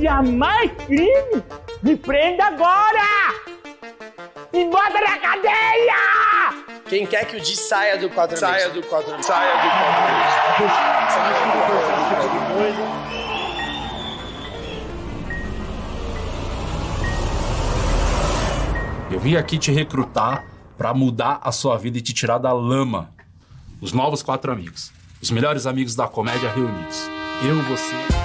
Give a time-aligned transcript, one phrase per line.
[0.00, 1.42] denunciar mais crime,
[1.82, 3.34] me prenda agora!
[4.52, 5.94] Me bota na cadeia!
[6.88, 10.40] Quem quer que o Di saia do quadro Saia do quadro Saia do quadro
[19.12, 20.44] Eu vim aqui te recrutar
[20.76, 23.10] para mudar a sua vida e te tirar da lama.
[23.80, 24.90] Os novos quatro amigos.
[25.20, 27.08] Os melhores amigos da comédia reunidos.
[27.44, 28.19] Eu, você.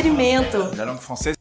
[0.00, 0.80] Entretenimento.
[0.80, 1.36] Era um francês.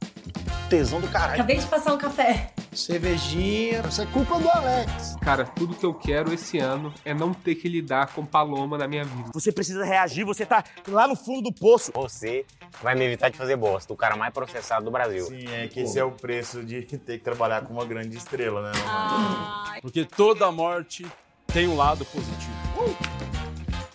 [0.69, 1.35] Tesão do caralho.
[1.35, 2.51] Acabei de passar um café.
[2.73, 3.81] Cervejinha.
[3.87, 5.15] Isso é culpa do Alex.
[5.21, 8.85] Cara, tudo que eu quero esse ano é não ter que lidar com Paloma na
[8.85, 9.31] minha vida.
[9.33, 11.93] Você precisa reagir, você tá lá no fundo do poço.
[11.95, 12.45] Você
[12.83, 13.93] vai me evitar de fazer bosta.
[13.93, 15.25] O cara mais processado do Brasil.
[15.25, 18.61] Sim, é que esse é o preço de ter que trabalhar com uma grande estrela,
[18.61, 18.71] né?
[18.85, 19.79] Ai.
[19.81, 21.07] Porque toda morte
[21.47, 22.97] tem um lado positivo.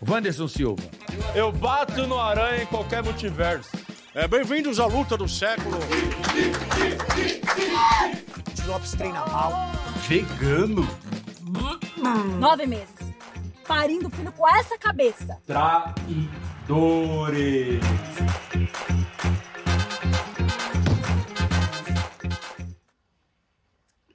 [0.09, 0.83] Wanderson Silva.
[1.35, 3.84] Eu bato no aranha em qualquer multiverso.
[4.17, 5.77] É, bem-vindos à luta do século.
[8.65, 9.51] Lopes treina mal.
[10.07, 10.83] Vegano?
[12.39, 12.95] Nove meses.
[13.67, 15.43] Parindo filho com essa cabeça.
[15.45, 15.91] Traidores.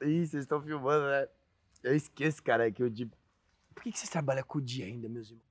[0.02, 1.28] Ih, vocês estão filmando, né?
[1.84, 3.06] Eu esqueço, cara, que eu de.
[3.76, 5.49] Por que, que vocês trabalham com o dia ainda, meus irmãos?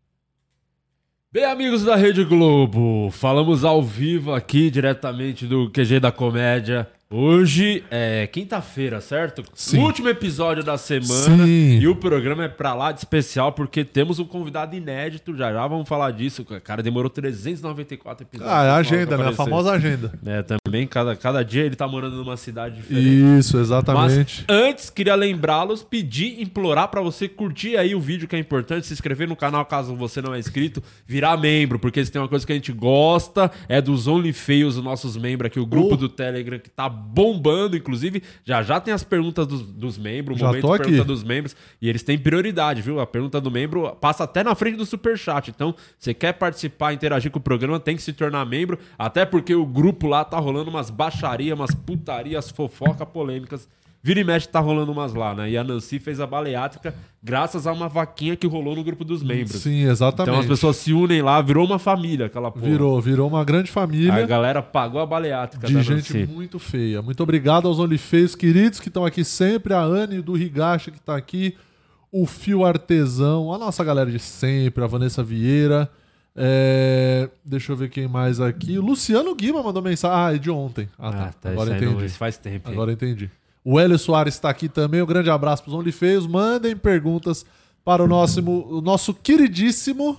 [1.30, 6.90] Bem, amigos da Rede Globo, falamos ao vivo aqui diretamente do QG da Comédia.
[7.10, 9.42] Hoje é quinta-feira, certo?
[9.54, 9.78] Sim.
[9.78, 11.46] Último episódio da semana.
[11.46, 11.78] Sim.
[11.78, 15.34] E o programa é pra lá de especial porque temos um convidado inédito.
[15.34, 16.44] Já já vamos falar disso.
[16.62, 18.54] Cara, demorou 394 episódios.
[18.54, 19.28] Ah, é a agenda, né?
[19.28, 20.12] A famosa agenda.
[20.28, 23.38] É, também, cada, cada dia ele tá morando numa cidade diferente.
[23.38, 24.44] Isso, exatamente.
[24.46, 28.86] Mas antes, queria lembrá-los, pedir, implorar pra você curtir aí o vídeo que é importante,
[28.86, 32.28] se inscrever no canal caso você não é inscrito, virar membro, porque se tem uma
[32.28, 35.96] coisa que a gente gosta, é dos OnlyFeios, os nossos membros aqui, o grupo Oh.
[35.96, 38.22] do Telegram que tá bombando, inclusive.
[38.44, 40.84] Já já tem as perguntas dos, dos membros, o Já momento aqui.
[40.84, 43.00] pergunta dos membros, e eles têm prioridade, viu?
[43.00, 45.50] A pergunta do membro passa até na frente do Superchat.
[45.50, 49.54] Então, você quer participar, interagir com o programa, tem que se tornar membro, até porque
[49.54, 53.68] o grupo lá tá rolando umas baixarias, umas putarias, fofoca polêmicas.
[54.08, 55.50] Vira e mexe tá rolando umas lá, né?
[55.50, 59.22] E a Nancy fez a baleátrica graças a uma vaquinha que rolou no grupo dos
[59.22, 59.60] membros.
[59.60, 60.30] Sim, exatamente.
[60.30, 62.64] Então as pessoas se unem lá, virou uma família aquela porra.
[62.64, 64.14] Virou, virou uma grande família.
[64.14, 66.26] A galera pagou a baleátrica de da gente Nancy.
[66.32, 67.02] muito feia.
[67.02, 71.14] Muito obrigado aos OnlyFeios queridos que estão aqui sempre, a Anne do Rigacha que tá
[71.14, 71.54] aqui,
[72.10, 75.86] o Fio Artesão, a nossa galera de sempre, a Vanessa Vieira.
[76.34, 78.78] é, Deixa eu ver quem mais aqui.
[78.78, 80.16] Luciano Guima mandou mensagem.
[80.16, 80.88] Ah, é de ontem.
[80.98, 81.24] Ah, tá.
[81.24, 82.06] Ah, tá, Agora entendi.
[82.06, 82.72] isso faz tempo, hein?
[82.74, 83.30] Agora entendi.
[83.70, 85.02] O Hélio Soares está aqui também.
[85.02, 86.26] Um grande abraço para os OnlyFeios.
[86.26, 87.44] Mandem perguntas
[87.84, 90.18] para o nosso, o nosso queridíssimo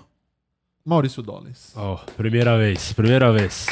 [0.86, 1.72] Maurício Dollins.
[1.76, 3.66] Ó, primeira vez, primeira vez.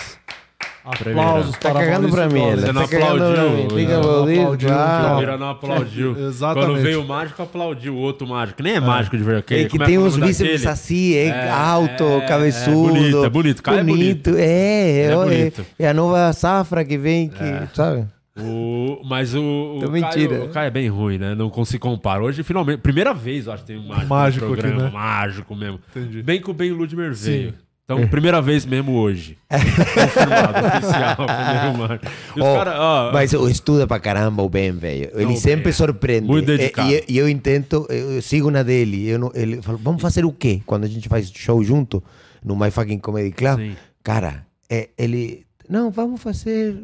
[0.84, 1.60] Aplausos Primeira.
[1.60, 2.54] para cagando Maurício pra mim, Dollins.
[2.54, 3.68] ele Você não tá aplaudiu?
[3.68, 4.40] que Não aplaudir,
[4.72, 5.38] aplaudiu, não.
[5.38, 6.18] Não aplaudiu.
[6.28, 6.70] Exatamente.
[6.72, 8.64] Quando veio o mágico, aplaudiu o outro mágico.
[8.64, 9.54] Nem é, mágico de verdade.
[9.54, 10.68] É que Como tem o uns bíceps daquele?
[10.74, 12.88] assim, é, É, alto, é, cabeçudo.
[12.98, 13.62] É bonito, é bonito.
[13.62, 14.30] Cara é bonito.
[14.38, 15.66] É, é, É é, bonito.
[15.78, 18.08] é a nova safra que vem, que, sabe?
[18.40, 20.44] O, mas o, o, Caio, mentira.
[20.44, 21.34] o Caio é bem ruim, né?
[21.36, 22.24] Não se compara.
[22.24, 24.86] Hoje, finalmente, primeira vez, eu acho que tem um mágico, Mágico no aqui, programa.
[24.86, 24.92] né?
[24.92, 25.80] Mágico mesmo.
[25.96, 26.22] Entendi.
[26.22, 27.50] Bem que o Ben Ludmer veio.
[27.52, 27.58] Sim.
[27.90, 29.38] Então, primeira vez mesmo hoje.
[29.50, 31.16] Confirmado, oficial.
[32.34, 35.10] primeiro Ó, cara, ó, mas eu estuda pra caramba o Ben, velho.
[35.14, 36.28] Ele Não, sempre é surpreende.
[36.28, 36.92] muito dedicado.
[36.92, 39.08] E, e eu intento, eu, sigo na dele.
[39.08, 40.62] Eu não, ele falou, vamos fazer o quê?
[40.66, 42.04] Quando a gente faz show junto,
[42.44, 43.76] no My Fucking Comedy Club, Sim.
[44.04, 46.76] cara, é, ele, não, vamos fazer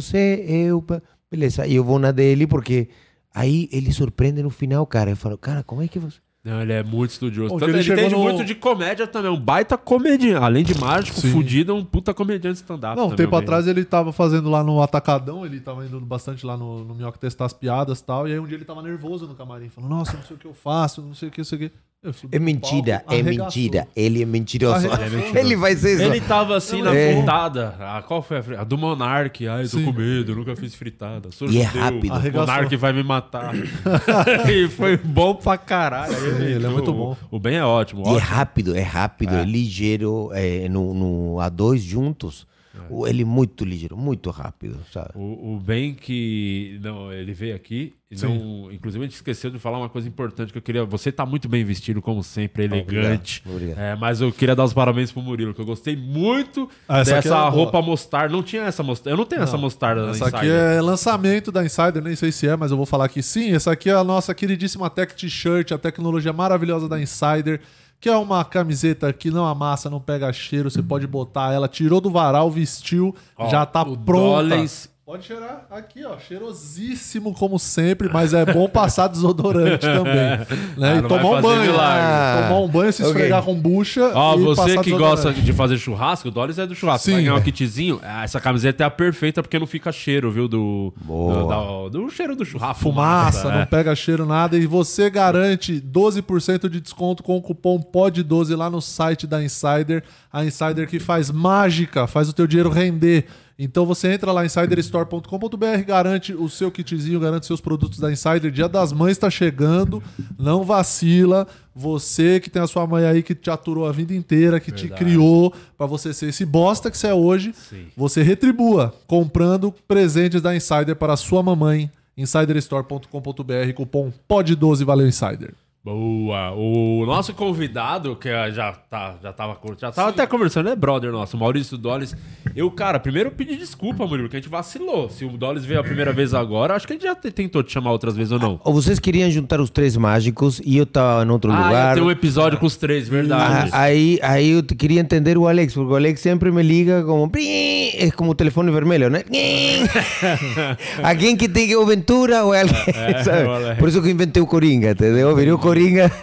[0.00, 0.84] você, eu,
[1.30, 1.66] beleza.
[1.66, 2.88] E eu vou na dele porque
[3.34, 5.10] aí ele surpreende no final, cara.
[5.10, 6.18] Eu falo, cara, como é que você...
[6.44, 7.54] Não, ele é muito estudioso.
[7.56, 9.30] Tanto ele ele, chegou entende no- muito de comédia também.
[9.30, 10.44] Um baita comediante.
[10.44, 11.32] Além de mágico, Sim.
[11.32, 12.94] fudido, é um puta comediante stand-up.
[12.98, 16.54] Não, um tempo atrás ele tava fazendo lá no Atacadão, ele tava indo bastante lá
[16.54, 19.26] no, no Minhoca testar as piadas e tal, e aí um dia ele tava nervoso
[19.26, 21.44] no camarim, falando, nossa, não sei o que eu faço, não sei o que, não
[21.46, 21.72] sei o que.
[22.04, 23.44] Eu É mentira, palco, é arregaçou.
[23.44, 23.88] mentira.
[23.96, 24.74] Ele é mentiroso.
[24.76, 25.04] Arregaçou.
[25.06, 25.46] Ele é mentiroso.
[25.46, 27.16] Ele vai ser Ele tava assim na É.
[27.16, 27.74] fritada.
[27.80, 28.60] Ah, qual foi a fritada?
[28.62, 29.48] A do Monark.
[29.48, 29.84] Ai, tô Sim.
[29.86, 31.30] com medo, nunca fiz fritada.
[31.32, 32.10] Sou E é rápido.
[32.12, 32.46] O Arregaçou.
[32.46, 33.54] Monark vai me matar.
[34.52, 36.14] e foi bom pra caralho.
[36.14, 37.16] Sim, ele é o- muito bom.
[37.30, 38.02] O Ben é ótimo.
[38.02, 38.26] E é ótimo.
[38.28, 40.30] rápido, é rápido, é, ligeiro.
[40.34, 42.46] é, no, no A2 juntos,
[42.90, 45.10] o- ele é muito ligeiro, muito rápido, sabe?
[45.14, 46.78] O, o Ben que.
[46.82, 47.94] Não, ele veio aqui.
[48.22, 50.84] Não, inclusive, a gente esqueceu de falar uma coisa importante que eu queria.
[50.84, 53.42] Você tá muito bem vestido, como sempre, elegante.
[53.44, 53.78] Obrigado, obrigado.
[53.84, 57.16] É, mas eu queria dar os parabéns pro Murilo, que eu gostei muito Ah, dessa
[57.16, 57.48] é boa.
[57.48, 58.32] roupa mostarda.
[58.32, 59.10] Não tinha essa mostarda.
[59.10, 62.46] Eu não tenho essa mostarda da Essa aqui é lançamento da Insider, nem sei se
[62.46, 63.52] é, mas eu vou falar que sim.
[63.52, 67.60] Essa aqui é a nossa queridíssima Tech T-shirt, a tecnologia maravilhosa da Insider,
[68.04, 72.10] Quer uma camiseta que não amassa, não pega cheiro, você pode botar ela, tirou do
[72.10, 74.42] varal, vestiu, Ó, já tá o pronta.
[74.42, 80.14] Dollens- Pode cheirar aqui, ó, cheirosíssimo como sempre, mas é bom passar desodorante também,
[80.78, 80.94] né?
[80.94, 82.42] Ah, e tomar um banho, milagre.
[82.48, 83.12] tomar um banho, se Ok.
[83.12, 86.66] esfregar com bucha Ó, e você passar que gosta de fazer churrasco, o Dollars é
[86.66, 87.04] do churrasco.
[87.04, 87.12] Sim.
[87.16, 88.00] Vai ganhar um kitzinho.
[88.02, 90.48] ah, Essa camiseta é a perfeita porque não fica cheiro, viu?
[90.48, 92.84] Do, do, da- do cheiro do churrasco.
[92.84, 93.58] Fumaça, né?
[93.58, 94.56] não pega cheiro nada.
[94.56, 100.02] E você garante 12% de desconto com o cupom POD12 lá no site da Insider.
[100.32, 103.26] A Insider que faz mágica, faz o teu dinheiro render.
[103.58, 108.50] Então você entra lá insiderstore.com.br, garante o seu kitzinho, garante seus produtos da Insider.
[108.50, 110.02] Dia das Mães está chegando,
[110.38, 111.46] não vacila.
[111.74, 114.88] Você que tem a sua mãe aí que te aturou a vida inteira, que te
[114.88, 115.04] Verdade.
[115.04, 117.54] criou pra você ser esse bosta que você é hoje,
[117.96, 121.90] você retribua comprando presentes da Insider para a sua mamãe.
[122.16, 125.54] Insiderstore.com.br, cupom POD12, valeu Insider.
[125.84, 126.50] Boa.
[126.52, 131.36] O nosso convidado, que já, tá, já tava, já tava até conversando, é brother nosso,
[131.36, 132.16] Maurício Dolles.
[132.56, 135.10] Eu, cara, primeiro pedi desculpa, Murilo, porque a gente vacilou.
[135.10, 137.62] Se o Dolles veio a primeira vez agora, acho que a gente já te- tentou
[137.62, 138.58] te chamar outras vezes ou não.
[138.64, 141.94] Ou vocês queriam juntar os três mágicos e eu tava em outro Ah, lugar.
[141.96, 143.68] ter um episódio com os três, verdade.
[143.70, 147.30] Ah, aí, aí eu queria entender o Alex, porque o Alex sempre me liga como.
[147.36, 149.22] É como o telefone vermelho, né?
[151.02, 152.74] alguém que tem que o Ventura ou alguém.
[152.94, 153.78] É, o Alex.
[153.78, 155.34] Por isso que eu inventei o Coringa, entendeu?
[155.36, 155.73] Virou Coringa.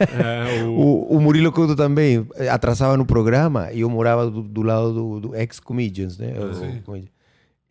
[0.01, 1.15] É, o...
[1.17, 5.35] O, Murilo Couto também atrasava no programa e eu morava do, do lado do, do
[5.35, 6.33] ex-comedians, né?
[6.39, 6.81] O- Sim.
[6.85, 7.09] comedian.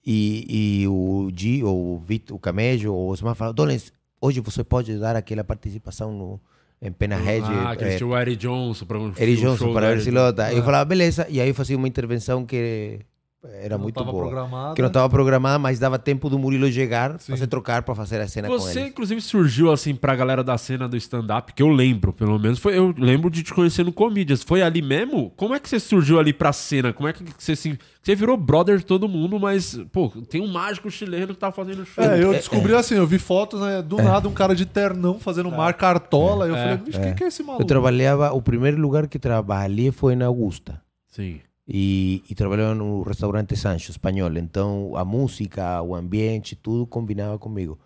[0.07, 4.41] E, e o G, ou o Vitor, o Camejo, ou o Osmar falaram, Dolens, hoje
[4.41, 6.41] você pode dar aquela participação no,
[6.81, 7.43] em Pena Red.
[7.45, 10.53] Ah, que tinham o Eric Johnson pra um Eric Johnson para se lota.
[10.53, 11.27] Eu falava, beleza.
[11.29, 13.01] E aí eu fazia uma intervenção que
[13.43, 14.25] era não muito tava boa.
[14.25, 14.75] programada.
[14.75, 18.21] Que não estava programada, mas dava tempo do Murilo chegar para você trocar para fazer
[18.21, 18.89] a cena com Você, ele.
[18.91, 22.59] inclusive, surgiu assim pra galera da cena do stand-up, que eu lembro, pelo menos.
[22.59, 24.43] Foi, eu lembro de te conhecer no Comedians.
[24.43, 25.31] Foi ali mesmo?
[25.37, 26.93] Como é que você surgiu ali pra cena?
[26.93, 27.79] Como é que você se.
[28.03, 31.85] Você virou brother de todo mundo, mas, pô, tem um mágico chileno que tá fazendo
[31.85, 32.03] show.
[32.03, 33.83] É, eu descobri assim, eu vi fotos, né?
[33.83, 36.47] Do nada, um cara de ternão fazendo mar cartola.
[36.47, 36.63] Eu É.
[36.63, 37.63] falei, bicho, quem que é esse maluco?
[37.63, 40.81] Eu trabalhava, o primeiro lugar que trabalhei foi na Augusta.
[41.09, 41.41] Sim.
[41.73, 44.37] E, e trabalhava no restaurante Sancho espanhol.
[44.37, 47.79] Então a música, o ambiente, tudo combinava comigo.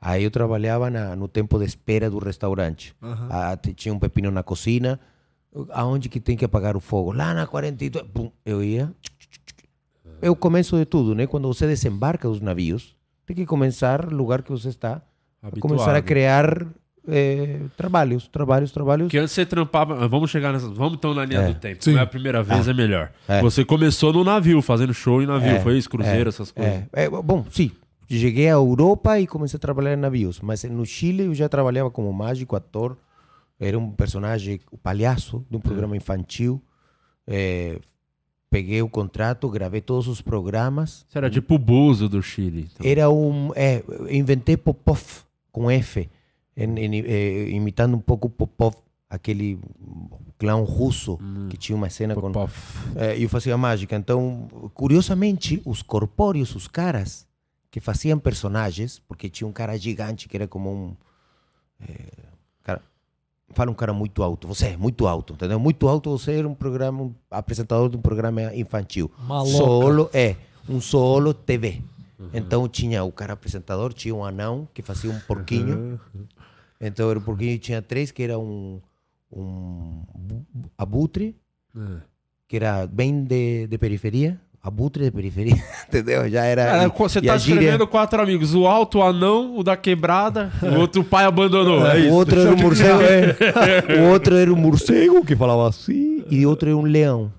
[0.00, 2.94] Aí eu trabalhava na, no tempo de espera do restaurante.
[3.02, 3.28] Aham.
[3.30, 5.00] Ah, tinha um pepino na cozinha.
[5.70, 7.10] Aonde que tem que apagar o fogo?
[7.10, 8.06] Lá na 42.
[8.08, 8.92] Pum, eu ia.
[10.20, 11.26] É o começo de tudo, né?
[11.26, 12.96] Quando você desembarca dos navios,
[13.26, 15.02] tem que começar no lugar que você está.
[15.42, 15.50] a.
[15.60, 16.66] Começar a criar
[17.08, 19.06] eh, trabalhos, trabalhos, trabalhos.
[19.06, 20.06] Porque antes você trampava.
[20.08, 20.68] Vamos chegar nessa.
[20.68, 21.46] Vamos então na linha É.
[21.52, 21.82] do tempo.
[21.84, 21.92] Sim.
[21.92, 22.70] Não é a primeira vez, Ah.
[22.70, 23.12] é melhor.
[23.28, 23.40] É.
[23.42, 25.50] Você começou no navio, fazendo show em navio.
[25.50, 25.88] É, foi isso?
[25.90, 26.72] Cruzeiro, é, essas coisas.
[26.92, 27.70] É, é, bom, sim.
[28.08, 30.40] Cheguei à Europa e comecei a trabalhar em navios.
[30.40, 32.96] Mas no Chile eu já trabalhava como mágico, ator.
[33.58, 36.60] Era um personagem, o palhaço, de um programa infantil.
[37.26, 37.78] É,
[38.50, 41.04] peguei o contrato, gravei todos os programas.
[41.08, 42.68] Você era tipo o Buzo do Chile.
[42.74, 42.86] então.
[42.88, 43.50] Era um.
[43.56, 45.00] É, inventei Popov
[45.50, 46.08] com F,
[46.56, 48.74] em- em- eh, imitando um pouco Popov,
[49.10, 49.58] aquele
[50.38, 51.18] clown russo
[51.48, 52.32] que tinha uma cena com.
[52.96, 53.94] É, eu fazia mágica.
[53.96, 57.26] Então, curiosamente, os corpóreos, os caras
[57.70, 60.96] que faziam personagens, porque tinha um cara gigante que era como um.
[61.80, 61.94] é,
[62.62, 62.80] cara,
[63.50, 64.46] fala um cara muito alto.
[64.48, 65.58] Você é muito alto, entendeu?
[65.58, 69.10] Muito alto, você era um programa, um apresentador de um programa infantil.
[69.26, 69.50] Maloca.
[69.56, 70.36] Solo, é,
[70.68, 71.82] um solo TV.
[72.32, 76.00] Então tinha o cara apresentador, tinha um anão que fazia um porquinho.
[76.80, 78.80] Então era um porquinho e tinha três que era um,
[79.32, 80.44] um bu-
[80.76, 81.36] abutre,
[82.48, 84.40] que era bem de, de periferia.
[84.62, 86.26] Abutre de periferia, entendeu?
[86.30, 86.62] Já era.
[86.84, 88.54] É, você e tá a gíria- escrevendo quatro amigos.
[88.54, 91.86] O alto, o anão, o da quebrada, o outro o pai abandonou.
[91.86, 92.14] É o isso.
[92.14, 93.02] outro era um eu morcego.
[93.02, 94.00] é.
[94.00, 96.24] O outro era um morcego que falava assim.
[96.30, 97.30] E o outro era um leão.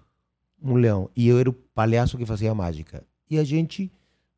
[0.62, 1.10] Um leão.
[1.16, 3.04] E eu era o palhaço que fazia mágica.
[3.28, 3.92] E a gente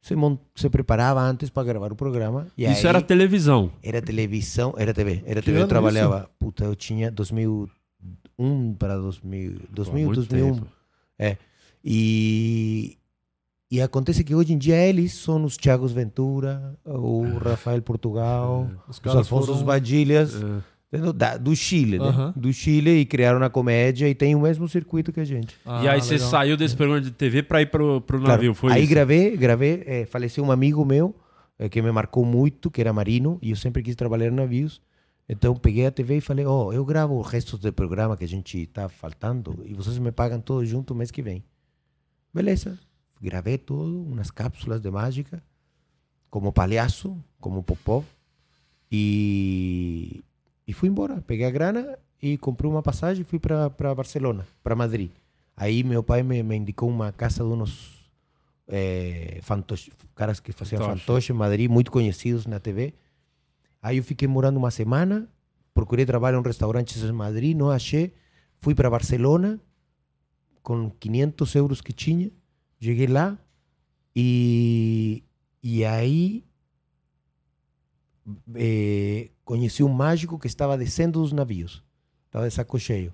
[0.08, 0.16] se,
[0.56, 2.48] se preparava antes para gravar o programa.
[2.58, 3.72] E Isso aí- era televisão.
[3.84, 5.22] Era televisão, era TV.
[5.26, 6.30] Era Que TV, eu trabalhava.
[6.40, 10.54] Puta, eu tinha 2001 para 2000, 2000 muito 2001.
[10.56, 10.68] tempo.
[11.20, 11.38] É.
[11.84, 12.98] E,
[13.72, 19.00] e acontece que hoje em dia eles são os Thiagos Ventura, o Rafael Portugal, os,
[19.00, 20.64] caras Alfonso foram- Badilhas, entendeu?
[21.15, 22.34] Da- do Chile, né?
[22.36, 25.58] Do Chile e criaram a comédia e tem o mesmo circuito que a gente.
[25.84, 28.32] e aí você saiu desse programa de TV pra ir pro, pro Claro.
[28.34, 28.89] navio, foi Aí isso?
[28.89, 31.13] gravei, gravei, eh, faleceu um amigo meu
[31.60, 34.82] eh, que me marcou muito, que era marino, e eu sempre quis trabalhar em navios.
[35.27, 38.27] Então peguei a TV e falei, ó, eu gravo os restos do programa que a
[38.27, 41.44] gente tá faltando e vocês me pagam tudo junto mês que vem.
[42.34, 42.79] Beleza.
[43.22, 45.44] Gravei tudo, umas cápsulas de mágica,
[46.29, 48.06] como palhaço, como popó,
[48.89, 50.24] e,
[50.68, 51.22] e fui embora.
[51.22, 55.12] Peguei a grana e comprei uma passagem e fui para Barcelona, para Madrid.
[55.56, 58.12] Aí meu pai me, me indicou uma casa de uns
[58.68, 61.00] é, fantoches, caras que faziam Fantoche.
[61.02, 62.94] fantoche em Madrid, muito conhecidos na TV.
[63.82, 65.28] Aí eu fiquei morando uma semana,
[65.74, 68.14] procurei trabalho em restaurantes em Madrid, não achei.
[68.60, 69.60] Fui para Barcelona
[70.62, 72.30] com 500 euros que tinha.
[72.80, 73.38] Cheguei lá
[74.16, 75.24] e,
[75.64, 76.44] e aí
[78.55, 81.84] eh, conheci um mágico que estava descendo dos navios.
[82.25, 83.13] Estava de saco cheio.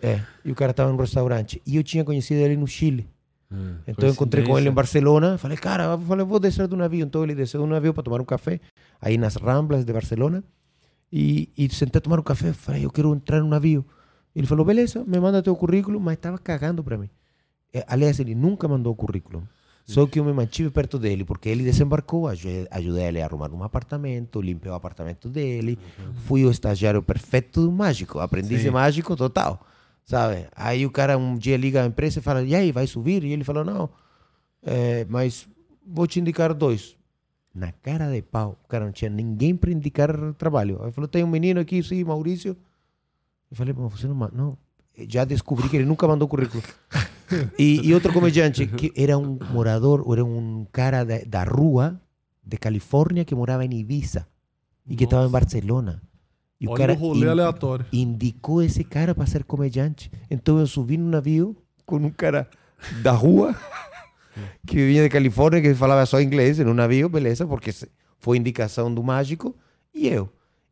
[0.00, 1.60] É, e o cara estava no restaurante.
[1.66, 3.08] E eu tinha conhecido ele no Chile.
[3.86, 5.36] Então eu encontrei com ele em Barcelona.
[5.36, 7.04] Falei, cara, falei, vou descer do navio.
[7.04, 8.60] Então ele desceu do navio para tomar um café,
[9.00, 10.42] aí nas Ramblas de Barcelona.
[11.12, 12.52] E, e sentei a tomar um café.
[12.52, 13.84] Falei, eu quero entrar no navio.
[14.34, 17.10] Ele falou, beleza, me manda teu currículo, mas estava cagando para mim.
[17.72, 19.46] Eh, Aliás, ele nunca mandou o currículo.
[19.84, 22.68] Só que eu me mantive perto dele, porque ele desembarcou, ajudei,
[23.06, 25.78] ele a arrumar um apartamento, limpei o apartamento dele,
[26.24, 28.66] fui o estagiário perfeito do mágico, aprendiz Sim.
[28.66, 29.60] de mágico total,
[30.04, 30.46] sabe?
[30.54, 33.24] Aí o cara um dia liga à empresa e fala, e aí, vai subir?
[33.24, 33.90] E ele falou, não,
[34.62, 35.48] é, mas
[35.84, 36.96] vou te indicar dois.
[37.54, 40.80] Na cara de pau, o cara não tinha ninguém para indicar trabalho.
[40.82, 42.56] Aí falou, tem um menino aqui, sim, Maurício.
[43.50, 44.16] Eu falei, mas você não...
[44.32, 44.58] Não,
[45.08, 46.62] já descobri que ele nunca mandou currículo.
[47.58, 52.00] E, outro comediante que era um morador, era um cara da rua
[52.44, 54.26] de Califórnia que morava em Ibiza
[54.86, 56.02] e que estava em Barcelona.
[56.66, 57.84] Olha o rolê aleatório.
[57.92, 60.10] indicou esse cara para ser comediante.
[60.30, 62.48] Então eu subi no navio com um cara
[63.02, 63.54] da rua
[64.66, 67.72] que vinha de Califórnia que falava só inglês no navio, beleza, porque
[68.18, 69.56] foi indicação do mágico
[69.92, 70.30] e eu.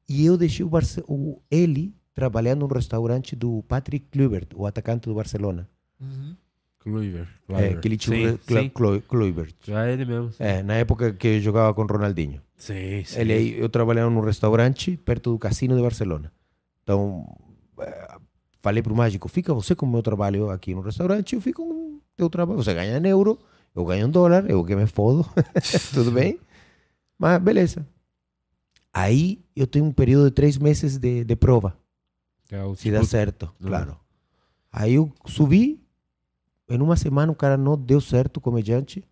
[0.08, 5.08] E eu deixei o, Barce o ele trabalhando no restaurante do Patrick Kluivert, o atacante
[5.08, 5.68] do Barcelona.
[6.80, 7.28] Kluivert.
[7.50, 8.68] É, aquele tio Sim, sim.
[8.70, 9.54] Clu- Kluivert.
[9.62, 10.32] Já é ele mesmo.
[10.32, 10.42] sim.
[10.42, 12.40] É, na época que eu jogava com Ronaldinho.
[12.56, 13.20] Sim, sim.
[13.20, 16.32] Ele, aí- eu trabalhava num restaurante perto do cassino de Barcelona.
[16.82, 17.26] Então,
[17.80, 18.16] eh,
[18.62, 21.72] falei pro mágico, fica você com o meu trabalho aqui no restaurante, eu fico com
[21.96, 22.62] o teu trabalho.
[22.62, 23.38] Você ganha em euro,
[23.74, 25.24] eu ganho em dólar, eu que me fodo.
[25.94, 26.40] Tudo bem?
[27.18, 27.86] Mas beleza.
[28.92, 31.76] Aí eu tenho um período de três meses de, de prova.
[32.50, 33.96] É Se dá certo, claro.
[34.72, 35.80] Aí eu subi,
[36.70, 39.04] em uma semana o cara não deu certo, o comediante.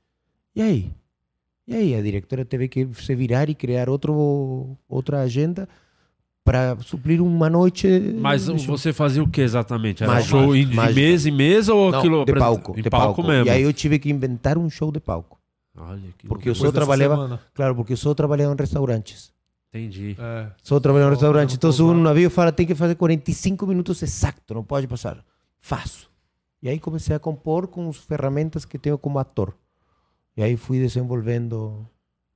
[0.54, 0.90] E aí?
[1.66, 5.68] E aí a diretora teve que se virar e criar outro, outra agenda
[6.44, 7.86] para suprir uma noite.
[8.18, 10.02] Mas você fazia o que exatamente?
[10.02, 10.94] Era Mágica, show de mágica.
[10.94, 12.24] mês em mês ou Não, aquilo?
[12.24, 13.46] de palco, Em de palco, mesmo.
[13.46, 15.38] E aí eu tive que inventar um show de palco.
[15.76, 17.40] Olha que Porque eu só trabalhava, semana.
[17.54, 19.30] claro, porque eu só trabalhava em restaurantes.
[19.68, 20.16] Entendi.
[20.18, 20.46] É.
[20.62, 21.50] Só trabalhava em Só restaurante.
[21.50, 22.02] não Então, no pousar.
[22.02, 25.22] navio fala, tem que fazer 45 minutos exato, não pode passar.
[25.60, 26.07] Faço.
[26.62, 29.54] E aí comecei a compor com as ferramentas que tenho como ator.
[30.36, 31.86] E aí fui desenvolvendo.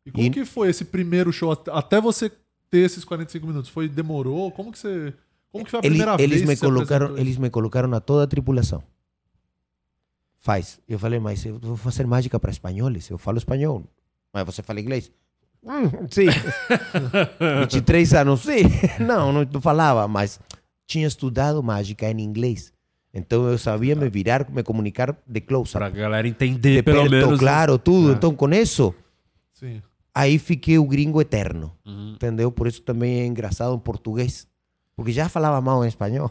[0.06, 1.52] E como que foi esse primeiro show?
[1.52, 2.30] At- Até você
[2.70, 3.70] ter esses 45 minutos?
[3.70, 4.50] Foi, demorou?
[4.52, 5.12] Como que você...
[5.50, 8.24] Como que foi a Ele- primeira eles vez me colocaram, eles me colocaram a toda
[8.24, 8.82] a tripulação.
[10.38, 10.80] Faz.
[10.88, 13.08] Eu falei, mas eu vou fazer mágica para espanhóis.
[13.10, 13.84] Eu falo espanhol.
[14.32, 15.12] Mas você fala inglês?
[15.62, 16.26] Hum, sim.
[17.70, 18.62] 23 anos, sim.
[19.06, 20.40] Não, não falava, mas
[20.86, 22.71] tinha estudado mágica em inglês.
[23.14, 25.72] Então eu sabia me virar, me comunicar de close.
[25.72, 27.32] Pra galera entender, de pelo perto, menos.
[27.32, 27.38] né?
[27.38, 28.10] claro, tudo.
[28.10, 28.14] Ah.
[28.14, 28.94] Então com isso,
[29.52, 29.82] Sim.
[30.14, 31.72] aí fiquei o gringo eterno.
[31.84, 32.12] Uhum.
[32.14, 32.50] Entendeu?
[32.50, 34.46] Por isso também é engraçado em português.
[34.94, 36.30] Porque já falava mal em espanhol.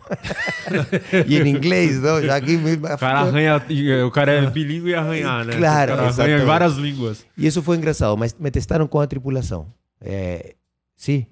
[1.27, 2.21] e em inglês, não?
[2.21, 2.73] Já aqui me...
[2.75, 3.61] O cara arranha,
[4.05, 5.57] o cara é bilíngue e arranhar, né?
[5.57, 7.25] Claro, o cara arranha em várias línguas.
[7.35, 9.67] E isso foi engraçado, mas me testaram com a tripulação.
[9.99, 10.55] É,
[10.95, 11.25] sim,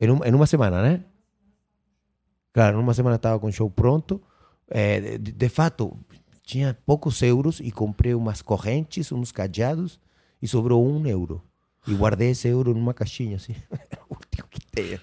[0.00, 1.00] em, um, em uma semana, né?
[2.52, 4.20] Claro, numa semana estava com o show pronto.
[4.70, 5.96] É, de, de fato,
[6.44, 9.98] tinha poucos euros e comprei umas correntes, uns cadeados
[10.40, 11.42] e sobrou um euro.
[11.86, 13.54] E guardei esse euro numa caixinha, assim.
[14.10, 15.00] o último que tenho.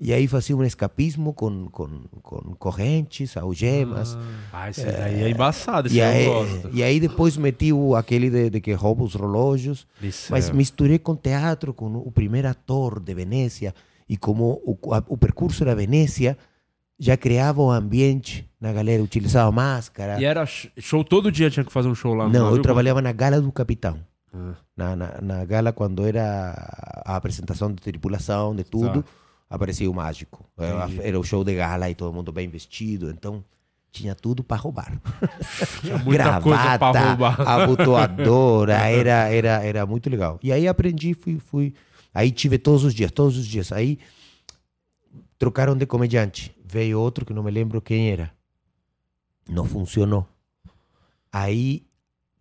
[0.00, 1.88] E aí fazia um escapismo com, com,
[2.22, 4.16] com correntes, algemas.
[4.52, 6.70] Ah, esse daí é embaçado, esse e aí, gosto.
[6.72, 9.88] E aí depois meti o, aquele de, de que rouba os relógios.
[10.00, 10.52] Isso Mas é.
[10.52, 13.74] misturei com teatro, com o primeiro ator de Venécia.
[14.08, 16.38] E como o, a- o percurso da Venécia
[16.98, 20.20] já criava o ambiente na galera, utilizava máscara.
[20.20, 22.24] E era sh- show todo dia, tinha que fazer um show lá.
[22.26, 23.98] no Não, eu trabalhava na gala do capitão.
[24.34, 24.54] Ah.
[24.76, 26.54] Na, na, na gala, quando era
[27.04, 29.08] a apresentação de tripulação, de tudo, Tá.
[29.50, 30.44] aparecia o mágico.
[30.58, 31.00] Era, Entendi.
[31.02, 33.10] era o show de gala e todo mundo bem vestido.
[33.10, 33.42] Então,
[33.90, 34.92] tinha tudo para roubar.
[35.80, 37.40] Tinha muita coisa roubar.
[37.48, 40.38] abotoadora, era, era, era muito legal.
[40.42, 41.72] E aí aprendi, fui, fui.
[42.12, 43.72] Aí tive todos os dias, todos os dias.
[43.72, 43.98] Aí
[45.38, 46.54] trocaram de comediante.
[46.64, 48.30] Veio outro que não me lembro quem era.
[49.48, 50.26] Não funcionou.
[51.32, 51.86] Aí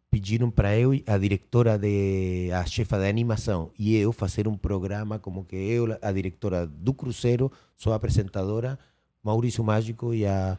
[0.10, 5.20] pediram para eu, a diretora de a chefa de animação e eu fazer um programa
[5.20, 8.80] como que eu, a diretora do cruzeiro, sou a apresentadora,
[9.24, 10.58] Maurício Mágico e a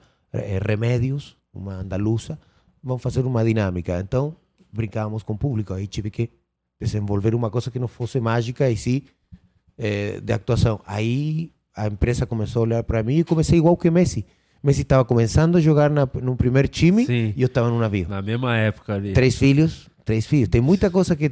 [0.65, 2.39] Remédios, uma andaluza,
[2.83, 3.99] vão fazer uma dinâmica.
[4.01, 4.37] Então,
[4.73, 5.73] brincávamos com o público.
[5.73, 6.31] Aí tive que
[6.81, 9.03] desenvolver uma coisa que não fosse mágica e sim
[9.77, 10.81] eh, de atuação.
[10.87, 14.27] Aí a empresa começou a olhar para mim e comecei igual que Messi.
[14.63, 17.33] Messi estava começando a jogar na, no primeiro time Sim.
[17.37, 18.07] e eu estava no navio.
[18.09, 19.13] Na mesma época ali.
[19.13, 20.49] Três filhos, três filhos.
[20.49, 21.31] Tem muita coisa que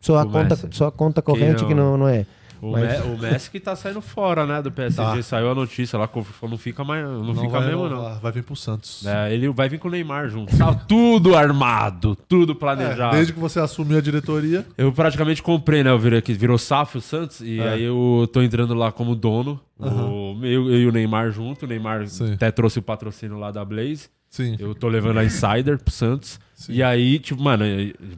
[0.00, 2.24] só a, conta, só a conta corrente que não, não é.
[2.62, 4.96] O, Mas- Me- o Messi que tá saindo fora, né, do PSG.
[5.16, 5.22] Tá.
[5.22, 6.08] Saiu a notícia lá,
[6.42, 7.02] não fica mais.
[7.04, 8.18] Não, Não fica vai mesmo, não.
[8.20, 9.06] Vai vir pro Santos.
[9.06, 10.56] É, ele vai vir com o Neymar junto.
[10.58, 13.16] Tá tudo armado, tudo É, planejado.
[13.16, 14.66] desde que você assumiu a diretoria.
[14.76, 15.90] Eu praticamente comprei, né?
[15.90, 17.68] Eu virei aqui, virou SAF o Santos, e É.
[17.70, 19.58] aí eu tô entrando lá como dono.
[19.80, 20.08] Aham.
[20.10, 21.64] O, eu, eu e o Neymar junto.
[21.64, 22.34] O Neymar Sim.
[22.34, 24.08] até trouxe o patrocínio lá da Blaze.
[24.28, 24.54] Sim.
[24.60, 26.38] Eu tô levando a Insider pro Santos.
[26.68, 27.64] E aí, tipo, mano,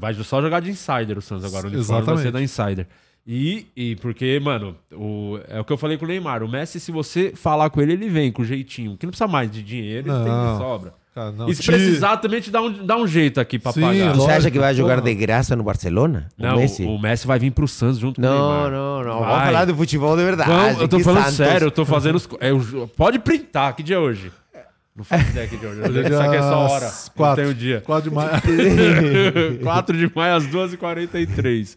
[0.01, 1.69] vai só jogar de Insider o Santos agora.
[1.69, 2.33] O uniforme vai ser Exatamente.
[2.33, 2.87] da Insider.
[3.26, 6.43] E, e porque, mano, o, é o que eu falei com o Neymar.
[6.43, 8.97] O Messi, se você falar com ele, ele vem com jeitinho.
[8.97, 10.52] Que não precisa mais de dinheiro, ele tem Não.
[10.55, 10.95] de sobra.
[11.14, 13.71] Cara, não, e se te- precisar, também te dá um, dá um jeito aqui pra
[13.73, 14.14] pagar.
[14.14, 16.29] Você acha que vai jogar de graça no Barcelona?
[16.38, 16.85] Não, o Messi?
[16.85, 18.71] o Messi vai vir pro Santos junto com o Não, Neymar.
[18.73, 19.21] não, não.
[19.21, 19.29] Vai.
[19.29, 20.50] Vamos falar do futebol de verdade.
[20.50, 21.37] Vamos, eu tô que falando Santos.
[21.37, 22.29] sério, eu tô fazendo os.
[22.41, 24.33] é, eu- pode printar, que dia é hoje?
[24.97, 25.81] Não faço ideia que dia é hoje.
[25.83, 26.93] Hoje é Isso aqui é só hora.
[27.14, 27.45] quatro.
[27.45, 27.81] Não tem o dia.
[27.83, 28.31] 4 de maio.
[29.62, 31.76] 4 de maio às 12h43.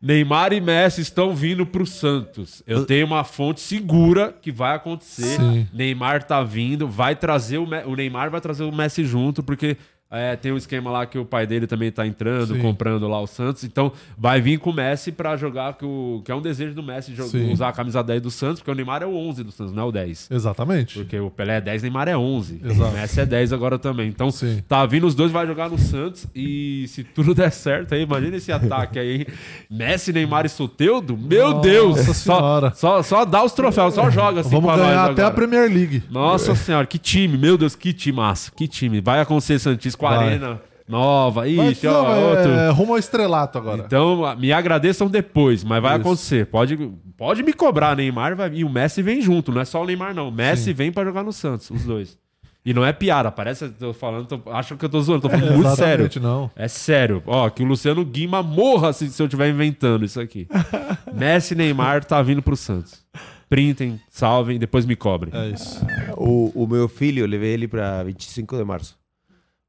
[0.00, 2.62] Neymar e Messi estão vindo pro Santos.
[2.66, 5.38] Eu tenho uma fonte segura que vai acontecer.
[5.40, 5.66] Sim.
[5.72, 9.76] Neymar tá vindo, vai trazer o, Me- o Neymar vai trazer o Messi junto, porque
[10.16, 12.60] é, tem um esquema lá que o pai dele também tá entrando, Sim.
[12.60, 13.64] comprando lá o Santos.
[13.64, 16.82] Então vai vir com o Messi pra jogar, que, o, que é um desejo do
[16.82, 17.52] Messi de Sim.
[17.52, 19.84] usar a camisa 10 do Santos, porque o Neymar é o 11 do Santos, não
[19.84, 20.28] é o 10.
[20.30, 20.94] Exatamente.
[20.94, 22.60] Porque o Pelé é 10, Neymar é 11.
[22.64, 22.90] Exato.
[22.90, 24.08] O Messi é 10 agora também.
[24.08, 24.28] Então,
[24.68, 26.26] tá vindo os dois, vai jogar no Santos.
[26.34, 29.26] E se tudo der certo aí, imagina esse ataque aí.
[29.70, 31.16] Messi, Neymar e Soteudo?
[31.16, 32.00] Meu Nossa Deus!
[32.00, 32.72] Só, Senhora.
[32.74, 35.34] só, só dá os troféus, só joga assim Vamos ganhar até a agora.
[35.34, 36.02] Premier League.
[36.10, 39.00] Nossa senhora, que time, meu Deus, que time massa, que time.
[39.00, 40.26] Vai acontecer Santista com a Vai.
[40.28, 41.40] arena nova.
[41.42, 42.24] Vai- Ixi, não, ó, é,
[42.68, 42.72] outro.
[42.74, 43.82] rumo ao estrelato agora.
[43.86, 46.00] Então, me agradeçam depois, mas vai Isso.
[46.00, 46.46] acontecer.
[46.46, 46.76] Pode,
[47.16, 50.14] pode me cobrar, Neymar vai, e o Messi vem junto, não é só o Neymar,
[50.14, 50.28] não.
[50.28, 52.16] O Messi vem pra jogar no Santos, os dois.
[52.64, 55.22] E não é piada, parece que eu tô falando, tô, acham que eu tô zoando,
[55.22, 56.10] tô falando É, muito sério.
[56.20, 56.50] não.
[56.56, 57.22] É sério.
[57.24, 60.48] Ó, que o Luciano Guima morra se, se eu estiver inventando isso aqui.
[61.14, 63.04] Messi e Neymar tá vindo pro Santos.
[63.48, 65.32] Printem, salvem, depois me cobrem.
[65.32, 65.80] É isso.
[66.16, 68.96] O, o meu filho, eu levei ele para 25 de março,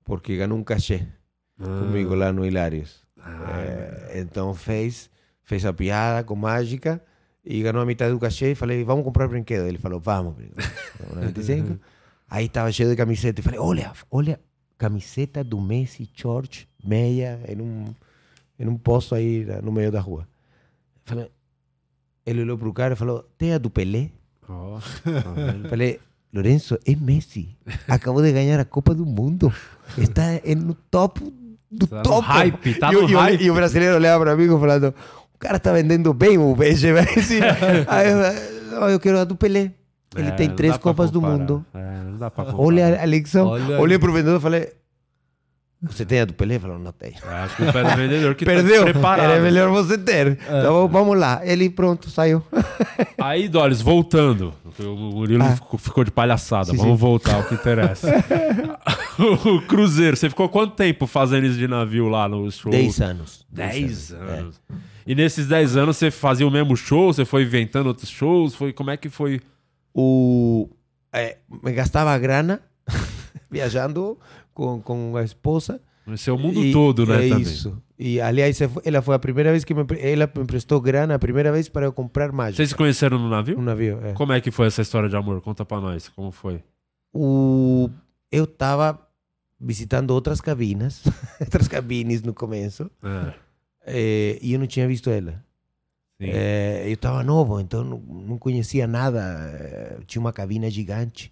[0.07, 1.05] porque ganhou um cachê
[1.59, 3.05] comigo lá no Hilários.
[3.19, 5.09] Eh, então fez,
[5.43, 7.03] fez a piada com mágica
[7.43, 9.67] e ganhou a metade do cachê e falei, vamos comprar brinquedo.
[9.67, 10.63] Ele falou, vamos, brinquedo.
[10.99, 11.79] Vamos na 25.
[12.29, 14.39] Aí estava cheio de camiseta e falei, olha, olha,
[14.77, 17.93] camiseta do Messi, George, meia, em um,
[18.57, 20.25] em um posto aí no meio da rua.
[21.03, 21.29] Falei,
[22.25, 24.09] ele olhou pro cara e falou, tem a do Pelé?
[24.47, 24.79] Ó,
[25.69, 25.99] Falei,
[26.33, 27.49] Lorenzo, é Messi.
[27.87, 29.51] Acabou de ganhar a Copa do Mundo.
[29.97, 30.23] Está
[30.57, 31.21] no top
[31.71, 32.27] do Tá no top.
[32.27, 33.43] hype, tá e, o- no e o- hype.
[33.43, 34.93] e o brasileiro olhava para mim falando,
[35.33, 36.93] o cara está vendendo bem o PSG.
[36.93, 37.39] Messi.
[37.87, 38.39] Aí eu, falei,
[38.71, 39.71] "Não, eu quero a do Pelé.
[40.15, 41.37] Ele É, tem não três dá pra Copas do comparar.
[41.39, 41.65] Mundo.
[41.73, 42.63] É, não dá pra comparar.
[42.63, 43.47] Olha, Alexão.
[43.47, 43.81] Olha aí.
[43.81, 44.69] Olhei pro vendedor e falei,
[45.81, 46.57] você tem a do Pelé?
[46.57, 47.15] Falou, não tenho.
[47.23, 48.83] a culpa é do vendedor que tá Perdeu.
[48.85, 49.31] despreparado.
[49.31, 50.39] Era melhor você ter.
[50.41, 51.41] Então vamos lá.
[51.43, 52.41] Ele pronto, saiu.
[53.21, 54.53] Aí, Doris, voltando.
[54.79, 55.55] O Murilo Ah.
[55.79, 56.71] ficou, de palhaçada.
[56.71, 56.97] Sim, Vamos sim.
[57.05, 58.07] voltar ao que interessa.
[59.19, 62.71] o Cruzeiro, você ficou quanto tempo fazendo isso de navio lá no show?
[62.71, 63.45] Dez anos.
[63.49, 64.61] Dez Dez anos.
[65.05, 67.13] E nesses dez anos você fazia o mesmo show?
[67.13, 68.53] Você foi inventando outros shows?
[68.55, 69.41] Foi, como é que foi?
[69.99, 70.69] o
[71.11, 72.61] eh, me gastava grana
[73.49, 74.17] viajando
[74.57, 75.79] com, com a esposa.
[76.11, 77.43] Esse é o mundo todo, né, É também.
[77.43, 77.77] isso.
[77.99, 81.51] E aliás, ela foi a primeira vez que me, ela me emprestou grana, a primeira
[81.51, 82.57] vez para eu comprar mágica.
[82.57, 83.57] Vocês se conheceram no navio?
[83.57, 84.13] No navio, é.
[84.13, 85.41] Como é que foi essa história de amor?
[85.41, 86.07] Conta pra nós.
[86.09, 86.63] Como foi?
[87.13, 87.89] O,
[88.31, 88.99] eu estava
[89.59, 91.03] visitando outras cabinas,
[91.41, 93.33] outras cabines no começo, É.
[93.85, 95.43] eh, e eu não tinha visto ela.
[96.19, 99.19] Eh, eu estava novo, então não, não conhecia nada.
[99.53, 101.31] eh, tinha uma cabina gigante,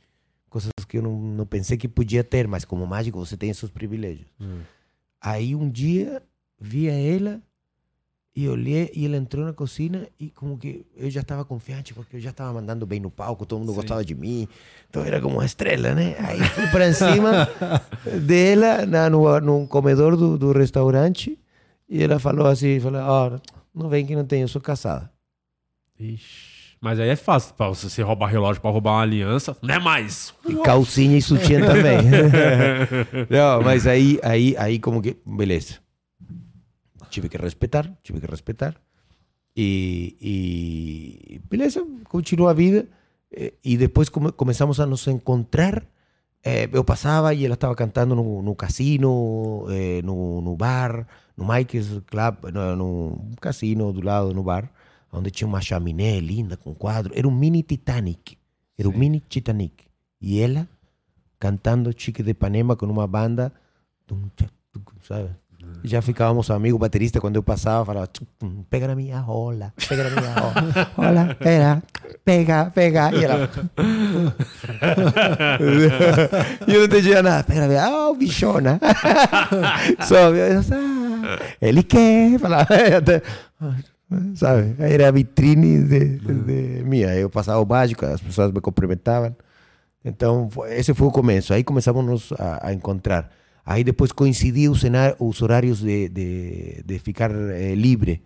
[0.56, 3.70] coisas que eu não, não pensei que podia ter, mas como mágico você tem esses
[3.70, 4.28] privilégios.
[4.40, 4.62] Hum.
[5.20, 6.24] Aí um dia
[6.58, 7.42] via ela
[8.34, 12.16] e olhei e ela entrou na cozinha e como que eu já estava confiante porque
[12.16, 14.48] eu já estava mandando bem no palco, todo mundo gostava de mim,
[14.90, 16.16] então era como uma estrela, né?
[16.20, 17.50] Aí fui para cima
[18.26, 21.38] dela na, no, no comedor do, do restaurante
[21.90, 23.40] e ela falou assim, falou, ó,
[23.74, 25.12] não vem que não tem, eu sou casada.
[26.00, 26.55] Ixi.
[26.86, 27.56] Mas aí é fácil.
[27.56, 30.36] Pra você roubar relógio pra roubar uma aliança, não é mais.
[30.48, 31.98] E calcinha e sutiã também.
[33.28, 35.80] não, mas aí, aí, aí como que, beleza.
[37.10, 38.76] Tive que respeitar, tive que respeitar.
[39.58, 42.88] E, e beleza, continuou a vida.
[43.64, 45.84] E depois come, começamos a nos encontrar.
[46.44, 51.52] Eh, eu passava e ela estava cantando no, no cassino, eh, no, no bar, no
[51.52, 54.70] Mike's Club, no, no cassino do lado, no bar,
[55.12, 57.14] onde tinha uma chaminé linda com quadro.
[57.16, 58.38] Era um mini Titanic.
[58.78, 59.86] Era um mini Titanic.
[60.22, 60.68] E ela
[61.40, 63.52] cantando Chique de Ipanema com uma banda,
[64.08, 65.30] tum, tcha, tum, sabe?
[65.84, 69.20] E já ficávamos amigos, o baterista, quando eu passava, falava, tchum, tum, pega na minha
[69.20, 70.54] rola, pega na minha rola,
[70.96, 71.84] rola, pega,
[72.24, 73.12] pega, pega.
[73.14, 73.50] E ela...
[76.68, 78.80] e eu não entendia nada, pega na minha, oh, bichona.
[80.08, 83.22] Só, eu, ah, ele quer, falava, até,
[84.36, 84.76] sabe?
[84.80, 87.16] Era a vitrine de, de minha.
[87.16, 89.36] Eu passava o básico, as pessoas me cumprimentavam.
[90.04, 91.54] Então, esse foi o começo.
[91.54, 93.32] Aí começamos a, a encontrar.
[93.66, 94.84] Aí depois coincidiu os,
[95.20, 98.22] os horários de, de, de ficar eh, livre.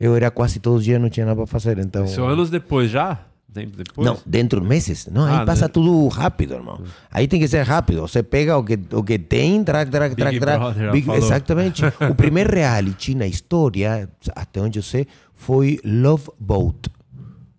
[0.00, 1.78] Eu era quase todos os dias, não tinha nada para fazer.
[1.78, 3.26] Então, Isso anos depois já?
[3.52, 4.06] Tempo depois?
[4.06, 5.06] não, dentro de meses.
[5.06, 5.68] Não, aí Ah, passa né?
[5.68, 6.80] tudo rápido, irmão.
[7.10, 8.00] Aí tem que ser rápido.
[8.00, 10.14] Você pega o que, o que tem, traga, traga.
[10.14, 11.82] Brother, já Big- exatamente.
[12.10, 16.88] o primeiro reality na história, até onde eu sei, foi Love Boat.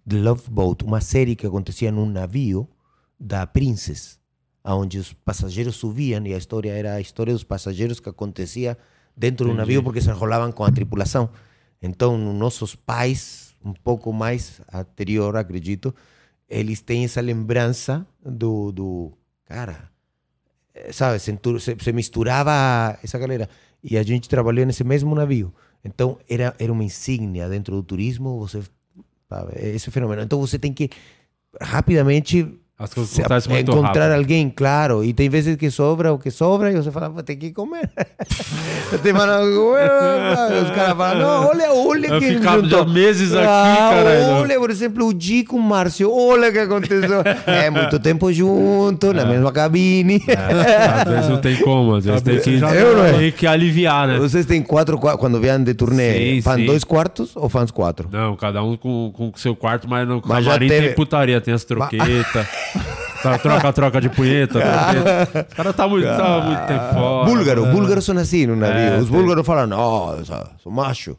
[0.07, 2.67] The Love Boat, uma série que acontecia num navio
[3.19, 4.17] da Princess,
[4.65, 8.77] onde os passageiros subiam e a história era a história dos passageiros que acontecia
[9.15, 9.57] dentro do Entendi.
[9.59, 11.29] navio porque se enrolavam com a tripulação.
[11.81, 15.93] Então, nossos pais, um pouco mais anterior, acredito,
[16.49, 19.13] eles têm essa lembrança do, do
[19.45, 19.89] cara,
[20.73, 21.31] eh, sabe, se,
[21.79, 23.49] se misturava essa galera.
[23.83, 25.53] E a gente trabalhou nesse mesmo navio.
[25.83, 28.61] Então, era, era uma insígnia dentro do turismo, você,
[29.27, 30.21] sabe, esse fenômeno.
[30.21, 30.89] Então, você tem que
[31.59, 32.47] rapidamente
[32.83, 34.17] As coisas acontecem muito encontrar rápido.
[34.19, 35.03] alguém, claro.
[35.03, 37.89] E tem vezes que sobra o que sobra e você fala, vou ter que comer.
[38.93, 43.43] Você fala, "Ué", os caras falam, não, olha, olha Eu que juntou." já meses aqui,
[43.47, 44.25] Ah, caralho.
[44.35, 47.23] Olha, por exemplo, o Di com o Márcio, olha o que aconteceu.
[47.47, 50.21] É muito tempo junto, na mesma cabine.
[50.27, 53.13] Às vezes não tem como, às vezes tem que, Eu não é.
[53.13, 54.19] tem que aliviar, né?
[54.19, 56.65] Vocês têm quatro quartos, quando vêm de turnê, Sim, fãs sim.
[56.65, 58.07] dois quartos ou fãs quatro?
[58.11, 61.41] Não, cada um com o seu quarto, mas no Mas já camarim teve- tem putaria,
[61.41, 62.45] tem as troquetas.
[63.41, 64.59] Troca, troca de punheta.
[64.59, 65.47] troqueta.
[65.49, 67.25] Os caras tá muito, tá muito tempo fora.
[67.29, 68.75] Búlgaro, búlgaros são assim no navio.
[68.77, 71.15] É, Os búlgaros falam, não, eu sou- sou macho.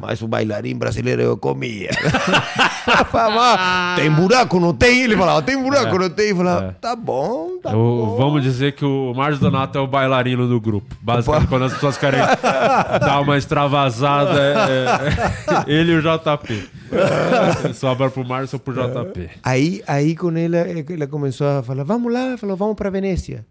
[0.00, 1.90] Mas o bailarim brasileiro eu comia.
[3.12, 5.02] Fala, tem buraco, não tem?
[5.02, 5.98] Ele falava, tem buraco, É.
[6.00, 6.30] não tem?
[6.30, 6.70] Eu falava, É.
[6.72, 10.96] tá bom, tá Eu- vamos dizer que o Márcio Donato é o bailarino do grupo.
[11.00, 12.18] Basicamente, quando as pessoas querem
[13.00, 16.68] dar uma extravasada, é, é- ele e o JP.
[17.74, 19.30] Sobra pro Márcio ou pro JP.
[19.44, 23.46] Aí, aí com ela, ela começou a falar, vamos lá, falou, vamos para Venécia.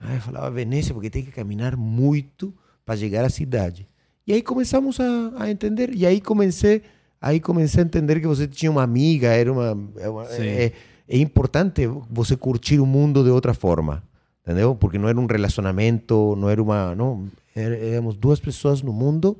[0.00, 2.54] Aí eu falava, Venécia, porque tem que caminhar muito
[2.86, 3.86] para chegar à cidade.
[4.30, 6.82] E aí começamos a, a entender, e aí comecei,
[7.20, 10.72] aí comecei a entender que você tinha uma amiga, era uma, é, uma- é,
[11.08, 14.04] é importante você curtir o mundo de outra forma,
[14.44, 14.76] entendeu?
[14.76, 19.36] Porque não era um relacionamento, não era uma, não, era- éramos duas pessoas no mundo,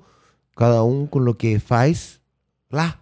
[0.56, 2.18] cada um com o que faz
[2.68, 2.98] lá.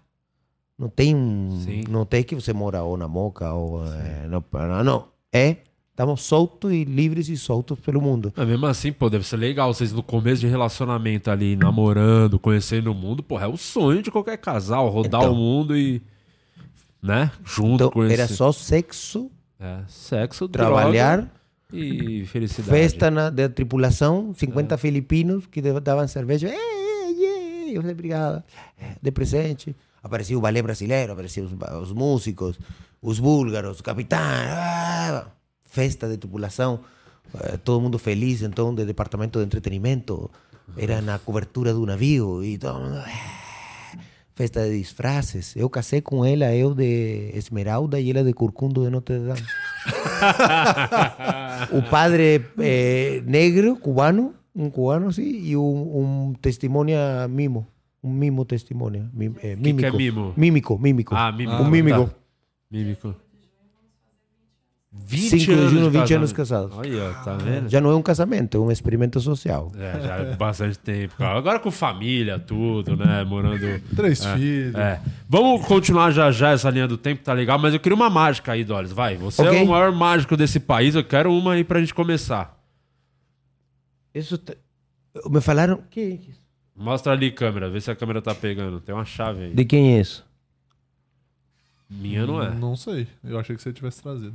[0.79, 3.81] Não tem um, não tem que você mora ou na Moca ou
[4.29, 5.07] no Paraná, não.
[5.33, 5.57] É,
[5.99, 8.33] estamos soltos e livres e soltos pelo mundo.
[8.37, 9.75] Mas mesmo assim, pô, deve ser legal.
[9.75, 14.09] Vocês no começo de relacionamento ali, namorando, conhecendo o mundo, porra, é o sonho de
[14.09, 15.33] qualquer casal, rodar Então.
[15.33, 16.01] o mundo e.
[17.03, 17.33] Né?
[17.45, 18.13] Junto Então, esse.
[18.15, 21.29] era só sexo, É, sexo, trabalhar,
[21.73, 22.71] e felicidade.
[22.71, 26.49] festa na, da tripulação, 50 filipinos que davam cerveja.
[26.49, 27.25] Ei, ei,
[27.71, 28.43] ei, eu falei, obrigado.
[29.03, 29.75] De presente.
[30.01, 31.53] Apareceu o balé brasileiro, apareciam os,
[31.89, 32.57] os músicos,
[33.03, 34.19] os búlgaros, o capitão.
[34.21, 35.27] ah,
[35.69, 36.81] festa de tripulação.
[37.41, 40.31] eh, todo mundo feliz, então, do departamento de entretenimento.
[40.77, 42.97] Era na cobertura do navio e todo mundo.
[42.99, 43.99] ah,
[44.35, 45.57] Festa de disfraces.
[45.57, 49.43] Eu casei com ela, eu de Esmeralda e ela de Curcundo de Notre Dame.
[51.73, 57.67] o padre eh, negro, cubano, um cubano, sim, e um, um testemunha mimo.
[58.03, 59.11] Um mimo testemunha.
[59.13, 59.89] Mim, eh, que mímico.
[59.89, 60.33] é mimo?
[60.37, 61.15] Mímico, mímico.
[61.17, 61.63] Ah, mímico.
[61.63, 62.07] Um mímico.
[62.07, 62.15] Tá.
[62.71, 63.15] Mímico.
[65.07, 66.77] 20 5 de anos junho, de 20 anos casados.
[66.77, 67.69] Olha, tá vendo?
[67.69, 69.73] Já não é um casamento, é um experimento social.
[69.77, 71.15] É, já é bastante tempo.
[71.17, 71.39] cara.
[71.39, 73.25] Agora com família, tudo, né?
[73.25, 73.81] Morando.
[73.97, 74.75] Três é, filhos.
[74.75, 75.01] É.
[75.29, 77.59] Vamos continuar já já essa linha do tempo, tá legal?
[77.59, 78.93] Mas eu queria uma mágica aí, Dolis.
[78.93, 79.17] Vai.
[79.17, 79.59] Você Ok.
[79.59, 80.95] é o maior mágico desse país.
[80.95, 82.59] Eu quero uma aí pra gente começar.
[84.15, 84.57] Isso te-
[85.31, 85.81] Me falaram.
[85.91, 86.39] Que é isso?
[86.77, 87.69] Mostra ali, câmera.
[87.71, 88.79] Vê se a câmera tá pegando.
[88.81, 89.55] Tem uma chave aí.
[89.55, 90.25] De quem é isso?
[91.91, 92.51] Minha não é.
[92.55, 93.07] Não sei.
[93.25, 94.35] Eu achei que você tivesse trazido.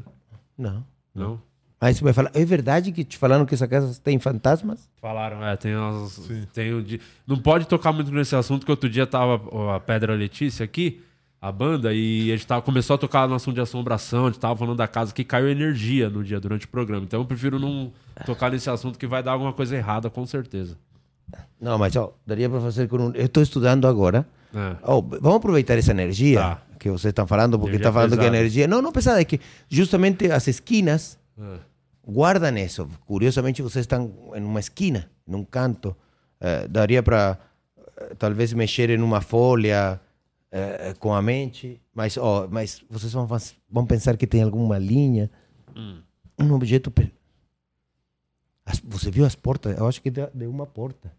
[0.57, 0.85] Não.
[1.13, 1.41] Não?
[1.81, 2.31] Aí você vai falar.
[2.33, 4.89] É verdade que te falaram que essa casa tem fantasmas?
[5.01, 6.29] Falaram, é, tem umas.
[6.53, 7.01] Tem o de...
[7.27, 9.41] Não pode tocar muito nesse assunto, que outro dia tava
[9.75, 11.01] a Pedra Letícia aqui.
[11.43, 14.39] a banda e a gente tava, começou a tocar no assunto de assombração, a gente
[14.39, 17.03] tava falando da casa que caiu energia no dia durante o programa.
[17.03, 17.91] Então eu prefiro não
[18.25, 20.77] tocar nesse assunto que vai dar alguma coisa errada, com certeza.
[21.59, 23.11] Não, mas ó, daria para fazer com um.
[23.11, 24.25] Eu estou estudando agora.
[24.53, 24.77] É.
[24.83, 28.37] Ó, vamos aproveitar essa energia que vocês estão falando, porque está falando que a pesada.
[28.37, 28.67] energia.
[28.67, 29.39] Não, não pesada, é que
[29.69, 31.57] justamente as esquinas É.
[32.07, 32.87] guardam isso.
[33.05, 35.95] Curiosamente, vocês estão em uma esquina, num canto.
[36.41, 37.37] Eh, daria para
[38.19, 39.99] talvez mexer em uma folha
[40.51, 43.25] eh, com a mente, mas, ó, mas vocês vão,
[43.69, 45.31] vão pensar que tem alguma linha,
[45.75, 45.99] Hum.
[46.39, 46.91] um objeto.
[48.65, 49.77] As- você viu as portas?
[49.77, 51.11] Eu acho que deu deu uma porta.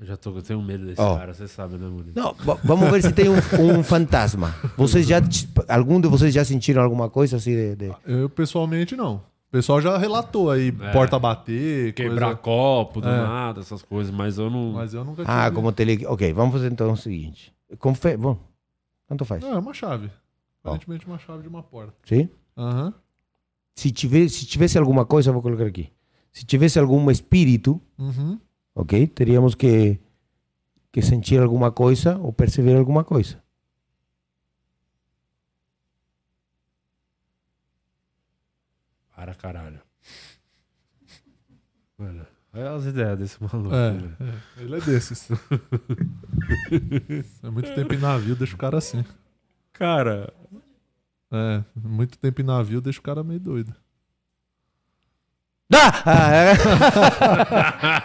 [0.00, 1.16] Eu já tô, eu tenho medo desse Ó.
[1.16, 2.12] cara, você sabe, né, Murilo?
[2.14, 3.34] Não, va- vamos ver se tem um,
[3.78, 4.54] um fantasma.
[4.76, 5.20] Vocês já,
[5.68, 9.16] algum de vocês já sentiram alguma coisa assim de, de- Eu pessoalmente não.
[9.16, 10.92] O pessoal já relatou aí, É.
[10.92, 12.36] porta bater, Quebrar coisa...
[12.42, 13.16] copo do É.
[13.22, 14.72] nada, essas coisas, mas eu não.
[14.74, 15.56] Mas eu nunca Ah, tive.
[15.56, 16.06] como tele...
[16.06, 17.52] Ok, vamos fazer então o seguinte.
[17.78, 18.16] Confe...
[18.16, 18.38] Bom,
[19.08, 19.42] tanto faz.
[19.42, 20.10] Não, é uma chave.
[20.62, 21.94] Aparentemente uma chave de uma porta.
[22.04, 22.28] Sim?
[22.56, 22.92] Aham.
[23.74, 25.90] Se, tiver, se tivesse alguma coisa, vou colocar aqui.
[26.30, 28.38] Se tivesse algum espírito, Uhum.
[28.78, 29.06] Ok?
[29.08, 29.98] Teríamos que,
[30.92, 33.42] que sentir alguma coisa ou perceber alguma coisa.
[39.14, 39.80] Para caralho.
[41.98, 43.74] Mano, olha as ideias desse maluco.
[43.74, 44.16] É, né?
[44.20, 45.28] é, ele é desses.
[47.42, 49.04] é muito tempo em navio, deixa o cara assim.
[49.72, 50.32] Cara.
[51.32, 53.74] É, muito tempo em navio, deixa o cara meio doido.
[55.70, 56.02] Ah!
[56.06, 56.54] ah é.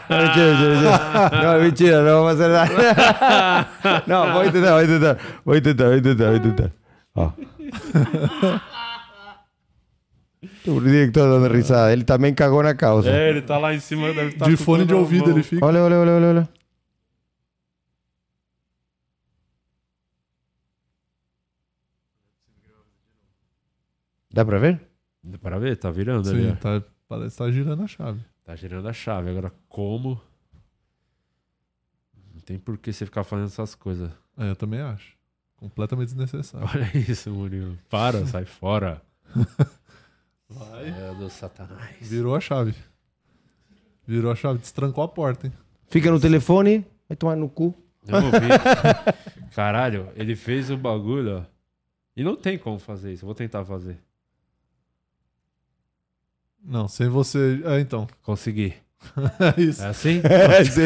[0.10, 0.99] mentira, mentira, mentira.
[1.43, 4.04] Não, mentira, não vou fazer nada.
[4.06, 5.17] Não, vou tentar, vou tentar.
[5.45, 6.71] Vou tentar, vou tentar, vou tentar.
[7.15, 7.32] Ó.
[10.67, 11.93] O diretor dando risada.
[11.93, 13.10] Ele também cagou na calça.
[13.10, 15.65] É, ele tá lá em cima, deve tá de fone de ouvido ele fica.
[15.65, 16.49] Olha, olha, olha, olha, olha.
[24.34, 24.82] Dá pra ver?
[25.23, 25.78] Dá pra ver?
[25.78, 26.43] Tá virando ali.
[26.43, 26.56] Sim, ó.
[26.56, 28.21] tá, parece que tá girando a chave.
[28.43, 29.30] Tá girando a chave.
[29.30, 30.19] Agora, como?
[32.34, 34.12] Não tem por que você ficar fazendo essas coisas.
[34.38, 35.15] É, eu também acho.
[35.56, 36.67] Completamente desnecessário.
[36.73, 37.78] Olha isso, Murilo.
[37.89, 39.02] Para, sai fora.
[40.49, 40.89] Vai.
[40.89, 41.95] É do satanás.
[42.02, 42.76] Virou a chave.
[44.06, 45.54] Virou a chave, destrancou a porta, hein?
[45.88, 47.73] Fica no telefone, vai tomar no cu.
[48.06, 48.17] Eu.
[49.56, 51.43] Caralho, ele fez o bagulho, ó.
[52.15, 53.23] E não tem como fazer isso.
[53.23, 53.97] Eu vou tentar fazer.
[56.63, 57.62] Não, sem você.
[57.65, 58.08] É, então.
[58.21, 58.73] Consegui.
[59.58, 59.84] é isso.
[59.84, 60.21] É assim?
[60.23, 60.82] É, sim.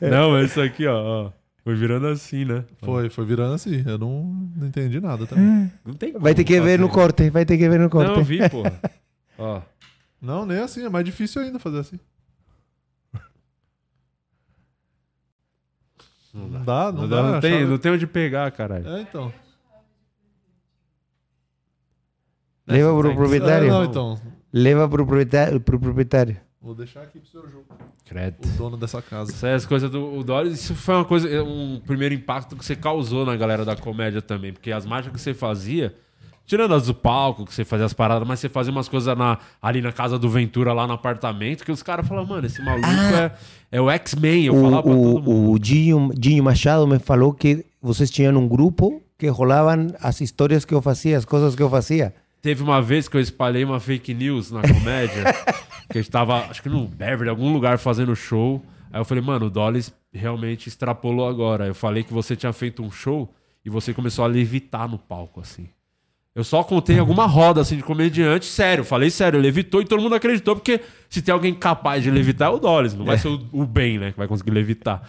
[0.10, 1.32] não, mas isso aqui, ó, ó.
[1.62, 2.64] Foi virando assim, né?
[2.82, 3.82] Foi, foi virando assim.
[3.86, 4.22] Eu não,
[4.56, 5.70] não entendi nada também.
[5.84, 8.08] Não tem Vai ter que ver no corte, vai ter que ver no corte.
[8.08, 8.80] Não, eu vi, porra.
[9.38, 9.60] Ó.
[10.20, 10.84] Não, nem assim.
[10.84, 11.98] É mais difícil ainda fazer assim.
[16.32, 17.22] Não dá, não, Não, dá.
[17.22, 18.88] dá, não, tem, chave- não tem onde pegar, caralho.
[18.88, 19.32] É, então.
[22.70, 23.68] Leva pro Não, proprietário.
[23.68, 24.18] não, então.
[24.52, 25.60] Leva pro proprietário.
[25.60, 26.36] Pro proprietário.
[26.62, 27.64] Vou deixar aqui pro seu jogo.
[28.04, 28.36] Credo.
[28.44, 29.30] O dono dessa casa.
[29.30, 30.52] Isso é as coisas do o Doris.
[30.52, 34.52] Isso foi uma coisa, um primeiro impacto que você causou na galera da comédia também.
[34.52, 35.94] Porque as mágicas que você fazia,
[36.44, 39.38] tirando as do palco, que você fazia as paradas, mas você fazia umas coisas na,
[39.62, 42.86] ali na casa do Ventura, lá no apartamento, que os caras falavam, mano, esse maluco
[42.88, 43.32] é,
[43.72, 44.44] é o X-Men.
[44.46, 45.30] Eu falava pra todo mundo.
[45.30, 49.86] O, o, o Dinho, Dinho Machado me falou que vocês tinham um grupo que rolavam
[50.00, 52.12] as histórias que eu fazia, as coisas que eu fazia.
[52.42, 55.24] Teve uma vez que eu espalhei uma fake news na comédia,
[55.90, 58.64] que a gente tava, acho que no Beverly, algum lugar fazendo show.
[58.90, 61.66] Aí eu falei, mano, o Dolly realmente extrapolou agora.
[61.66, 63.32] Eu falei que você tinha feito um show
[63.64, 65.68] e você começou a levitar no palco, assim.
[66.34, 70.14] Eu só contei alguma roda, assim, de comediante, sério, falei sério, levitou e todo mundo
[70.14, 73.40] acreditou, porque se tem alguém capaz de levitar é o Dolly, não vai ser o,
[73.52, 75.02] o Ben, né, que vai conseguir levitar.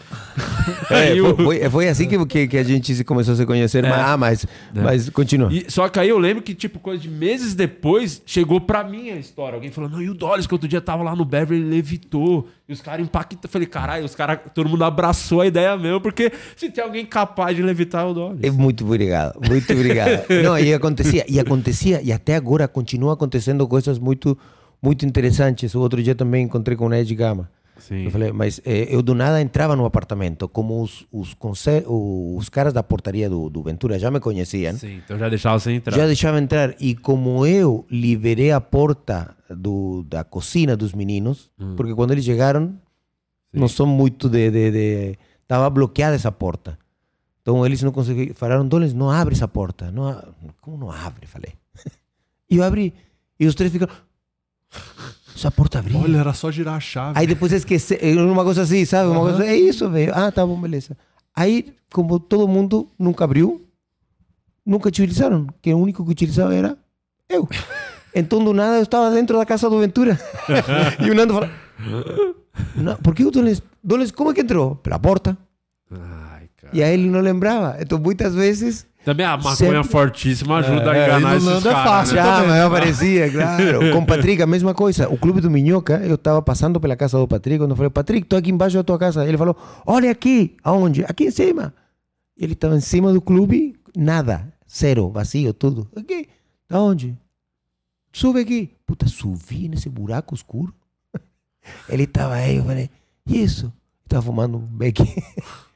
[0.89, 3.85] É, o- foi, foi- foi assim que, que, a gente se começou a se conhecer.
[3.85, 3.89] É.
[3.89, 4.47] Mas, ah, mas, É.
[4.81, 5.53] mas continua.
[5.53, 9.11] E- só que aí eu lembro que, tipo, coisa de meses depois, chegou pra mim
[9.11, 9.55] a história.
[9.55, 12.47] Alguém falou, não, e o Dolly, que outro dia tava lá no Beverly, ele levitou.
[12.67, 13.41] E os caras impactaram.
[13.43, 17.05] Eu Falei, caralho, os caras, todo mundo abraçou a ideia mesmo, porque se tem alguém
[17.05, 18.39] capaz de levitar, é o Dolly.
[18.41, 20.23] É muito obrigado, muito obrigado.
[20.43, 24.37] Não, e acontecia, e acontecia, e até agora continua acontecendo coisas muito,
[24.81, 25.73] muito interessantes.
[25.75, 27.49] O outro dia também encontrei com o Ed Gama.
[27.77, 28.03] Sim.
[28.05, 31.35] Eu falei, mas eh, eu do nada entrava no apartamento, como os, os,
[32.37, 34.75] os caras da portaria do, do Ventura já me conheciam.
[34.77, 35.95] Sim, então já deixava você entrar.
[35.97, 36.75] Já deixava entrar.
[36.79, 41.73] E como eu liberei a porta do, da cozinha dos meninos, Hum.
[41.75, 42.75] porque quando eles chegaram,
[43.51, 44.51] não são muito de.
[44.51, 46.77] de, de- Estava bloqueada essa porta.
[47.41, 48.33] Então eles não conseguiram.
[48.35, 49.91] Falaram, Doles, não abre essa porta.
[49.91, 50.21] Não,
[50.61, 51.25] como não abre?
[51.27, 51.53] Falei.
[52.49, 52.93] E eu abri.
[53.39, 53.91] E os três ficaram.
[55.35, 55.97] Essa porta abriu.
[55.97, 57.19] Olha, era só girar a chave.
[57.19, 59.09] Aí depois esqueci, uma coisa assim, sabe?
[59.09, 60.11] Uma coisa, é isso, velho.
[60.15, 60.97] Ah, tá bom, beleza.
[61.35, 63.65] Aí, como todo mundo nunca abriu,
[64.65, 65.47] nunca utilizaram.
[65.61, 66.77] Que o único que utilizava era
[67.29, 67.47] eu.
[68.13, 70.19] Então, do nada, eu estava dentro da casa do Ventura.
[70.99, 71.49] e o Nando falou:
[72.75, 74.75] "Não, Por que o Donis, Donis, como é que entrou?
[74.75, 75.37] Pela porta.
[76.73, 77.77] E aí ele não lembrava.
[77.79, 78.85] Então, muitas vezes.
[79.03, 81.89] Também a maconha sempre- fortíssima ajuda a É, enganar e no esses Nando é caras.
[81.89, 82.21] fácil né?
[82.23, 83.91] Já, mas eu aparecia, claro.
[83.93, 85.09] Com o Patrick, a mesma coisa.
[85.09, 88.23] O clube do Minhoca, eu estava passando pela casa do Patrick, quando eu falei, Patrick,
[88.25, 89.25] estou aqui embaixo da tua casa.
[89.27, 89.55] Ele falou,
[89.87, 90.55] olha aqui.
[90.63, 91.03] Aonde?
[91.05, 91.73] Aqui em cima.
[92.37, 94.47] Ele estava em cima do clube, nada.
[94.71, 95.87] Zero, vazio, tudo.
[95.95, 96.27] Aqui.
[96.69, 97.17] Aonde?
[98.13, 98.71] Sube aqui.
[98.85, 100.73] Puta, subi nesse buraco escuro.
[101.89, 102.89] Ele estava aí, eu falei,
[103.25, 103.71] e isso?
[104.03, 105.01] Estava fumando um beck.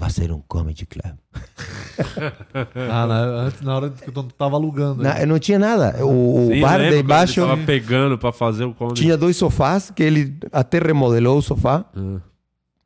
[0.00, 1.14] Vai ser um comedy club.
[2.90, 5.02] Ah, na, antes, na hora que eu tava alugando.
[5.02, 5.26] Na- aí.
[5.26, 6.04] não tinha nada.
[6.04, 9.00] O, o Sim, bar lembro de quando baixo ele Tava pegando pra fazer o comedy.
[9.02, 11.84] tinha dois sofás que ele até remodelou o sofá.
[11.94, 12.18] Ah.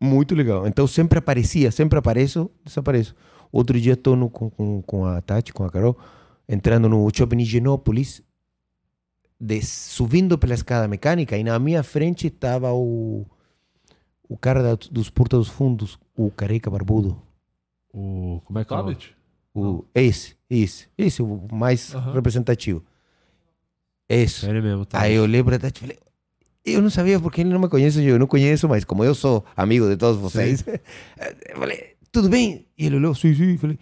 [0.01, 0.67] Muito legal.
[0.67, 3.15] Então sempre aparecia, sempre apareço, desapareço.
[3.53, 5.97] Outro dia estou no- com, com, com a Tati, com a Carol,
[6.49, 8.21] entrando no Shopping Higienópolis,
[9.41, 13.25] des- subindo pela escada mecânica e na minha frente estava o,
[14.29, 17.21] o cara da- dos Porta dos Fundos, o careca barbudo.
[17.93, 18.93] O, como é que é o nome?
[18.95, 19.17] Tablet?
[19.55, 22.13] O, esse, esse, esse, o mais Aham.
[22.15, 22.83] representativo.
[24.09, 24.47] Esse.
[24.49, 25.01] Ele mesmo, tá.
[25.01, 25.99] Aí eu lembro da Tati e falei,
[26.65, 29.45] eu não sabia porque ele não me conhece, eu não conheço, mas como eu sou
[29.57, 30.65] amigo de todos vocês,
[31.49, 32.67] eu falei, tudo bem?
[32.77, 33.79] E ele olhou, sim, sim, falei,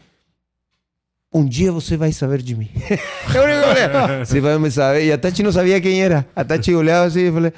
[1.34, 2.68] um dia você vai saber de mim.
[2.90, 5.06] eu falei, "Olha, você vai me saber.
[5.06, 6.26] E a Tati não sabia quem era.
[6.36, 7.52] A Tati olhava assim e falei,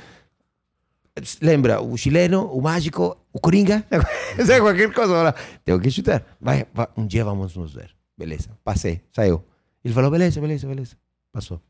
[1.40, 3.85] lembra, o chileno, o mágico, o coringa,
[4.46, 5.12] sabe, qualquer coisa.
[5.12, 6.24] Fala, Tenho que chutar.
[6.40, 7.90] Vai, vai, um dia vamos nos ver.
[8.16, 9.44] Beleza, passei, saiu.
[9.85, 10.96] Ele falou, beleza, beleza, beleza.
[11.33, 11.61] Passou.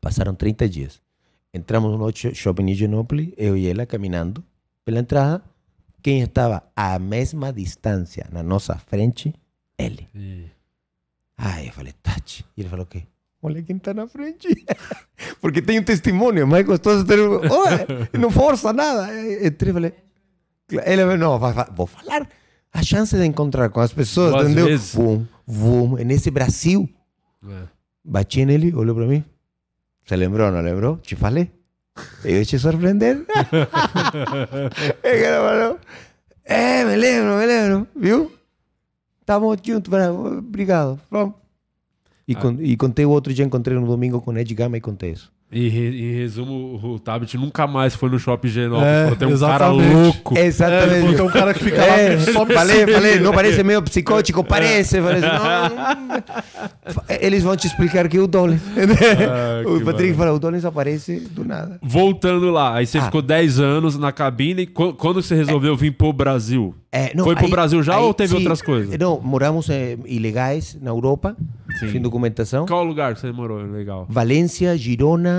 [0.00, 1.00] Passaram 30 dias.
[1.52, 4.44] Entramos no sho- shopping Higienópolis, eu e ela caminhando
[4.84, 5.42] pela entrada.
[6.00, 9.34] Quem estava à mesma distância na nossa frente?
[9.76, 10.08] Ele.
[11.36, 12.46] Aí eu falei, Tati.
[12.56, 13.02] E ele falou, o quê?
[13.42, 14.48] Olha quem está na frente.
[15.40, 17.20] Porque tem um testemunho, mais gostoso ter.
[17.20, 17.86] Olha,
[18.18, 19.08] não força nada.
[19.44, 19.92] Entrei e falei...
[20.84, 21.38] Ele não,
[21.74, 22.28] vou falar.
[22.72, 24.66] A chance de encontrar com as pessoas, Duas entendeu?
[24.66, 24.94] vezes.
[24.94, 25.96] Vum, vum.
[26.04, 26.88] Nesse Brasil,
[27.48, 27.62] É.
[28.04, 29.24] bati nele, olhou para mim.
[30.04, 30.98] Se lembrou, não lembrou?
[30.98, 31.50] Te falei.
[32.24, 33.24] Eu ia te surpreender.
[35.02, 35.78] É, falou,
[36.44, 37.88] é, me lembro, me lembro.
[37.96, 38.32] Viu?
[39.24, 40.38] Tamo juntos, bravo.
[40.38, 41.00] obrigado.
[42.28, 45.12] E, con- e contei o outro dia, encontrei no domingo com Ed Gama e contei
[45.12, 45.32] isso.
[45.50, 48.86] E em resumo, o Tabit nunca mais foi no shopping Genópolis.
[48.86, 49.94] É, tem um cara exatamente.
[49.94, 50.38] louco.
[50.38, 50.84] Exatamente.
[50.84, 51.98] É, ele falou, tem um cara que fica lá.
[51.98, 54.44] É, só falei, me falei, não parece meio psicótico?
[54.44, 55.00] Parece.
[55.00, 56.18] Falei assim, não.
[57.20, 58.60] Eles vão te explicar que é o Dollins.
[59.28, 61.78] Ah, o Patrick fala, o Dollins aparece do nada.
[61.82, 63.02] Voltando lá, aí você Ah.
[63.02, 64.66] ficou 10 anos na cabine.
[64.66, 66.74] Qu- Quando você resolveu vir pro Brasil?
[66.90, 68.98] É, não, foi pro aí- Brasil já aí, ou teve sim, outras coisas?
[68.98, 71.36] Não, moramos eh, ilegais na Europa,
[71.78, 71.92] Sim.
[71.92, 72.64] sem documentação.
[72.66, 73.58] Qual lugar que você morou?
[73.62, 74.06] Legal.
[74.08, 75.37] Valência, Girona.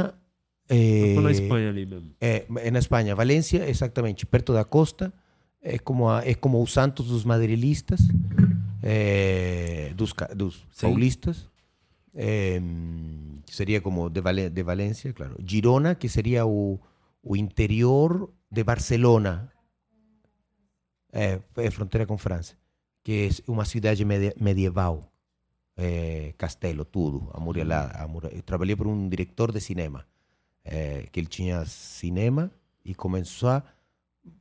[0.70, 2.12] Eh, Foi na Espanha ali mesmo.
[2.22, 3.16] É, é na Espanha.
[3.16, 5.12] Valência, exatamente, perto da costa.
[5.62, 8.00] É como, a, é como o Santos dos madrilistas,
[8.82, 11.50] é, dos, dos paulistas.
[12.16, 12.60] É,
[13.46, 15.36] seria como de, Vale- de Valência, claro.
[15.46, 16.80] Girona, que seria o,
[17.22, 19.52] o interior de Barcelona.
[21.12, 22.56] É, é fronteira com França.
[23.04, 25.12] Que é uma cidade medi- medieval.
[25.76, 27.98] É, castelo, tudo, amuralada.
[28.04, 30.06] amura- Eu trabalhei para um diretor de cinema.
[30.72, 32.52] É, que ele tinha cinema
[32.86, 33.64] e começou a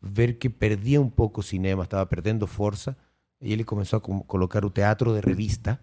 [0.03, 2.97] ver que perdia um pouco o cinema, estava perdendo força.
[3.41, 5.81] E ele começou a colocar o teatro de revista,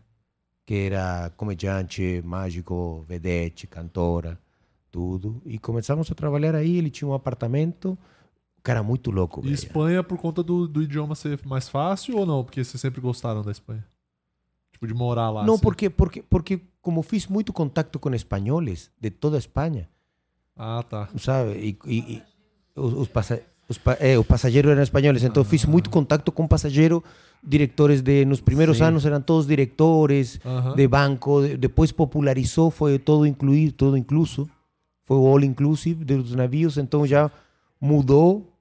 [0.65, 4.37] que era comediante, mágico, vedete, cantora,
[4.91, 5.41] tudo.
[5.45, 6.77] E começamos a trabalhar aí.
[6.77, 7.97] Ele tinha um apartamento,
[8.61, 9.41] cara muito louco.
[9.45, 9.53] E.
[9.53, 12.43] Espanha por conta do, do idioma ser mais fácil ou não?
[12.43, 13.85] Porque vocês sempre gostaram da Espanha?
[14.73, 15.45] Tipo, de morar lá.
[15.45, 15.63] Não, assim.
[15.63, 19.87] porque, porque, porque como fiz muito contato com espanhóis de toda a Espanha,
[20.57, 21.09] Ah, tá.
[21.17, 21.51] sabe?
[21.57, 22.23] E, e- e
[22.75, 27.03] os, os, passa- os é, os passageiros eram espanhóis, então fiz muito contato com passageiro,
[27.43, 28.83] diretores de nos primeiros Sim.
[28.85, 30.75] anos eram todos diretores Aham.
[30.75, 34.49] de banco, de- depois popularizou, foi todo incluído, todo incluso,
[35.03, 37.29] foi o all inclusive dos navios, então já
[37.79, 38.51] mudou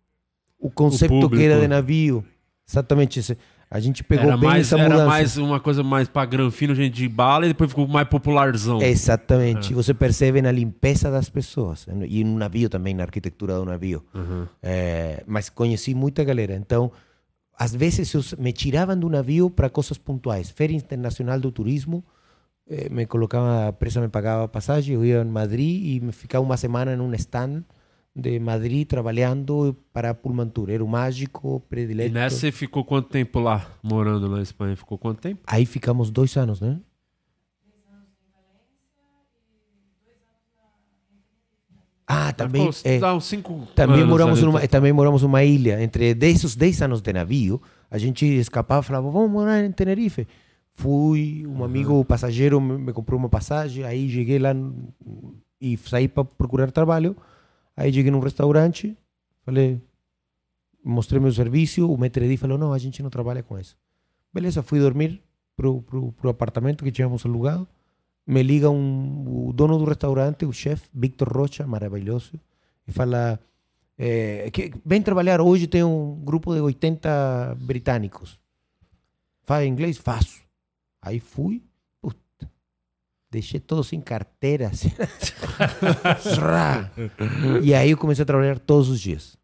[0.59, 2.25] o conceito que era de navio.
[2.69, 3.21] Exatamente,
[3.75, 5.07] a gente pegou Era bem mais, essa era mudança.
[5.09, 8.81] mais uma coisa mais pra granfino, gente de bala, e depois ficou mais popularzão.
[8.81, 9.73] Exatamente.
[9.73, 9.75] É.
[9.75, 11.85] Você percebe na limpeza das pessoas.
[11.89, 12.07] né?
[12.09, 14.01] E no navio também, na arquitetura do navio.
[14.15, 14.47] Uhum.
[14.63, 16.55] É, mas conheci muita galera.
[16.55, 16.93] Então,
[17.59, 20.51] às vezes eu, me tiravam do navio para coisas pontuais.
[20.51, 22.05] Feira Internacional do Turismo,
[22.71, 26.45] eh, me colocava, a empresa me pagava passagem, eu ia em Madrid e me ficava
[26.45, 27.65] uma semana em um stand
[28.15, 30.71] de Madrid trabalhando para Pulmantur.
[30.71, 32.15] Era o mágico E predileto.
[32.15, 34.77] nessa você ficou quanto tempo lá, morando na Espanha?
[34.77, 35.43] Ficou quanto tempo?
[35.47, 36.79] Aí ficamos dois anos, né?
[42.07, 42.69] Ah, também.
[42.85, 44.69] é, cinco também anos moramos numa, tá?
[44.69, 45.83] também moramos numa ilha.
[45.83, 47.61] Entre desses 10 anos de navio,
[47.91, 50.29] a gente escapava e falava, vamos morar em Tenerife.
[50.71, 54.51] Fui, um amigo passageiro me, me comprou uma passagem, aí cheguei lá
[55.61, 57.17] e saí para procurar trabalho.
[57.77, 58.97] Aí cheguei num restaurante,
[59.45, 59.81] falei,
[60.83, 63.77] mostrei meu serviço, o maître falou, não, a gente não trabalha com isso.
[64.33, 65.21] Beleza, fui dormir
[65.57, 67.67] pro, pro, pro apartamento que tínhamos alugado.
[68.27, 72.33] Me liga um, o dono do restaurante, o chefe, Victor Rocha, maravilhoso,
[72.87, 73.39] e fala:
[73.99, 78.39] eh, que, Vem trabalhar, hoje tem um grupo de 80 britânicos.
[79.43, 79.99] Faz inglês?
[79.99, 80.43] Faço.
[81.03, 81.63] Aí fui,
[83.35, 84.69] deixei todo sem carteira.
[84.69, 84.91] assim.
[86.35, 86.91] Zrá.
[87.63, 89.37] e aí eu comecei a trabalhar todos os dias.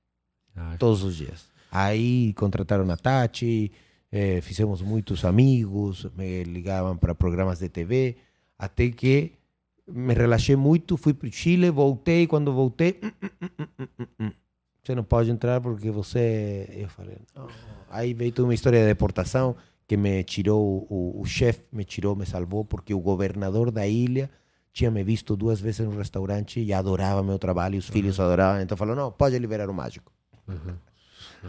[0.78, 1.48] Todos os dias.
[1.70, 3.70] Aí contrataram a Tati,
[4.10, 8.16] eh, fizemos muitos amigos, me ligavam para programas de TV,
[8.58, 9.32] até que
[9.86, 13.10] me relaxei muito, fui para o Chile, voltei, quando voltei, "Hum,
[13.78, 14.30] hum, hum,
[14.82, 16.68] você não pode entrar porque você...
[16.76, 17.16] Eu falei.
[17.88, 19.56] Aí veio toda uma história de deportação,
[19.90, 24.30] que me tirou, o, o chefe me tirou, me salvou, porque o governador da ilha
[24.72, 28.62] tinha me visto duas vezes no restaurante e adorava meu trabalho, e os filhos adoravam,
[28.62, 30.12] então falou, não, pode liberar o mágico.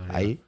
[0.09, 0.39] Aí,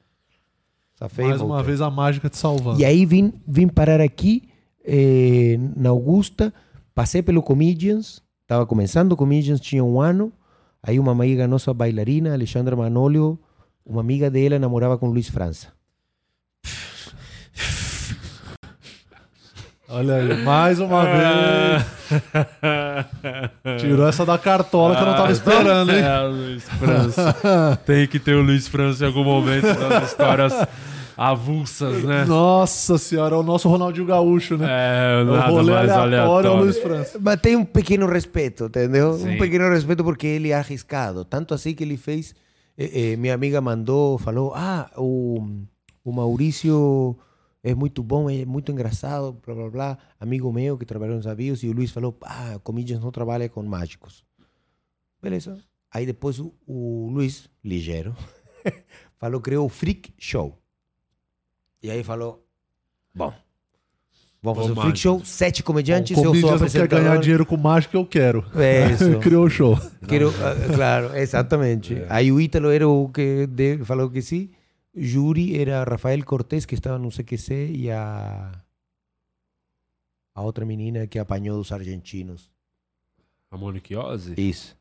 [0.96, 1.68] safei e Mais uma voltei.
[1.68, 2.82] vez a mágica te salvando.
[2.82, 4.50] E aí vim, vim parar aqui
[4.84, 6.52] eh, na Augusta,
[6.96, 10.34] passei pelo Comedians, estava começando o Comedians, tinha um ano.
[10.82, 13.38] Aí uma amiga nossa bailarina, Alexandra Manolio,
[13.86, 15.72] uma amiga dela namorava com Luiz França.
[19.96, 21.86] Olha aí, mais uma vez.
[23.80, 26.00] Tirou essa da cartola que eu não tava esperando, hein?
[26.00, 27.80] É, o Luiz França.
[27.86, 30.52] Tem que ter o Luiz França em algum momento das histórias
[31.16, 32.26] avulsas, né?
[32.26, 34.66] Nossa senhora, é o nosso Ronaldinho Gaúcho, né?
[34.68, 36.56] É, o nada rolê mais aleatório é o.
[36.58, 37.20] Luiz França.
[37.22, 39.14] Mas tem um pequeno respeito, entendeu?
[39.14, 39.36] Sim.
[39.36, 41.24] Um pequeno respeito porque ele é arriscado.
[41.24, 42.34] Tanto assim que ele fez.
[42.76, 45.48] eh, eh, minha amiga mandou, falou: Ah, o,
[46.04, 47.16] o Maurício
[47.64, 49.98] é muito bom, é muito engraçado, blá blá blá.
[50.20, 51.64] Amigo meu que trabalhou nos navios.
[51.64, 54.22] E o Luiz falou: Ah, Comedians não trabalha com mágicos.
[55.22, 55.58] Beleza.
[55.90, 58.14] Aí depois o, o Luiz, ligeiro,
[59.18, 60.58] falou: criou o Freak Show.
[61.82, 62.46] E aí falou:
[63.16, 63.34] Bom.
[64.42, 65.00] Vamos fazer o Freak mágicos.
[65.02, 67.00] Show, sete comediantes, O eu sou não quer apresentador.
[67.00, 68.44] ganhar dinheiro com mágica, eu quero.
[68.56, 69.20] É isso.
[69.24, 69.78] Criou o show.
[69.80, 72.04] Ah, claro, exatamente.
[72.10, 73.48] Aí o Ítalo era o que
[73.86, 74.50] falou que sim.
[74.96, 78.52] Júri era Rafael Cortés, que estava no CQC, e a,
[80.36, 82.52] a outra menina que apanhou dos argentinos.
[83.50, 84.36] A Monique Ozzy?
[84.38, 84.78] Isso.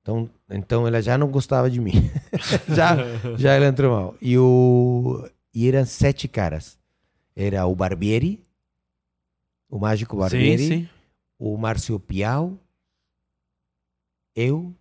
[0.00, 1.92] Então, então ela já não gostava de mim.
[2.68, 2.96] já,
[3.36, 4.16] já ela entrou mal.
[4.20, 6.78] E, o, e eram sete caras.
[7.34, 8.44] Era o Barbieri,
[9.70, 10.88] o Mágico Barbieri, sim.
[11.38, 12.58] o Márcio Piau,
[14.34, 14.74] eu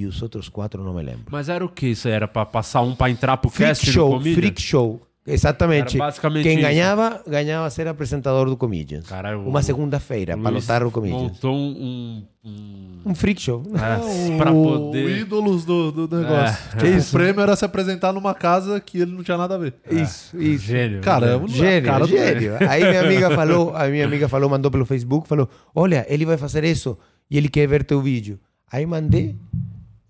[0.00, 1.24] e os outros quatro não me lembro.
[1.30, 2.08] Mas era o que isso?
[2.08, 2.14] aí?
[2.14, 4.34] Era pra passar um pra entrar pro Freak cast Show, do?
[4.34, 5.00] Freak Show.
[5.28, 5.96] Exatamente.
[5.96, 6.62] Era basicamente Quem isso.
[6.62, 9.06] ganhava, ganhava ser apresentador do Comedians.
[9.10, 11.20] o- Uma segunda-feira, para lotar o Comedians.
[11.20, 12.22] Montou um...
[12.44, 13.60] um, Um freak show.
[13.74, 15.04] É, pra o, poder...
[15.04, 16.56] o ídolos do, do negócio.
[16.74, 16.76] É.
[16.76, 17.16] Tipo, Isso.
[17.16, 19.74] O prêmio era se apresentar numa casa que ele não tinha nada a ver.
[19.90, 20.64] Isso, isso.
[20.64, 21.00] Gênio.
[21.00, 22.52] Cara, eu não- Gênio, cara gênio.
[22.70, 26.36] Aí minha amiga falou, a minha amiga falou, mandou pelo Facebook, falou, olha, ele vai
[26.36, 26.96] fazer isso
[27.28, 28.38] e ele quer ver teu vídeo.
[28.70, 29.34] Aí mandei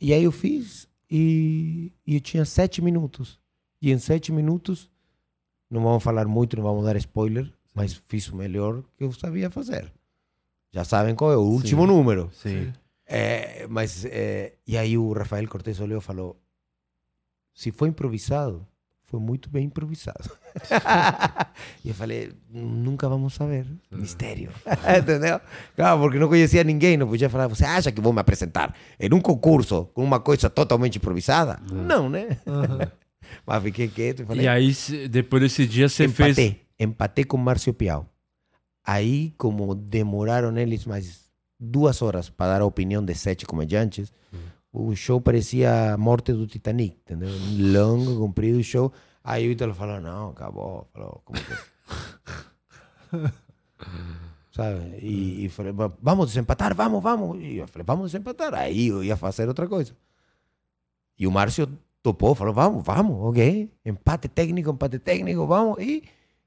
[0.00, 3.38] e aí eu fiz e, e eu tinha sete minutos.
[3.80, 4.90] E em sete minutos,
[5.70, 9.50] não vamos falar muito, não vamos dar spoiler, mas fiz o melhor que eu sabia
[9.50, 9.92] fazer.
[10.70, 11.88] Já sabem qual é o último Sim.
[11.88, 12.30] número.
[12.32, 12.72] Sim.
[13.06, 16.40] É, mas, é, e aí o Rafael Cortés olhou e falou,
[17.54, 18.66] se foi improvisado,
[19.06, 20.30] foi muito bem improvisado.
[21.84, 23.64] e eu falei, nunca vamos saber.
[23.90, 24.50] Mistério.
[24.98, 25.40] Entendeu?
[25.76, 29.12] Claro, porque não conhecia ninguém, não podia falar, você acha que vou me apresentar em
[29.14, 31.60] um concurso com uma coisa totalmente improvisada?
[31.70, 32.38] Não, né?
[33.46, 34.44] Mas fiquei quieto e falei...
[34.44, 34.72] E aí,
[35.08, 36.56] depois desse dia, você empatei, fez...
[36.78, 38.08] Empatei com Márcio Piau.
[38.84, 41.26] Aí, como demoraram eles mais
[41.58, 44.12] duas horas para dar a opinião de sete comediantes,
[44.78, 47.28] o show parecia a morte do Titanic, entendeu?
[47.72, 48.92] Longo, comprido o show.
[49.24, 50.86] Aí o Ítalo falou, não, acabou.
[50.92, 51.52] Falou, como que...
[54.52, 54.98] Sabe?
[55.02, 57.38] E, e falei, "Va- vamos desempatar, vamos, vamos.
[57.42, 58.54] E eu falei, vamos desempatar.
[58.54, 59.94] Aí eu ia fazer outra coisa.
[61.18, 61.68] E o Márcio
[62.02, 63.70] topou, falou, vamos, vamos, ok.
[63.84, 65.78] Empate técnico, empate técnico, vamos.
[65.78, 66.02] E,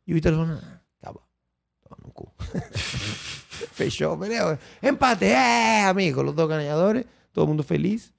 [0.07, 0.61] e o Ítalo falou, não,
[1.01, 1.23] acabou.
[2.03, 2.31] No cu.
[3.73, 4.59] Fechou, beleza.
[4.81, 8.11] Empate, é, amigo, los dos ganadores, todo mundo feliz.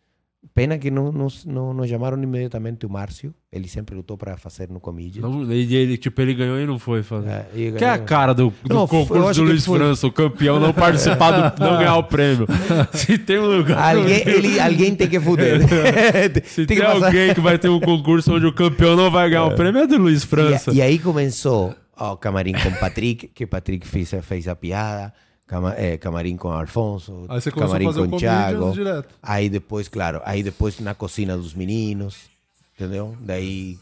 [0.55, 3.35] Pena que não nos, não nos chamaram imediatamente o Márcio.
[3.53, 5.23] Ele sempre lutou para fazer no Comedians.
[5.23, 7.29] Não, ele, ele, tipo, ele ganhou e não foi fazer.
[7.29, 8.07] É, e que é a ganhou.
[8.07, 11.97] cara do, do Não, concurso do Luiz França, o campeão não participar do, não ganhar
[11.97, 12.47] o prêmio.
[12.93, 13.97] Se tem um lugar.
[13.97, 15.61] Alguém, ele, alguém tem que fuder.
[16.45, 19.29] Se tem tem, que alguém que vai ter um concurso onde o campeão não vai
[19.29, 20.73] ganhar o prêmio, é do Luiz França.
[20.73, 25.13] E, e aí começou o camarim com Patrick, que Patrick fez, fez a piada.
[25.51, 28.71] Cama, eh, camarim com Alfonso, Aí você começou a camarim com Thiago.
[28.71, 29.13] direto.
[29.21, 32.31] Aí depois, claro, aí depois na cocina dos meninos,
[32.77, 33.17] entendeu?
[33.21, 33.77] Daí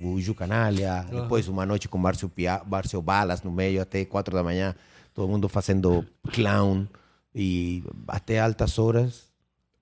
[0.00, 1.20] o Ju Canalha, Aham.
[1.20, 4.74] depois uma noite com Márcio, Pia, Márcio Balas no meio, até quatro da manhã,
[5.12, 6.02] todo mundo fazendo
[6.32, 6.86] clown
[7.34, 9.24] e até altas horas.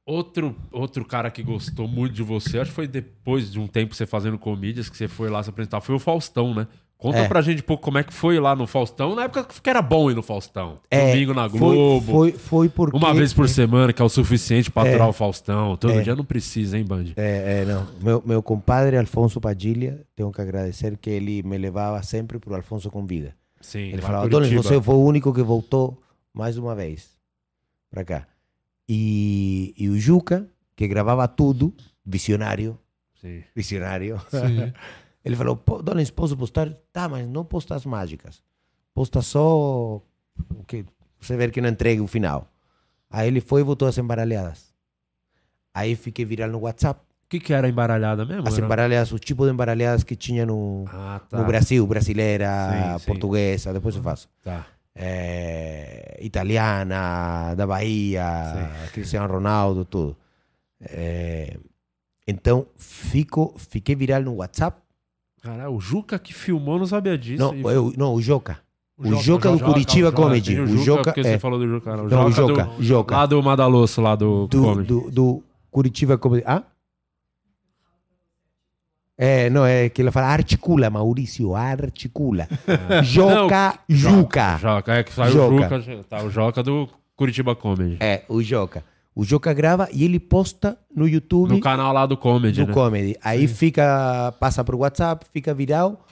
[0.04, 3.94] Outro, outro cara que gostou muito de você, acho que foi depois de um tempo
[3.94, 6.66] você fazendo comídias, que você foi lá se apresentar, foi o Faustão, né?
[7.00, 7.26] Conta É.
[7.28, 9.80] pra gente um pouco como é que foi lá no Faustão, na época que era
[9.80, 10.76] bom ir no Faustão.
[10.90, 12.12] É, Domingo na foi- Globo.
[12.12, 14.90] foi- foi porque- Uma vez por semana, que é o suficiente pra É.
[14.90, 15.76] aturar o Faustão.
[15.78, 16.02] Todo É.
[16.02, 17.06] dia não precisa, hein, Band?
[17.16, 17.86] É, é, não.
[18.02, 22.90] Meu, meu compadre Alfonso Padilha, tenho que agradecer que ele me levava sempre pro Alfonso
[22.90, 23.34] com vida.
[23.62, 25.98] Sim, Ele falava, Donis, Curitiba." você foi o único que voltou
[26.34, 27.10] mais uma vez
[27.90, 28.26] pra cá.
[28.88, 30.46] E, e o Juca,
[30.76, 31.72] que gravava tudo,
[32.04, 32.78] visionário,
[33.20, 33.42] Sim.
[33.54, 34.20] visionário.
[34.30, 34.72] Sim.
[35.24, 36.72] Ele falou, "Pô, Donis, posso postar?
[36.92, 38.42] Tá, mas não posta as mágicas.
[38.94, 40.84] Posta só o que
[41.20, 42.50] você ver que não entregue o final.
[43.10, 44.72] Aí ele foi e botou as embaralhadas.
[45.74, 47.00] Aí fiquei viral no WhatsApp.
[47.00, 48.48] O que, que era embaralhada mesmo?
[48.48, 50.84] As Era- embaralhadas, o tipo de embaralhadas que tinha no,
[51.28, 51.38] tá.
[51.38, 53.06] no Brasil, brasileira, Sim, sim.
[53.06, 54.28] portuguesa, depois eu faço.
[54.42, 54.66] Tá.
[54.94, 58.24] É, italiana, da Bahia,
[58.92, 60.16] Cristiano Ronaldo, tudo.
[60.80, 61.56] É,
[62.26, 64.80] então, fico, fiquei viral no WhatsApp.
[65.42, 67.42] Caralho, o Juca que filmou não sabia disso.
[67.42, 68.58] Não, E- eu, não o Joca.
[68.98, 70.60] O, Joca, Joca, do Curitiba Joca, Comedy.
[70.60, 71.22] O o Juca, Joca, porque é.
[71.24, 72.04] você falou do Juca, não.
[72.06, 73.16] Não, o Joca do- Joca.
[73.16, 74.86] Lá do Madalosso, lá do, do, Comedy.
[74.88, 76.44] do, do Curitiba Comedy.
[76.46, 76.62] Ah?
[79.16, 82.48] É, não, é que ele fala articula, Maurício, articula.
[83.02, 84.56] Joca, Não, Juca.
[84.58, 85.76] Joca, é que saiu Joca.
[85.76, 86.04] o Juca.
[86.08, 87.96] Tá, o Joca do Curitiba Comedy.
[88.00, 88.82] É, o Joca.
[89.20, 91.50] O Joca grava e ele posta no YouTube.
[91.50, 92.72] No canal lá do Comedy, do né?
[92.72, 93.18] Comedy.
[93.22, 96.06] Aí fica, passa pro WhatsApp, fica viral.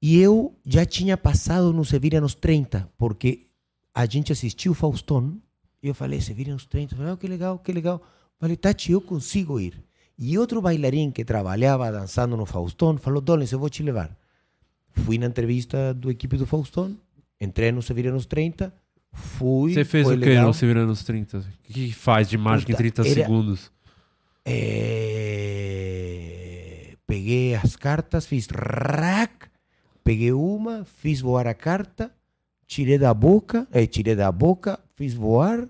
[0.00, 3.48] E eu já tinha passado no Se Vira nos 30, porque
[3.92, 5.42] a gente assistiu o Faustão.
[5.82, 6.94] E eu falei, Se Vira nos 30.
[6.94, 8.00] Eu falei, ah, que legal, que legal.
[8.38, 9.82] Falei, Tati, eu consigo ir.
[10.16, 14.16] E outro bailarim que trabalhava dançando no Faustão falou, Donis, eu vou te levar.
[14.92, 16.96] Fui na entrevista do equipe do Faustão,
[17.40, 18.72] entrei no Se Vira nos 30,
[19.18, 19.74] fui.
[19.74, 20.52] Você fez o que legal.
[20.52, 21.38] Se Virando nos 30?
[21.38, 21.42] O
[21.72, 23.70] que, faz de mágica Puta, em 30 era- segundos?
[25.58, 29.32] É, Peguei as cartas, fiz rac,
[30.04, 32.10] peguei uma, fiz voar a carta,
[32.66, 35.66] tirei da boca, eh, tirei da boca, fiz voar,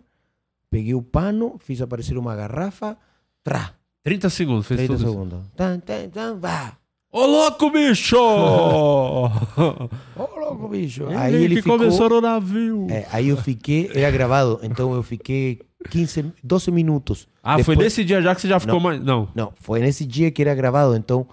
[0.68, 2.96] peguei o pano, fiz aparecer uma garrafa,
[3.44, 3.72] trá.
[4.02, 5.38] 30 segundos, fez 30 tudo segundos.
[5.56, 6.76] Tan, tan, tan, vá.
[7.12, 8.16] Ô louco, bicho!
[8.18, 9.30] Ô
[10.48, 11.06] louco, bicho.
[11.08, 11.78] Aí Ele ele que ficou...
[11.78, 12.86] começou no navio.
[12.90, 17.28] É, aí eu fiquei, era gravado, então eu fiquei 15, 12 minutos.
[17.42, 19.28] Ah, foi nesse dia já que você já ficou mais- não.
[19.34, 21.26] Não, foi nesse dia que era gravado, então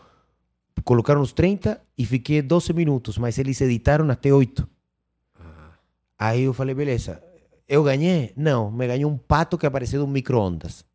[0.83, 4.67] colocaram os 30 e fiquei 12 minutos, mas eles editaram até 8.
[6.17, 7.21] Aí eu falei, beleza,
[7.67, 8.31] eu ganhei?
[8.37, 10.85] Não, me ganhou um pato que apareceu de um micro-ondas.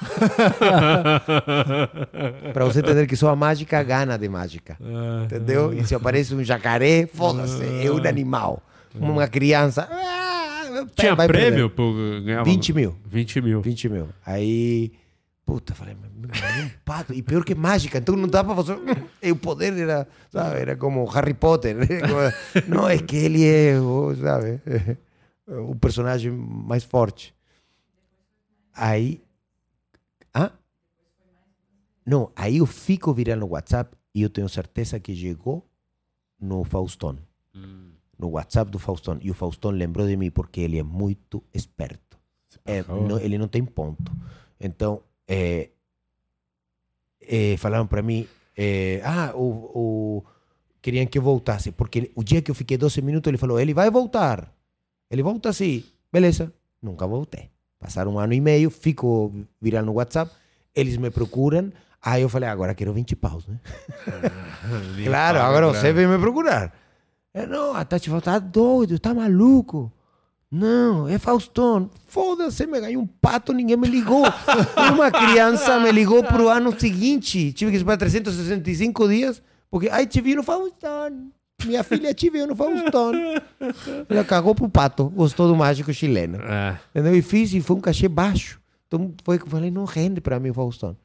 [2.52, 4.76] Pra você entender que só a mágica gana de mágica.
[5.24, 5.72] Entendeu?
[5.72, 8.62] E se aparece um jacaré, foda-se, é um animal.
[8.94, 9.88] Uma criança.
[9.90, 11.70] ah, Tinha vai prêmio?
[12.24, 12.44] Ganhava...
[12.44, 12.96] 20 mil.
[13.06, 13.60] 20 mil.
[13.60, 14.08] 20 mil.
[14.26, 14.92] Aí,
[15.46, 17.14] puta, falei, um pato.
[17.14, 18.78] E pior que mágica, então não dá pra fazer.
[19.22, 21.76] E o poder era, sabe, era como Harry Potter.
[21.76, 21.86] né?
[22.00, 23.74] Como- Não, é que ele é,
[24.20, 24.60] sabe,
[25.46, 27.32] o personagem mais forte.
[28.74, 29.20] Aí.
[30.34, 30.52] Ah?
[32.06, 35.66] Não, aí eu fico viral no WhatsApp e eu tenho certeza que chegou
[36.40, 37.18] no Faustão.
[38.18, 39.18] No WhatsApp do Faustão.
[39.22, 42.18] E o Faustão lembrou de mim porque ele é muito esperto.
[42.64, 44.12] É, não- ele não tem ponto.
[44.60, 45.70] Então, é,
[47.20, 48.26] é, falaram para mim,
[48.56, 49.42] é, ah, o,
[50.18, 50.24] o-
[50.82, 53.74] queriam que eu voltasse, porque o dia que eu fiquei 12 minutos, ele falou, ele
[53.74, 54.52] vai voltar.
[55.10, 55.84] Ele volta sim.
[56.12, 56.52] Beleza.
[56.82, 57.50] Nunca voltei.
[57.80, 60.30] Passaram um ano e meio, fico viral no WhatsApp,
[60.74, 61.72] eles me procuram,
[62.02, 63.58] aí eu falei, agora quero 20 paus, né?
[65.04, 66.74] claro, agora você vem me procurar.
[67.32, 69.90] É, não, a Tati falou, tá doido, tá maluco.
[70.50, 71.88] Não, é Faustão.
[72.06, 74.24] Foda-se, me ganhei um pato, ninguém me ligou.
[74.92, 77.52] Uma criança me ligou pro ano seguinte.
[77.52, 81.30] Tive que esperar 365 dias, porque, ai, te vi no Faustão.
[81.66, 83.12] Minha filha te viu no Faustão.
[84.08, 86.38] Ela cagou pro pato, gostou do mágico chileno.
[86.42, 86.78] É.
[86.90, 87.14] Entendeu?
[87.16, 88.60] E fiz, e foi um cachê baixo.
[88.86, 90.96] Então foi que eu falei, não rende para mim, Faustão.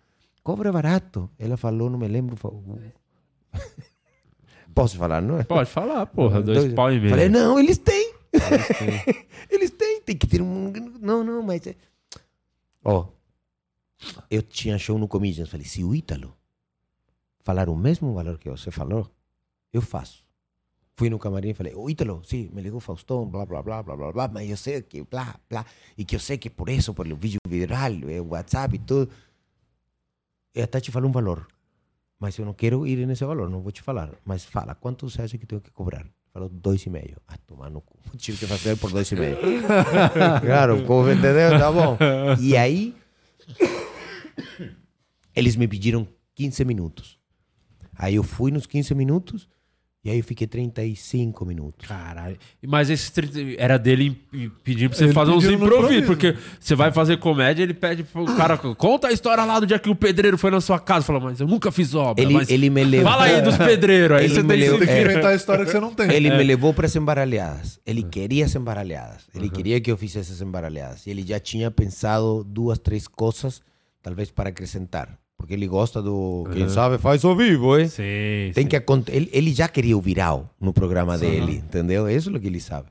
[0.43, 1.29] Cobra barato.
[1.39, 2.35] Ela falou, não me lembro.
[2.35, 2.49] fa-
[4.73, 5.43] Posso falar, não é?
[5.43, 6.41] Pode falar, porra.
[6.41, 7.09] Dois pau e meio.
[7.11, 8.13] Falei, não, eles têm.
[9.49, 10.71] eles têm, tem que ter um.
[11.01, 11.65] Não, não, mas.
[11.67, 11.75] é-
[12.83, 13.07] Ó,
[14.29, 15.49] eu tinha show no Comedians.
[15.49, 16.35] Falei, se o Ítalo
[17.41, 19.09] falar o mesmo valor que você falou,
[19.71, 20.24] eu faço.
[20.97, 23.97] Fui no camarim e falei, ô Ítalo, sim, me ligou Faustão, blá, blá, blá, blá,
[23.97, 25.65] blá, blá, mas eu sei que blá, blá,
[25.97, 29.11] e que eu sei que por isso, pelo vídeo viral, eh, WhatsApp e tudo.
[30.55, 31.47] E a Tati falou um valor.
[32.17, 34.09] Mas eu não quero ir nesse valor, não vou te falar.
[34.23, 36.07] Mas fala, quanto você acha que tenho que cobrar?
[36.31, 37.17] Falou dois e meio.
[37.27, 37.97] Ah, tomar no cu.
[38.17, 39.37] Tive que fazer por dois e meio.
[40.41, 41.59] claro, como entendeu?
[41.59, 41.97] Tá bom.
[42.39, 42.95] E aí,
[45.35, 47.19] eles me pediram 15 minutos.
[47.97, 49.47] Aí eu fui nos 15 minutos
[50.05, 51.87] e aí eu fiquei 35 minutos.
[51.87, 52.37] Caralho.
[52.65, 54.11] Mas esse 30 era dele
[54.63, 56.05] pedindo pra você Ele fazer uns improvisos, improviso.
[56.05, 59.79] porque você vai fazer comédia, ele pede pro cara, conta a história lá do dia
[59.79, 61.05] que o pedreiro foi na sua casa.
[61.05, 62.23] Fala, mas eu nunca fiz obra.
[62.23, 63.11] Ele, mas ele me levou.
[63.11, 65.01] Fala aí dos pedreiros, aí Ele você me tem levou- que é.
[65.01, 66.11] inventar a história que você não tem.
[66.11, 66.37] Ele É.
[66.37, 67.79] me levou para as embaralhadas.
[67.85, 69.23] Ele queria as embaralhadas.
[69.33, 71.07] Ele queria que eu fizesse as embaralhadas.
[71.07, 73.59] E ele já tinha pensado duas, três coisas,
[74.03, 75.17] talvez para acrescentar.
[75.45, 76.43] Porque ele gosta do.
[76.51, 77.87] Quem sabe faz ao vivo, hein?
[77.87, 81.25] Sim, Tem que acon- ele, ele já queria o viral no programa Sim.
[81.29, 82.09] dele, entendeu?
[82.09, 82.87] Isso é o que ele sabe.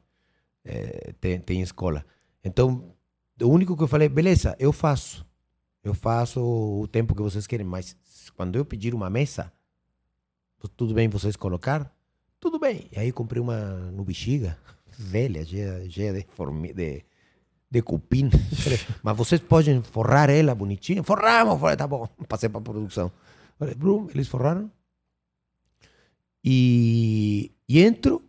[0.64, 2.06] É, tem, tem escola.
[2.44, 2.94] Então,
[3.42, 5.26] o único que eu falei, beleza, eu faço.
[5.82, 7.96] Eu faço o tempo que vocês querem, mas
[8.36, 9.52] quando eu pedir uma mesa,
[10.76, 11.92] tudo bem vocês colocar?
[12.38, 12.86] Tudo bem.
[12.92, 13.58] E aí comprei uma
[13.90, 14.56] no bexiga,
[14.96, 17.02] velha, cheia, cheia de, formi de,
[17.74, 18.30] de cupim.
[18.30, 21.02] Falei, Mas vocês podem forrar ela bonitinha?
[21.02, 22.06] Forramos, falei, tá bom.
[22.28, 23.10] Passei para produção.
[23.58, 24.70] Falei, Brum, eles forraram.
[26.42, 28.22] E, e entro,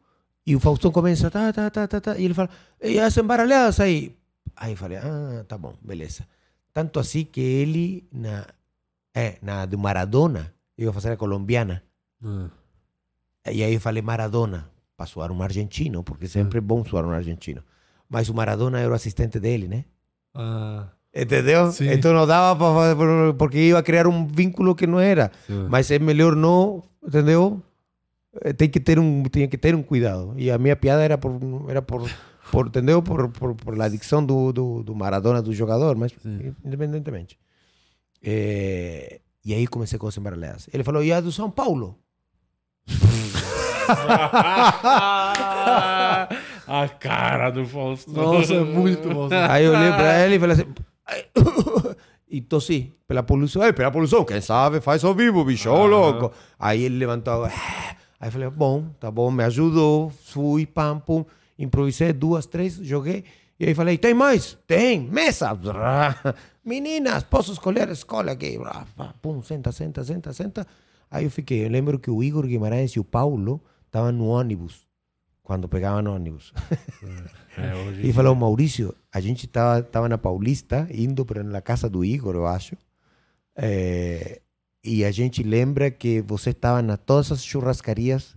[0.45, 2.49] e o Faustão começa, tá, tá, tá, tá, tá, e ele fala,
[2.81, 4.15] e as embaralhadas aí?
[4.55, 6.25] Aí eu falei, ah, tá bom, beleza.
[6.73, 8.47] Tanto assim que ele, na,
[9.13, 11.83] é, na do Maradona, eu ia fazer a colombiana.
[13.51, 17.11] E aí eu falei Maradona, para suar um argentino, porque sempre é bom suar um
[17.11, 17.61] argentino.
[18.09, 19.85] Mas o Maradona era o assistente dele, né?
[20.33, 20.87] Ah.
[21.13, 21.71] Entendeu?
[21.71, 21.89] Sim.
[21.91, 25.31] Então não dava para fazer, porque ia criar um vínculo que não era.
[25.47, 25.65] Sim.
[25.69, 27.61] Mas é melhor não, entendeu?
[28.41, 30.33] Eh, Tem que ter um, tem que ter um cuidado.
[30.35, 31.39] E a minha piada era por,
[31.69, 32.09] era por,
[32.51, 33.01] por entendeu?
[33.01, 36.11] Por, por, por a adicção do, do, do Maradona, do jogador, mas
[36.65, 37.39] independentemente.
[38.21, 40.67] Eh, e aí comecei com as embaralhadas.
[40.73, 41.97] Ele falou, e a do São Paulo?
[46.67, 48.33] a cara do Faustão.
[48.33, 49.29] Nossa, é muito bom.
[49.31, 50.73] Aí eu olhei pra ele e falei assim.
[52.27, 53.63] E tossi pela poluição.
[53.63, 56.31] Ei, pela poluição, quem sabe faz ao vivo, bicho, ô louco.
[56.59, 57.45] Aí ele levantou.
[57.45, 57.95] "Ah".
[58.19, 60.09] Aí eu falei, bom, tá bom, me ajudou.
[60.09, 61.23] Fui, pam, pum.
[61.57, 63.23] Improvisei duas, três, joguei.
[63.59, 64.57] E aí falei, tem mais?
[64.67, 65.57] Tem, mesa.
[66.65, 68.57] Meninas, posso escolher a escola aqui?
[69.21, 70.67] Pum, senta, senta, senta, senta.
[71.09, 74.84] Aí eu fiquei, eu lembro que o Igor Guimarães e o Paulo estavam no ônibus,
[75.45, 76.51] quando pegavam no ônibus.
[77.57, 81.89] É, hoje E falou, Maurício, a gente estava tava na Paulista, indo para na casa
[81.89, 82.75] do Igor, eu acho.
[83.55, 84.41] Eh,
[84.83, 88.35] e a gente lembra que você estava na todas as churrascarias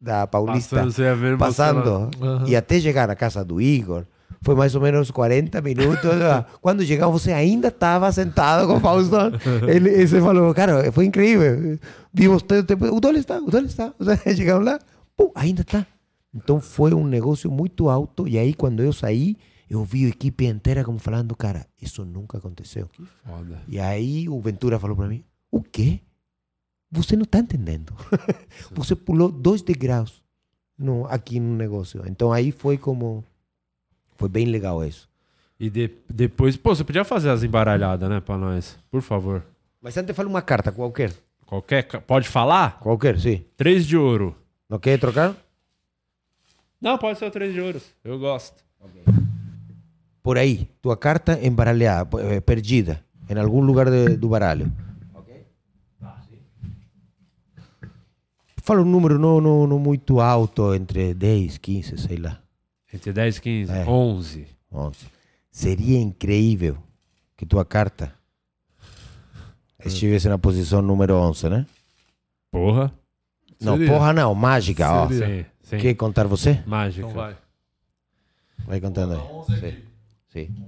[0.00, 2.24] da Paulista, Passando, passando.
[2.24, 2.48] Aham.
[2.48, 4.06] E até chegar na casa do Igor,
[4.40, 6.10] foi mais ou menos 40 minutos.
[6.62, 9.30] Quando chegamos, você ainda estava sentado com o Faustão.
[9.68, 11.78] Ele, ele falou, cara, foi incrível.
[12.14, 12.86] Vimos todo o tempo.
[12.86, 13.92] O dólar está, o dólar está.
[14.34, 14.78] Chegamos lá,
[15.14, 15.86] pum, ainda está.
[16.34, 18.26] Então foi um negócio muito alto.
[18.26, 19.36] E aí, quando eu saí,
[19.70, 22.88] eu vi a equipe inteira como falando, cara, isso nunca aconteceu.
[23.24, 23.62] Foda.
[23.68, 26.00] E aí o Ventura falou para mim, o quê?
[26.90, 27.92] Você não está entendendo.
[28.72, 30.22] Você pulou dois degraus
[30.78, 32.02] no, aqui no negócio.
[32.06, 33.24] Então aí foi como...
[34.16, 35.08] Foi bem legal isso.
[35.58, 38.76] E de- depois, pô, você podia fazer as embaralhadas, né, pra nós?
[38.90, 39.44] Por favor.
[39.80, 41.12] Mas antes fala uma carta, qualquer.
[41.46, 41.84] Qualquer.
[42.02, 42.78] Pode falar?
[42.80, 43.44] Qualquer, sim.
[43.56, 44.36] Três de ouro.
[44.68, 45.36] Não quer trocar?
[46.84, 47.82] Não, pode ser o três de ouros.
[48.04, 48.62] Eu gosto.
[50.22, 54.70] Por aí, tua carta embaralhada, eh, perdida, em algum lugar de- do baralho.
[58.62, 62.40] Fala um número não, não, não muito alto, entre 10, 15, sei lá.
[62.92, 63.72] Entre 10 e 15.
[63.72, 63.84] É.
[63.86, 64.46] 11.
[64.72, 64.98] 11.
[65.50, 66.78] Seria incrível
[67.36, 68.12] que tua carta
[69.84, 71.66] estivesse na posição número 11, né?
[72.50, 72.92] Porra.
[73.60, 73.92] Não, Seria.
[73.92, 75.08] porra não, mágica, ó.
[75.08, 75.42] Seria.
[75.44, 75.78] Sim, sim.
[75.78, 76.62] Quer contar você?
[76.66, 77.06] Mágica.
[77.06, 77.36] Então vai.
[78.66, 79.60] Vai contando aí.
[79.60, 79.82] Sim.
[80.28, 80.66] Sim.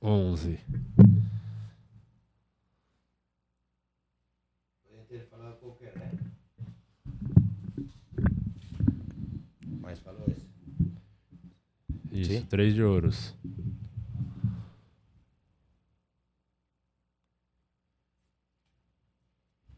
[0.00, 0.58] Onze.
[9.80, 10.46] Mas falou esse.
[12.12, 12.46] Isso, Sim.
[12.46, 13.34] três de ouros.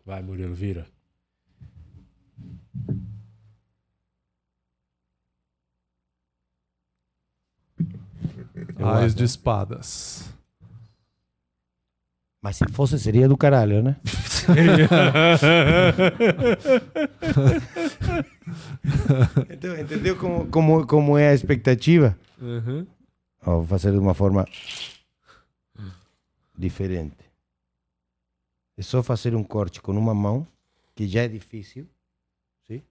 [0.06, 0.86] Vai, Murilo, vira.
[8.78, 10.32] Ais de espadas.
[12.40, 13.96] Mas se fosse, seria do caralho, né?
[19.50, 22.16] Então, entendeu como, como, como é a expectativa?
[22.40, 22.86] Uhum.
[23.42, 24.46] Vou fazer de uma forma
[26.56, 27.25] diferente.
[28.78, 30.46] É só fazer um corte com uma mão,
[30.94, 31.86] que já é difícil,
[32.66, 32.82] sim?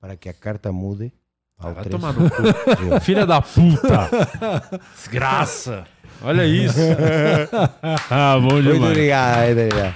[0.00, 1.12] para que a carta mude.
[1.58, 1.98] Ao Vai três.
[2.00, 2.36] tomar no cu.
[3.00, 4.10] Filha da puta.
[4.94, 5.86] Desgraça.
[6.22, 6.78] Olha isso.
[8.10, 8.90] ah, bom Muito demais.
[8.90, 9.94] obrigado, muito obrigado.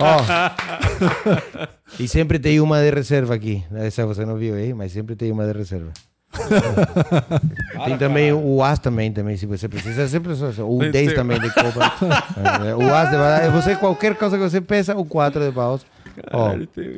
[0.00, 3.62] Ó, e sempre tem uma de reserva aqui.
[3.72, 5.92] Essa você não viu aí, mas sempre tem uma de reserva.
[7.84, 10.06] tem também o As também, também, se você precisa.
[10.08, 11.92] Sempre o Tem- 10 tem- também de copa.
[12.66, 13.52] É, o As de baralho.
[13.52, 15.84] Você, qualquer coisa que você peça, o 4 de paus.
[16.32, 16.52] Ó,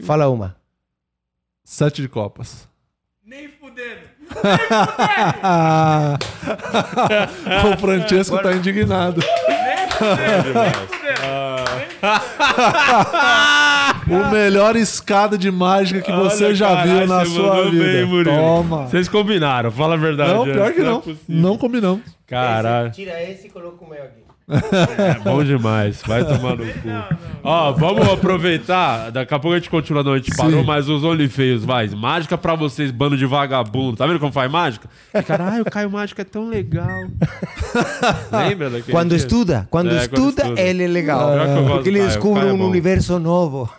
[0.05, 0.55] fala uma.
[1.65, 2.69] Sete de copas.
[3.25, 4.01] Nem fudendo.
[7.75, 9.21] o Francesco tá indignado.
[14.09, 17.71] O melhor escada de mágica que você Olha, já caralho, viu na você sua mandou
[17.71, 17.85] vida.
[17.85, 18.37] bem, Murilo.
[18.37, 18.87] Toma.
[18.87, 20.33] Vocês combinaram, fala a verdade.
[20.33, 21.01] Não, pior que é não.
[21.01, 21.25] possível.
[21.29, 22.03] Não combinamos.
[22.27, 22.91] Caralho.
[22.91, 24.22] Tira esse e coloca o meu aqui.
[24.49, 26.03] É bom demais.
[26.07, 26.89] Vai tomar no cu.
[27.45, 29.11] Ó, vamos aproveitar.
[29.11, 31.89] Daqui a pouco a gente continua, não, a gente parou, mas os OnlyFeios, vai.
[31.89, 33.97] Mágica pra vocês, bando de vagabundo.
[33.97, 34.89] Tá vendo como faz mágica?
[35.15, 36.89] E, Caralho, o Caio Mágica é tão legal.
[38.33, 39.19] Lembra daquele Quando dia?
[39.19, 41.29] estuda, quando É, estuda, ele é legal.
[41.37, 42.69] Gosto Porque ele Caio, descobre Caio é um bom.
[42.69, 43.71] universo novo.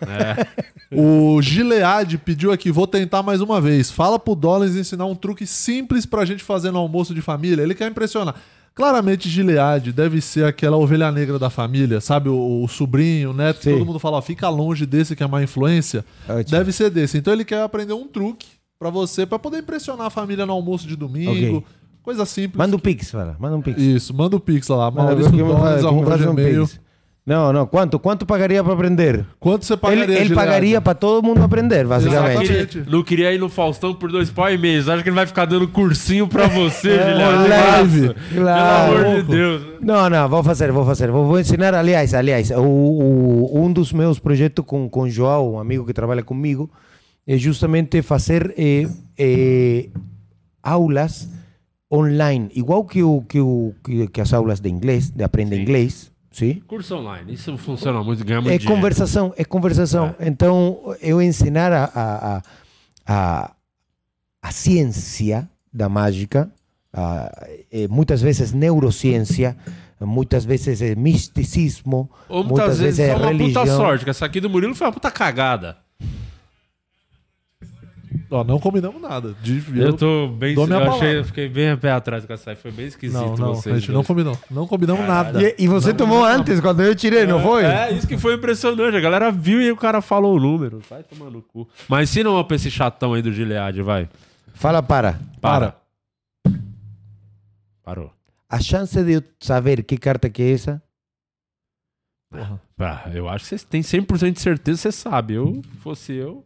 [0.96, 3.90] O Gilead pediu aqui, vou tentar mais uma vez.
[3.90, 7.62] Fala pro Dollins ensinar um truque simples pra gente fazer no almoço de família.
[7.64, 8.36] Ele quer impressionar.
[8.74, 12.28] Claramente, Gilead deve ser aquela ovelha negra da família, sabe?
[12.28, 16.04] O, o sobrinho, o neto, todo mundo fala, fica longe desse que é má influência.
[16.50, 17.16] Deve ser desse.
[17.16, 18.48] Então ele quer aprender um truque
[18.78, 21.58] pra você, pra poder impressionar a família no almoço de domingo.
[21.58, 21.64] Ok.
[22.02, 22.58] Coisa simples.
[22.58, 23.36] Manda um pix, fala.
[23.38, 23.80] Manda um pix.
[23.80, 24.90] Isso, manda o pix lá.
[24.90, 26.66] Maurício vamos arroba um gmail.
[26.66, 26.80] pix.
[27.26, 27.66] Não, não.
[27.66, 27.98] Quanto?
[27.98, 29.24] Quanto pagaria para aprender?
[29.40, 30.34] Quanto você Ele, pagaria, ele Gilead?
[30.34, 32.46] pagaria para todo mundo aprender, basicamente.
[32.66, 34.80] Queria- não queria ir no Faustão por dois pau e meio.
[34.92, 37.48] Acha que ele vai ficar dando cursinho pra você, É, Guilherme?
[37.48, 38.00] live.
[38.08, 38.92] Nossa, Claro.
[38.94, 39.62] Pelo amor de Deus.
[39.80, 41.10] Não, não, vou fazer, vou fazer.
[41.10, 45.54] Vou, vou ensinar, aliás, aliás, o, o- um dos meus projetos com, com o João,
[45.54, 46.70] um amigo que trabalha comigo,
[47.26, 48.86] é justamente fazer eh,
[49.18, 49.88] eh,
[50.62, 51.26] aulas
[51.90, 56.12] online, igual que, o, que, o, que, que as aulas de inglês, de aprender inglês,
[56.36, 56.60] sim?
[56.66, 57.32] Curso online.
[57.32, 58.74] Isso funciona muito, ganha muito É dinheiro.
[58.74, 60.14] conversação, é conversação.
[60.20, 62.42] Então, eu ensinar a, a,
[63.06, 63.52] a,
[64.42, 66.50] a, ciência da mágica,
[66.92, 67.30] a,
[67.88, 69.56] muitas vezes neurociência,
[70.00, 73.62] muitas vezes é misticismo, Ou muitas, vezes, é é uma religião.
[73.64, 75.78] puta sorte, que essa aqui do Murilo foi uma puta cagada.
[78.30, 79.34] Ó, não combinamos nada.
[79.42, 80.54] De- Eu tô bem.
[80.54, 82.56] dou minha Eu achei, eu fiquei bem a pé atrás com essa aí.
[82.56, 83.96] Foi bem esquisito Não, não, vocês a gente dois.
[83.96, 84.38] não combinou.
[84.50, 85.32] Não combinamos Caralho.
[85.34, 85.42] nada.
[85.48, 86.40] E, e você Não tomou combinamos.
[86.48, 87.64] antes, quando eu tirei, não foi?
[87.64, 88.96] É, isso que foi impressionante.
[88.96, 90.80] A galera viu e o cara falou o número.
[90.88, 91.68] Vai tomar no cu.
[91.88, 94.08] Mas ensina uma pra esse chatão aí do Gilead, vai.
[94.52, 95.18] Fala para.
[95.40, 95.76] Para.
[97.82, 98.12] Parou.
[98.48, 100.82] A chance de eu saber que carta que é essa?
[102.78, 105.34] Ah, eu acho que você tem 100% de certeza, você sabe.
[105.34, 106.44] Eu, se fosse eu.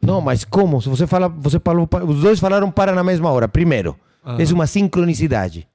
[0.00, 0.80] Não, mas como?
[0.80, 3.48] Se você fala, você falou, os dois falaram para na mesma hora.
[3.48, 4.38] Primeiro, Aham.
[4.42, 5.68] é uma sincronicidade.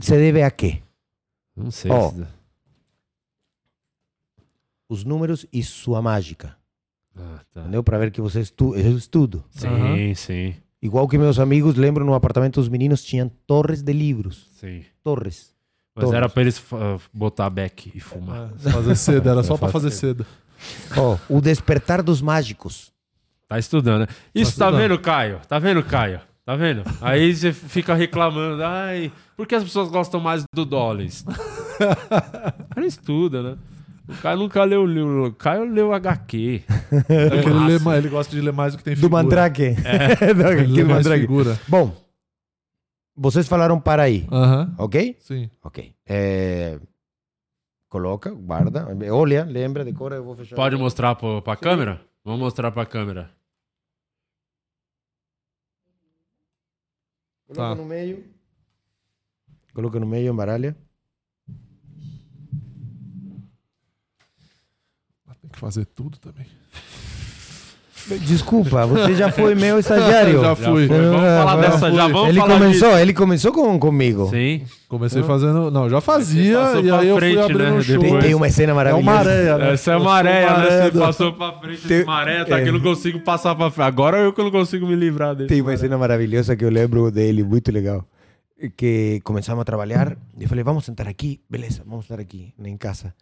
[0.00, 0.80] Se deve a quê?
[1.56, 1.90] Não sei.
[1.90, 2.24] Ó, se-
[4.88, 6.56] os números e sua mágica.
[7.16, 7.60] Ah, tá.
[7.62, 7.82] Entendeu?
[7.82, 9.44] Para ver que você estu eu estudo.
[9.50, 10.54] Sim, sim.
[10.82, 14.46] Igual que meus amigos, lembro no apartamento dos meninos, tinham torres de livros.
[14.60, 14.84] Sim.
[15.02, 15.54] Torres.
[15.94, 16.16] Mas Torres.
[16.16, 18.50] era pra eles fa- botar back e fumar.
[18.58, 20.26] Fazer cedo, era só pra fazer cedo.
[20.96, 22.92] Ó, o despertar dos mágicos.
[23.48, 24.06] Tá estudando, né?
[24.34, 24.76] Isso tá, estudando.
[24.80, 25.40] vendo, Caio?
[25.48, 26.20] Tá vendo, Caio?
[26.44, 26.82] Tá vendo?
[27.00, 28.62] Aí você fica reclamando.
[28.64, 31.24] Ai, por que as pessoas gostam mais do Dollins?
[31.74, 33.56] O cara estuda, né?
[34.08, 35.26] O Caio nunca leu o livro.
[35.28, 36.62] O Caio leu HQ.
[37.08, 39.22] É que ele, lê mais- ele gosta de ler mais do que tem Do figura.
[39.22, 39.74] Mandrake.
[39.84, 40.32] É.
[40.34, 41.20] Do- Ele lê mais Mandrake.
[41.22, 41.58] figura.
[41.66, 41.94] Bom,
[43.16, 44.26] vocês falaram para aí.
[44.30, 44.74] Aham.
[44.78, 45.16] Ok?
[45.20, 45.48] Sim.
[45.62, 45.94] Ok.
[46.06, 46.78] É,
[47.94, 48.88] Coloca, guarda.
[49.12, 50.56] Olha, lembra, decora, eu vou fechar.
[50.56, 52.04] Pode mostrar pro, pra câmera?
[52.24, 53.30] Vamos mostrar pra câmera.
[57.46, 57.74] Coloca Tá.
[57.76, 58.24] no meio.
[59.72, 60.76] Coloca no meio, embaralha.
[65.40, 66.48] Tem que fazer tudo também.
[68.20, 70.40] Desculpa, você já foi meu estagiário.
[70.44, 70.86] Já fui.
[70.86, 73.00] Vamos falar dessa, já vamos ele falar começou, disso.
[73.00, 74.28] ele começou com, comigo.
[74.30, 74.62] Sim.
[74.88, 75.70] Comecei fazendo.
[75.70, 76.58] Não, já fazia.
[76.78, 77.98] E pra aí eu frente, fui abrindo né, um show.
[77.98, 79.10] Tem, tem uma cena É maravilhosa.
[79.10, 79.72] uma areia, né?
[79.72, 80.64] Essa é Eu maré, uma né?
[80.64, 82.62] areia Você do- passou pra frente Tem- de maré, tá é.
[82.62, 83.86] que eu não consigo passar pra frente.
[83.86, 85.48] Agora eu que não consigo me livrar dele.
[85.48, 88.04] Tem uma cena maravilhosa que eu lembro dele, muito legal.
[88.76, 93.12] Que começamos a trabalhar e falei, vamos sentar aqui, beleza, vamos sentar aqui, em casa.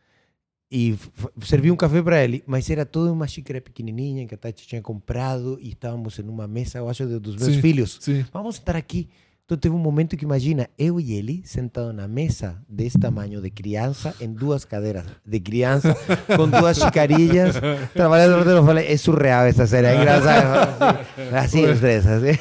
[0.74, 0.96] E
[1.42, 4.80] servi um café para ele, mas era toda uma xícara pequenininha que a Tati tinha
[4.80, 7.98] comprado e estávamos em uma mesa, eu acho, dos meus filhos.
[8.32, 9.06] Vamos sentar aqui.
[9.44, 13.50] Então teve um momento que imagina, eu e ele sentados na mesa desse tamanho de
[13.50, 15.94] criança, em duas cadeiras de criança,
[16.36, 17.56] com duas chicarilhas,
[17.92, 18.48] trabalhando.
[18.48, 21.00] Eu falei, é surreal essa cena, é engraçado.
[21.36, 22.38] Assim, três, assim.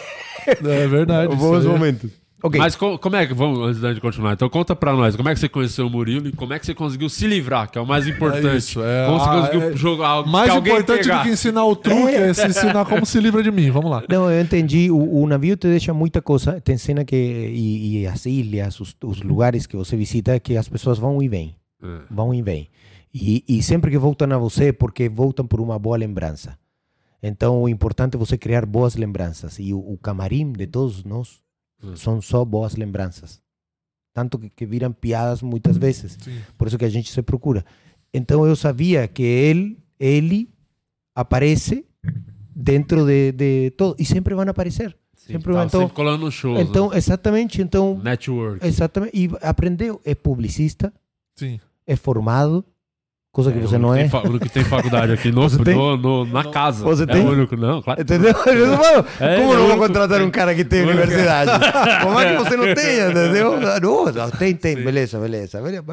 [0.48, 1.36] É verdade.
[1.36, 2.21] Bons momentos.
[2.44, 2.60] Ok.
[2.60, 5.34] Mas co- como é que, vamos, antes de continuar, então conta pra nós, como é
[5.34, 7.82] que você conheceu o Murilo e como é que você conseguiu se livrar, que é
[7.82, 8.58] o mais importante.
[8.58, 9.06] isso, é.
[9.06, 11.18] como você Ah, conseguiu é- jogar algo Mais importante pegar.
[11.20, 13.70] do que ensinar o truque é se ensinar como se livra de mim.
[13.70, 14.04] Vamos lá.
[14.10, 14.90] Não, eu entendi.
[14.90, 16.60] O, o navio te deixa muita coisa.
[16.60, 17.16] Te ensina que.
[17.16, 21.28] E, e as ilhas, os, os lugares que você visita, que as pessoas vão e
[21.30, 21.56] vêm.
[21.84, 22.00] É.
[22.10, 22.68] Vão e vêm.
[23.14, 26.58] E, e sempre que voltam a você, é porque voltam por uma boa lembrança.
[27.22, 29.60] Então, o importante é você criar boas lembranças.
[29.60, 31.40] E o, o camarim de todos nós
[31.96, 33.42] são só boas lembranças.
[34.14, 36.18] Tanto que, que viram piadas muitas vezes.
[36.58, 37.66] Por isso que a gente se procura.
[38.14, 40.50] Então, eu sabia que ele, ele
[41.16, 41.86] aparece
[42.54, 43.96] dentro de, de todo.
[43.98, 44.96] E sempre vão aparecer.
[45.16, 46.98] Sim, sempre, tava então, sempre colando nos shows, Então, né?
[46.98, 47.62] exatamente.
[47.62, 48.66] Então, Network.
[48.66, 49.12] Exatamente.
[49.16, 50.02] E aprendeu.
[50.04, 50.92] É publicista.
[51.38, 51.60] Sim.
[51.88, 52.66] É formado.
[53.32, 53.98] Coisa que É, você o não é.
[53.98, 55.74] que tem fa- O único que tem faculdade aqui no, Você tem?
[55.76, 56.84] no- no- na casa.
[56.84, 57.26] Você é tem?
[57.26, 58.02] o único, não, claro.
[58.02, 58.34] Entendeu?
[58.46, 61.52] Eu não vou- É, Como é não vou contratar um cara que tem universidade?
[62.04, 63.52] Como é que você não tem, entendeu?
[63.82, 64.76] Não, não, tem, tem.
[64.76, 65.62] Beleza, beleza.
[65.62, 65.84] beleza.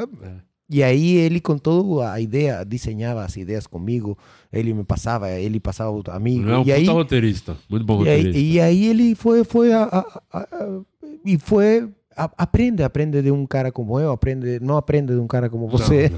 [0.71, 4.19] E aí ele com toda a ideia, desenhava as ideias comigo,
[4.53, 6.43] ele me passava, ele passava outro amigo.
[6.45, 7.57] Não é um e puta aí, roteirista.
[7.71, 8.39] Muito bom e aí, roteirista.
[8.41, 10.81] e aí ele foi, foi a, a- a- a-
[11.25, 15.27] e foi a- aprende, aprende de um cara como eu, aprende, não aprende de um
[15.27, 16.11] cara como você.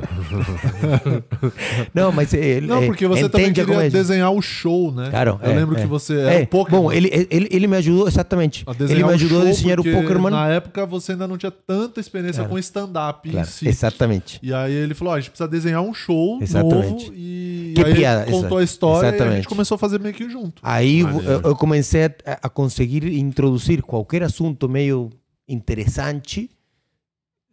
[1.95, 3.91] Não, mas ele Não, porque você também queria comédia.
[3.91, 5.11] desenhar o show, né?
[5.11, 5.81] Claro, Eu é, lembro é.
[5.83, 6.83] que você era É, um Pokémon.
[6.83, 8.65] Bom, ele, ele, ele me ajudou, exatamente.
[8.67, 10.31] a Ele me ajudou a desenhar o Pokémon.
[10.31, 12.51] Na época você ainda não tinha tanta experiência Claro.
[12.51, 13.69] com stand-up em Claro, si.
[13.69, 14.39] exatamente.
[14.43, 17.07] E aí ele falou: a gente precisa desenhar um show Exatamente.
[17.07, 17.13] novo.
[17.15, 19.37] E Que aí ele piada, contou exa- a história e a exatamente.
[19.37, 20.61] gente começou a fazer meio que junto.
[20.63, 25.11] Aí eu, eu comecei a, a conseguir introduzir qualquer assunto meio
[25.53, 26.51] interessante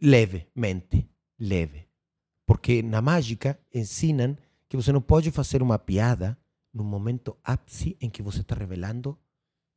[0.01, 1.87] levemente, leve.
[2.45, 4.37] Porque na mágica ensinam
[4.69, 6.37] que você não pode fazer uma piada
[6.73, 9.17] no momento ápice em que você está revelando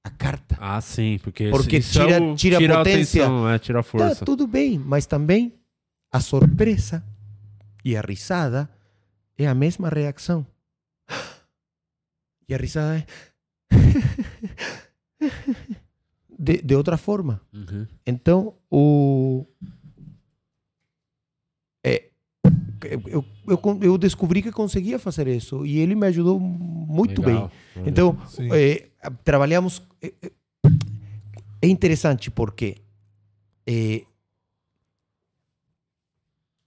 [0.04, 0.56] a carta.
[0.60, 3.22] Ah, sim, porque, Porque isso tira, é o- tira, a potência.
[3.24, 4.20] atenção, é, tira a força.
[4.20, 5.54] Tá tudo bem, mas também
[6.12, 7.04] a surpresa
[7.84, 8.68] e a risada
[9.38, 10.46] é a mesma reação.
[12.48, 13.06] E a risada é.
[16.43, 17.43] De, de outra forma.
[17.53, 17.86] Uhum.
[18.07, 19.45] Então, o.
[21.84, 22.09] É,
[22.82, 27.53] eu, eu, eu descobri que conseguia fazer isso e ele me ajudou muito Legal.
[27.76, 27.86] bem.
[27.86, 28.49] Então, Sim.
[28.51, 28.88] eh,
[29.22, 29.82] trabalhamos.
[30.01, 30.32] eh, eh,
[31.61, 32.78] é interessante porque
[33.66, 34.07] eh,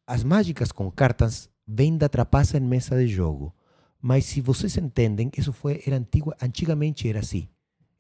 [0.06, 3.52] as mágicas com cartas vêm da trapaça em mesa de jogo.
[4.00, 7.48] Mas se vocês entendem, isso foi era antigo, antigamente era assim.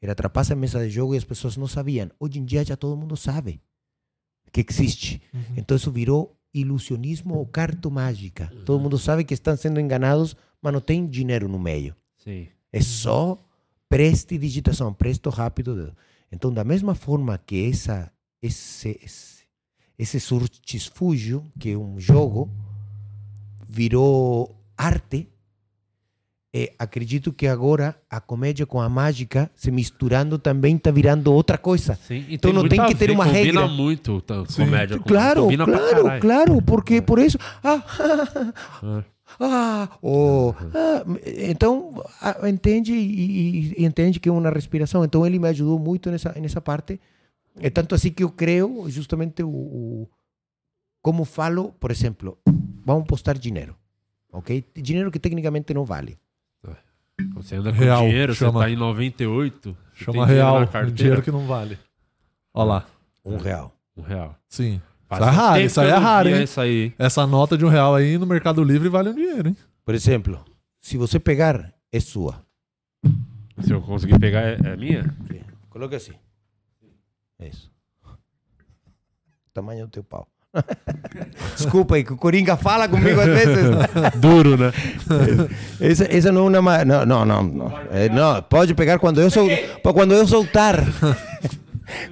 [0.04, 2.12] Era trapaça em mesa de jogo e as pessoas não sabiam.
[2.20, 3.62] Hoje em dia já todo mundo sabe
[4.52, 5.22] que existe.
[5.56, 8.52] Então isso virou ilusionismo ou cartomágica.
[8.66, 11.96] Todo mundo sabe que estão sendo enganados, mas não tem dinheiro no meio.
[12.18, 12.50] Sim.
[12.70, 13.42] É só
[13.88, 15.96] prestidigitação, presto rápido.
[16.30, 19.44] Então, da mesma forma que essa, esse, esse,
[19.98, 22.52] esse surtisfúgio, que é um jogo,
[23.70, 25.30] virou arte,
[26.54, 31.58] eh, acredito que agora a comédia com a mágica se misturando também está virando outra
[31.58, 31.96] coisa.
[31.96, 33.68] Sim, então não muito tem que ter ver, uma combina regra.
[33.68, 37.40] muito tá, comédia com Claro, combina claro, claro, porque por isso.
[37.64, 37.84] Ah,
[38.84, 39.04] É.
[39.40, 41.04] ah, oh, ah,
[41.50, 45.04] então ah, entende e, e entende que é uma respiração.
[45.04, 47.02] Então ele me ajudou muito nessa nessa parte.
[47.60, 50.10] É tanto assim que eu creio justamente o, o
[51.02, 52.38] como falo, por exemplo,
[52.86, 53.76] vamos postar dinheiro,
[54.32, 54.64] ok?
[54.76, 56.18] Dinheiro que tecnicamente não vale.
[57.36, 58.52] Você anda com Real, dinheiro, chama.
[58.60, 59.78] você tá em 98.
[59.94, 61.78] você Chama tem dinheiro real, na um dinheiro que não vale.
[62.54, 62.86] Olha lá.
[63.24, 63.72] Um real.
[63.96, 64.36] Um real.
[64.48, 64.82] Sim.
[65.08, 66.46] Faz Isso é raro, isso aí é raro, hein?
[66.58, 66.94] aí.
[66.98, 69.58] Essa nota de um real aí no Mercado Livre vale um dinheiro, hein?
[69.86, 70.44] Por exemplo,
[70.80, 72.44] se você pegar, é sua.
[73.62, 75.16] Se eu conseguir pegar, é, é minha?
[75.70, 76.14] Coloca assim.
[77.40, 77.72] Isso.
[79.54, 80.28] Tamanho do teu pau.
[81.56, 83.66] Desculpa aí, que o Coringa fala comigo às vezes.
[84.16, 84.72] Duro, né?
[85.82, 86.62] Essa, essa não é uma.
[86.62, 87.44] ma- Não, não, não.
[87.44, 89.48] Não, É, não, pode pegar quando eu sol,
[89.94, 90.84] quando eu soltar.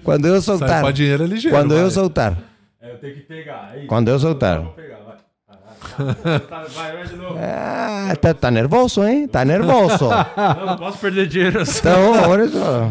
[0.03, 0.81] quando eu soltar.
[0.83, 1.91] Sai dinheiro é ligeiro, Quando eu vai.
[1.91, 2.37] soltar.
[2.81, 3.71] É, eu tenho que pegar.
[3.73, 3.87] É isso.
[3.87, 4.59] Quando eu soltar.
[4.59, 5.15] Vou pegar, vai.
[6.49, 7.35] Vai, vai, vai de novo.
[7.39, 9.27] Ah, tá, tá nervoso, hein?
[9.27, 10.09] Tá nervoso.
[10.09, 11.79] Não, não posso perder dinheiro assim.
[11.79, 12.89] Então, olha só.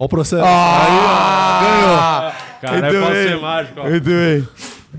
[0.00, 0.44] Olha o processo.
[0.46, 2.32] Ah!
[2.60, 3.28] Cara, Muito eu posso bem.
[3.28, 3.80] ser mágico.
[3.80, 3.88] ó.
[3.90, 4.48] Muito bem.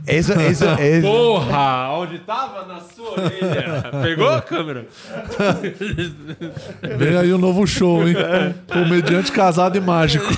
[0.07, 1.01] Isso, isso, isso.
[1.01, 1.89] Porra!
[1.97, 2.65] Onde tava?
[2.65, 3.83] Na sua orelha.
[4.03, 4.85] Pegou a câmera?
[6.97, 8.15] Vem aí um novo show, hein?
[8.71, 10.25] Comediante casado e mágico.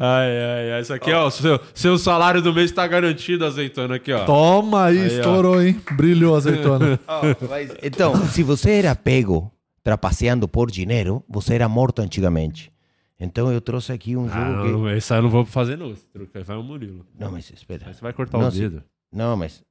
[0.00, 0.80] Ai, ai, ai.
[0.80, 1.28] Isso aqui, ó.
[1.28, 4.20] Seu, seu salário do mês tá garantido, azeitona aqui, ó.
[4.24, 5.06] Toma aí, Aí, ó.
[5.08, 5.80] estourou, hein?
[5.96, 7.00] Brilhou a azeitona.
[7.50, 9.50] Mas, então, se você era pego
[9.88, 12.70] trapaceando por dinheiro, você era morto antigamente.
[13.18, 14.70] Então eu trouxe aqui um Ah, jogo que...
[14.72, 15.90] não, esse aí eu não vou fazer, não.
[15.92, 17.06] Esse truque vai o Murilo.
[17.18, 17.86] Não, mas espera.
[17.86, 18.84] Aí você vai cortar Não, o se- dedo.
[19.10, 19.64] Não, mas...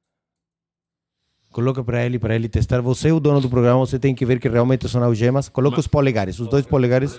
[1.52, 2.80] Coloca para ele, para ele testar.
[2.82, 5.48] Você é o dono do programa, você tem que ver que realmente são algemas.
[5.48, 7.18] Coloca os polegares, os dois polegares.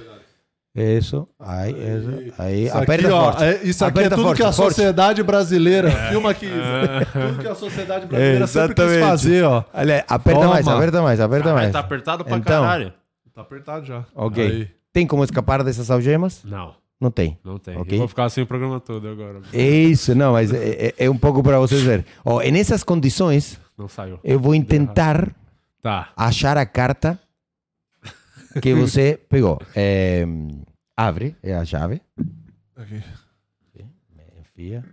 [0.82, 2.66] Isso, aí, isso, aí.
[2.66, 3.44] Isso Aperta aqui, ó, forte.
[3.44, 4.76] é- isso aqui é Aperta tudo forte, que a forte.
[4.76, 5.92] sociedade brasileira.
[6.10, 6.48] Filma aqui.
[6.50, 7.06] É.
[7.28, 9.64] Tudo que a sociedade brasileira sempre quis fazer, ó.
[9.74, 10.54] Olha, aperta Toma.
[10.54, 11.74] mais, aperta mais, aperta Caralho, mais.
[11.74, 12.94] tá apertado pra Então, caralho.
[13.36, 14.06] Tá apertado já.
[14.16, 14.46] Ok.
[14.46, 14.72] Aí.
[14.94, 16.44] Tem como escapar dessas algemas?
[16.44, 17.38] Não, Não tem.
[17.44, 17.78] não tem.
[17.78, 17.94] Ok.
[17.96, 19.40] Eu vou ficar assim o programa todo agora.
[19.54, 22.06] Isso, não, mas é, é- é um pouco para vocês verem.
[22.26, 24.20] Ó, nessas condições, Não saiu.
[24.24, 25.30] eu vou tentar
[25.82, 26.10] Tá.
[26.18, 27.20] achar a carta
[28.62, 29.60] que você pegou.
[29.76, 30.26] É,
[31.08, 32.02] abre, é a chave.
[32.76, 33.02] Aqui.
[34.40, 34.84] Enfia.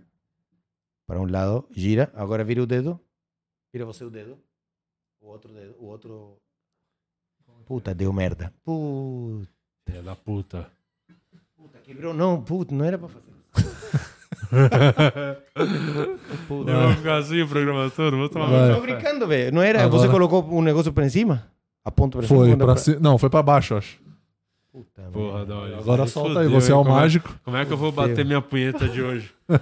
[1.05, 2.11] Para um lado, gira.
[2.15, 2.99] Agora vira o dedo.
[3.73, 4.37] Vira você o dedo.
[5.21, 5.75] O outro dedo.
[5.79, 6.37] O outro.
[7.65, 8.53] Puta, deu merda.
[8.63, 9.47] Puta,
[9.85, 10.71] Filha da puta.
[11.83, 12.13] quebrou.
[12.13, 13.31] Não, puta, não era para fazer.
[16.47, 16.71] Puta.
[16.71, 18.73] Eu vou ficar assim o programa todo, vou tomar Vai.
[18.75, 19.53] Tô brincando, velho.
[19.53, 19.83] Não era.
[19.83, 21.45] Agora- Você colocou um negócio para cima?
[21.83, 22.39] A ponta para cima?
[22.39, 22.99] Foi mandou pra pra- cima.
[22.99, 23.99] Não, foi pra baixo, acho.
[24.77, 25.41] Puta, Porra.
[25.79, 27.35] Agora Me solta fudeu, aí, você é o Como mágico.
[27.43, 29.31] Como é que eu vou bater minha punheta de hoje?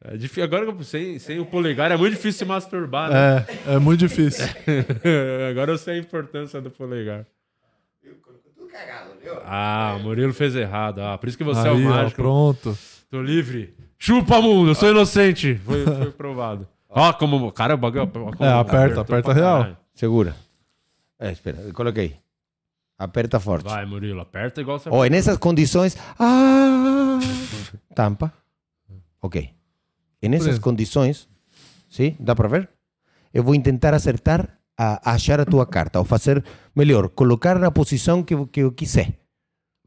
[0.00, 3.46] É difí- Agora sem, sem o polegar é muito difícil se masturbar, né?
[3.66, 4.44] É, é muito difícil.
[5.50, 7.26] Agora eu sei a importância do polegar.
[9.44, 11.00] Ah, o Murilo fez errado.
[11.00, 12.22] Ah, por isso que você é Aí, o ó, mágico.
[12.22, 12.78] pronto.
[13.10, 13.74] Tô livre.
[13.98, 15.56] Chupa, mundo, eu sou inocente.
[15.64, 16.66] Foi, foi provado.
[16.98, 17.52] Ó, como.
[17.52, 18.08] Cara, o bagulho.
[18.08, 19.58] como É, aperta, aperta pra real.
[19.58, 19.76] caralho.
[19.94, 20.36] Segura.
[21.18, 22.16] É, espera, eu coloquei.
[22.98, 23.64] Aperta forte.
[23.64, 25.96] Vai, Murilo, aperta igual você Ó, e nessas condições.
[26.18, 27.18] Ah,
[27.94, 28.32] tampa.
[29.22, 29.50] Ok.
[30.20, 30.62] E nessas Beleza.
[30.62, 31.28] condições,
[31.88, 32.68] sim, dá para ver?
[33.32, 36.44] Eu vou tentar acertar a achar a tua carta, ou fazer
[36.74, 39.12] melhor, colocar na posição que, eu- que eu quiser.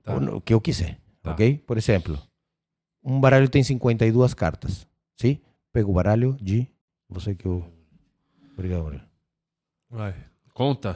[0.03, 0.14] Tá.
[0.14, 1.32] Ou no- que eu quiser, Tá.
[1.32, 1.57] ok?
[1.66, 2.18] Por exemplo,
[3.03, 4.86] um baralho tem 52 cartas,
[5.20, 5.39] sim?
[5.74, 6.68] Pego o baralho de
[7.12, 7.64] você que eu...
[8.53, 9.03] Obrigado, Murilo.
[9.89, 10.16] Vai.
[10.53, 10.95] Conta.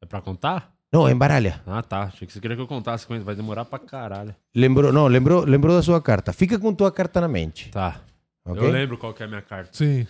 [0.00, 0.74] É pra contar?
[0.92, 1.60] Não, embaralha.
[1.66, 2.02] Ah, tá.
[2.02, 3.24] Achei que você queria que eu contasse com isso.
[3.24, 4.34] Vai demorar pra caralho.
[4.54, 6.32] Lembrou, não, lembrou, lembrou da sua carta.
[6.32, 7.70] Fica com tua carta na mente.
[7.70, 8.00] Tá.
[8.44, 8.62] ok?
[8.62, 9.70] Eu lembro qual que é a minha carta.
[9.72, 10.06] Sim.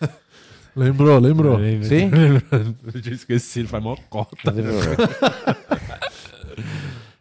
[0.76, 1.54] lembrou, lembrou.
[1.54, 1.86] Eu lembro.
[1.86, 2.10] Sim?
[2.92, 4.36] eu tinha esquecido, faz mó cota.
[4.44, 4.96] Não tem problema.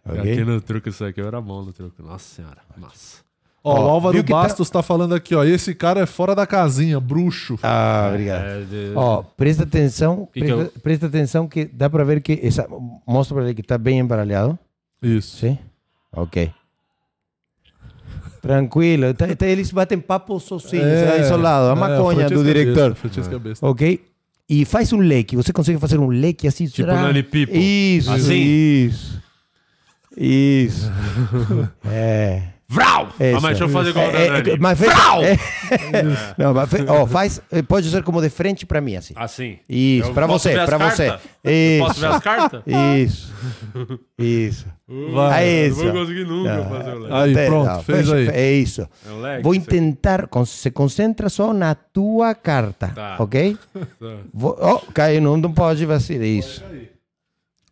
[0.05, 0.33] Ok?
[0.33, 2.01] Aqui no truque, isso aqui eu era bom no truque.
[2.01, 3.22] Nossa senhora, massa.
[3.63, 4.83] Ó, o Ó, Álvaro viu que tá- Bastos tá...
[4.83, 5.43] falando aqui, ó.
[5.43, 7.57] Esse cara é fora da casinha, bruxo.
[7.63, 8.43] Ah, obrigado.
[8.45, 12.67] É, de- Ó, presta atenção, presta, presta atenção que dá para ver que essa
[13.07, 14.59] mostra para ele que está bem embaralhado.
[15.01, 15.37] Isso.
[15.37, 15.57] Sim?
[16.11, 16.51] Ok.
[18.41, 23.39] Tranquilo, tá, tá, eles batem papo sozinhos, é, isolado, a é, maconha Francesca do diretor.
[23.39, 23.65] Besta.
[23.65, 24.03] Ok?
[24.49, 26.65] E faz um leque, você consegue fazer um leque assim?
[26.65, 27.01] Tipo será?
[27.03, 27.25] Nani.
[27.49, 28.33] Isso, Assim?
[28.33, 29.23] isso.
[30.17, 30.91] Isso.
[31.89, 32.49] é.
[32.73, 33.09] Vrau!
[33.19, 33.33] Ah, Isso.
[33.41, 34.49] mas deixa eu fazer igual É, Nani.
[34.51, 34.91] é, mas fez,
[35.23, 35.37] é.
[36.37, 39.13] Não, mas ó, faz, eh, pode ser como de frente para mim assim.
[39.15, 39.59] Assim.
[39.69, 41.07] Isso, Eu para posso você, para você.
[41.07, 41.29] cartas?
[41.43, 42.63] Eu posso ver as cartas?
[42.97, 43.33] Isso.
[44.17, 44.65] Isso.
[45.13, 45.43] Vai.
[45.47, 45.83] É Não isso.
[45.83, 46.69] vou conseguir nunca Não.
[46.69, 47.13] fazer o leque.
[47.13, 48.27] Aí, Tem- pronto, não, fez aí.
[48.29, 48.81] É isso.
[49.07, 53.15] É um leque, Vou isso tentar, con- se concentra só na tua carta, Tá.
[53.19, 53.57] ok?
[53.99, 54.17] Tá.
[54.33, 56.63] Vou, oh, Caio, não, não pode vacilar isso.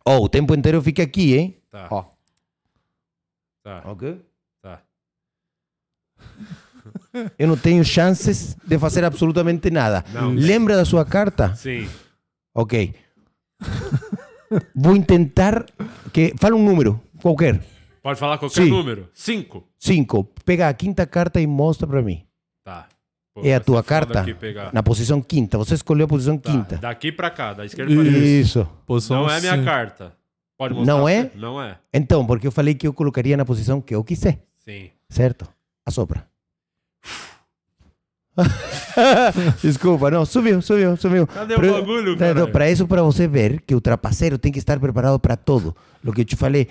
[0.06, 1.56] Ó, o tempo inteiro fica aqui, hein?
[1.70, 1.86] Tá.
[1.90, 2.04] Ó,
[3.62, 3.82] Tá.
[3.86, 4.18] ok?
[7.12, 7.30] Tá.
[7.38, 10.04] Eu não tenho chances de fazer absolutamente nada.
[10.12, 10.30] Não.
[10.32, 11.54] Lembra da sua carta?
[11.54, 11.88] Sim.
[12.54, 12.94] Ok.
[14.74, 15.64] Vou tentar
[16.12, 17.60] que fala um número qualquer.
[18.02, 18.68] Pode falar qualquer Sim.
[18.70, 19.08] número.
[19.14, 19.66] Cinco.
[19.78, 20.24] Cinco.
[20.44, 22.24] Pega a quinta carta e mostra para mim.
[22.64, 22.86] Tá.
[23.34, 24.70] Pô, É a tua foda carta aqui pegar.
[24.74, 25.56] na posição quinta.
[25.56, 26.76] Você escolheu a posição Tá, quinta.
[26.76, 28.26] Daqui pra cá, da esquerda pra direita.
[28.26, 28.68] Isso.
[28.84, 29.64] Posição Não é minha sim.
[29.64, 30.12] carta.
[30.58, 31.30] Pode mostrar Não é?
[31.34, 31.78] Não é.
[31.94, 34.42] Então, porque eu falei que eu colocaria na posição que eu quiser.
[34.58, 34.90] Sim.
[35.08, 35.48] Certo?
[35.86, 36.26] Assopra.
[39.62, 41.26] Desculpa, não, subiu, subiu, subiu.
[41.26, 42.50] Cadê o bagulho, caralho?
[42.50, 45.76] Para isso, para você ver que o trapaceiro tem que estar preparado para todo.
[46.04, 46.68] O que eu te falei,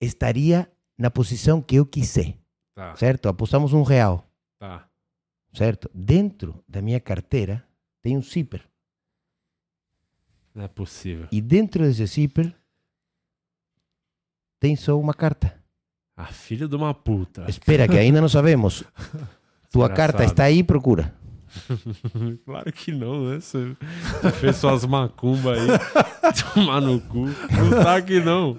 [0.00, 2.34] estaria na posição que eu quiser.
[2.74, 2.96] Tá.
[2.96, 3.28] Certo?
[3.28, 4.26] Apostamos um real.
[4.58, 4.88] Tá.
[5.52, 5.90] Certo?
[5.94, 7.62] Dentro da minha carteira
[8.02, 8.62] tem um zíper.
[10.54, 11.28] Não é possível.
[11.30, 12.54] E dentro desse zíper
[14.58, 15.54] tem só uma carta.
[16.16, 17.44] Ah, filho de uma puta.
[17.48, 18.84] Espera, que ainda não sabemos.
[19.74, 21.12] Tua carta está aí, procura.
[22.46, 23.40] claro que não, né?
[23.40, 23.74] Você,
[24.22, 25.66] você fez suas macumba aí.
[26.54, 27.24] Tomar no cu.
[27.26, 28.56] Não tá aqui, não.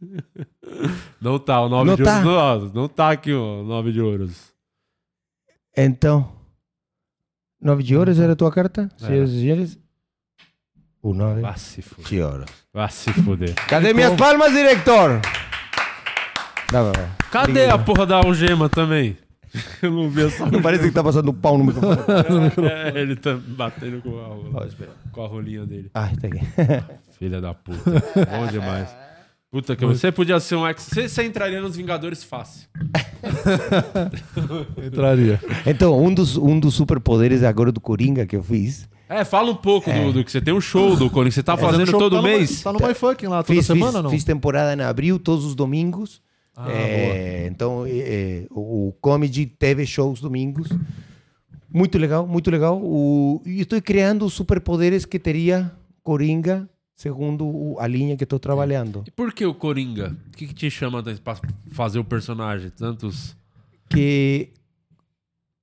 [1.20, 2.22] Não tá, o nove Não de tá.
[2.24, 2.72] ouros.
[2.72, 4.52] Não, não tá aqui, o nove de ouros.
[5.76, 6.32] Então,
[7.60, 8.88] nove de ouros era a tua carta?
[8.96, 9.78] Senhoras e senhores?
[11.02, 12.06] O nove Vá se fuder.
[12.06, 12.50] de ouros.
[12.72, 13.54] Vá se fuder.
[13.68, 15.20] Cadê minhas palmas, diretor?
[17.30, 19.18] Cadê a porra da algema também?
[19.82, 21.98] Eu não vi essa Não parece que tá passando um pau no microfone.
[22.68, 24.68] É, ele tá batendo com a, rola,
[25.10, 25.90] com a rolinha dele.
[25.94, 26.40] Ai, tá aqui.
[27.18, 27.90] Filha da puta.
[27.90, 28.88] Bom demais.
[29.50, 30.82] Puta que você podia ser um ex.
[30.82, 32.66] Você, você entraria nos Vingadores fácil.
[34.82, 35.38] Entraria.
[35.66, 38.88] Então, um dos, um dos superpoderes agora do Coringa que eu fiz.
[39.08, 41.34] É, fala um pouco do, do que você tem um show do Corinthians.
[41.34, 42.62] Você tá fazendo show- todo tá no mês?
[42.62, 44.10] Tá no My Fucking lá toda Fiz, semana, fiz, não?
[44.10, 46.22] fiz temporada em abril, todos os domingos.
[46.56, 50.68] Ah, É, então, é, é, o, comedy teve shows domingos.
[51.68, 52.78] Muito legal, muito legal.
[52.82, 55.72] O, e estou criando os superpoderes que teria
[56.02, 59.02] Coringa, segundo o- a linha que estou trabalhando.
[59.06, 60.14] E por que o Coringa?
[60.28, 61.36] O que, que te chama pra
[61.72, 62.70] fazer o personagem?
[62.70, 63.34] Tantos.
[63.88, 64.50] que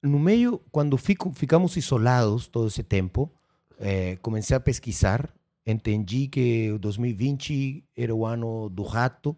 [0.03, 3.29] no meio, quando fico, ficamos isolados todo esse tempo,
[3.79, 5.29] eh, comecei a pesquisar,
[5.65, 9.35] entendi que o 2020 era o ano do rato,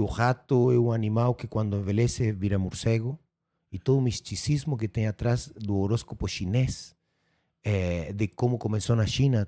[0.00, 3.18] o rato é um animal que quando envelhece vira morcego,
[3.70, 6.94] e todo o misticismo que tem atrás do horóscopo chinês,
[7.62, 9.46] eh, de como começou na China,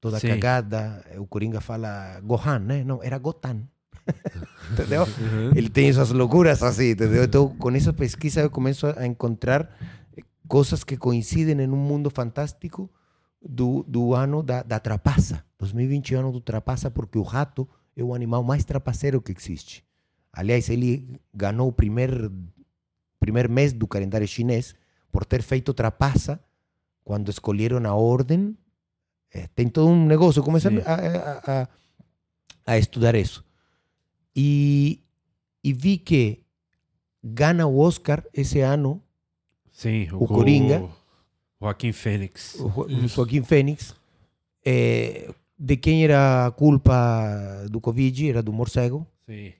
[0.00, 0.28] toda Sim.
[0.28, 2.84] cagada, o Coringa fala Gohan, né?
[2.84, 3.62] Não, era Gotan.
[4.70, 5.02] entendeu?
[5.02, 5.50] Uhum.
[5.54, 7.24] Ele tem essas loucuras assim, entendeu?
[7.24, 9.68] Então, com essa pesquisa eu começo a encontrar
[10.46, 12.88] coisas que coincidem em um mundo fantástico
[13.42, 15.44] do, do ano da, da trapaça.
[15.58, 19.32] 2020 é o ano do trapaça porque o rato é o animal mais trapaceiro que
[19.32, 19.84] existe.
[20.36, 22.30] Aliás, ele ganhou o primeiro,
[23.18, 24.74] primeiro mês do calendário chinês
[25.10, 26.38] por ter feito trapaça
[27.02, 28.54] quando escolheram a ordem.
[29.32, 30.42] Eh, tem todo um negócio.
[30.42, 30.82] Comecei Sim.
[30.84, 31.68] a, a,
[32.66, 33.42] a, estudar isso.
[34.36, 35.00] E,
[35.64, 36.42] e vi que
[37.24, 39.02] ganha o Oscar esse ano
[39.72, 40.82] Sim, O Coringa.
[40.82, 40.90] O
[41.64, 42.54] Joaquim Fênix.
[42.60, 43.94] o Jo- o Joaquim Fênix.
[44.64, 46.94] eh, de quem era a culpa
[47.70, 48.28] do Covid?
[48.28, 49.52] Era do morcego, Sim.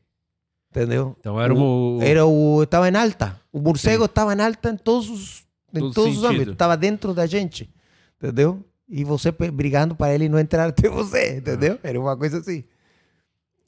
[0.76, 1.16] Entendeu?
[1.20, 1.98] Então era o.
[2.02, 3.40] Era o estava em alta.
[3.52, 6.52] O morcego estava em alta em todos os em Todo todos os âmbitos.
[6.52, 7.68] Estava dentro da gente,
[8.16, 8.64] entendeu?
[8.88, 11.78] E você brigando para ele não entrar até você, entendeu?
[11.82, 12.64] Era uma coisa assim.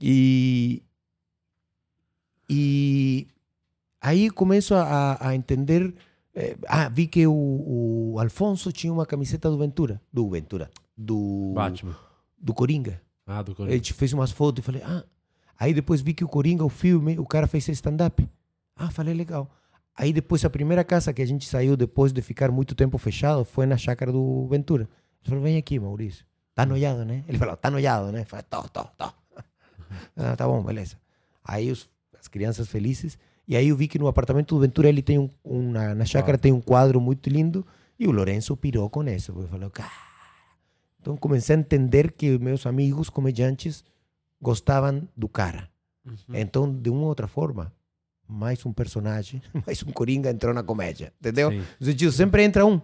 [0.01, 0.83] E
[2.49, 3.27] e
[4.01, 5.93] aí começo a, a entender.
[6.35, 11.53] eh, ah, vi que o, o Alfonso tinha uma camiseta do Ventura, do Ventura, do
[11.55, 11.97] Batman.
[12.39, 13.03] do Coringa.
[13.27, 13.75] Ah, do Coringa.
[13.77, 15.05] gente fez umas fotos e falei, ah.
[15.59, 18.29] Aí depois vi que o Coringa, o filme, o cara fez stand-up.
[18.77, 19.51] Ah, falei, legal.
[19.97, 23.45] Aí depois a primeira casa que a gente saiu depois de ficar muito tempo fechado
[23.45, 24.85] foi na chácara do Ventura.
[24.85, 26.25] Ele falou, vem aqui, Maurício.
[26.55, 27.25] Tá noiado, né?
[27.27, 28.21] Ele falou, tá noiado, né?
[28.21, 29.13] Eu Falei, tô, tô, tô.
[30.17, 30.97] Ah, tá bom, beleza.
[31.45, 33.19] Aí os- as crianças felizes.
[33.47, 36.05] E aí eu vi que no apartamento do Ventura ele tem um, um- na, na
[36.05, 37.67] chácara tem um quadro muito lindo
[37.99, 39.33] e o Lourenço pirou com isso.
[39.33, 39.91] Porque falou, cara.
[41.01, 43.83] Então comecei a entender que meus amigos comediantes
[44.41, 45.69] gostavam do cara.
[46.33, 47.73] Então, de uma ou outra forma,
[48.27, 51.51] mais um personagem, mais um Coringa entrou na comédia, entendeu?
[51.51, 51.63] Sim.
[51.79, 52.81] No sentido, sempre entra um.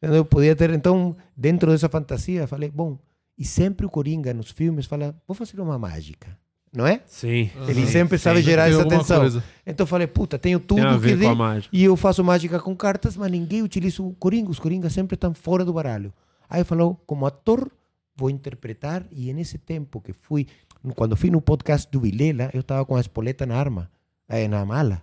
[0.00, 0.24] Entendeu?
[0.24, 2.98] Podia ter, então, dentro dessa fantasia, falei, bom,
[3.38, 6.36] e sempre o Coringa nos filmes fala, vou fazer uma mágica,
[6.72, 7.00] não é?
[7.06, 7.50] Sim.
[7.68, 8.44] Ele sim, sempre sabe sim.
[8.44, 9.20] gerar Tem essa atenção.
[9.20, 9.44] coisa.
[9.66, 11.76] Então eu falei, puta, tenho tudo Tem a que ver com a mágica.
[11.76, 14.50] e eu faço mágica com cartas, mas ninguém utiliza o Coringa.
[14.50, 16.12] Os Coringas sempre estão fora do baralho.
[16.50, 17.70] Aí falou, como ator,
[18.16, 19.04] vou interpretar.
[19.10, 20.46] E nesse tempo que fui,
[20.94, 23.90] quando fui no podcast do Vilela, eu estava com a espoleta na arma,
[24.28, 25.02] eh, na mala.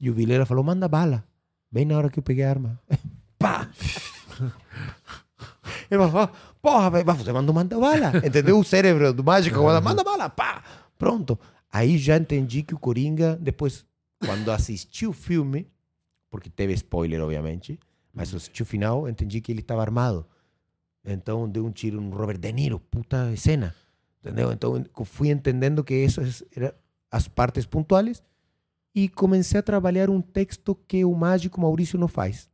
[0.00, 1.24] E o Vilela falou, manda bala.
[1.70, 2.80] Bem na hora que eu peguei a arma.
[3.38, 3.68] Pá!
[5.90, 8.12] Ele falou, "Ah, porra, mas você mandou manda bala.
[8.24, 8.58] Entendeu?
[8.58, 10.62] O cérebro do mágico manda, manda bala, pá!
[10.98, 11.38] Pronto.
[11.72, 13.84] Aí já entendi que o Coringa, depois,
[14.24, 15.68] quando assisti o filme,
[16.30, 17.78] porque teve spoiler, obviamente,
[18.12, 20.26] mas assisti o final, entendi que ele estava armado.
[21.04, 23.74] Então deu um tiro no Robert De Niro, puta cena.
[24.26, 24.52] Entendeu?
[24.52, 26.72] Então fui entendendo que essas eram
[27.10, 28.20] as partes pontuais
[28.94, 32.48] e comecei a trabalhar um texto que o mágico Maurício não faz.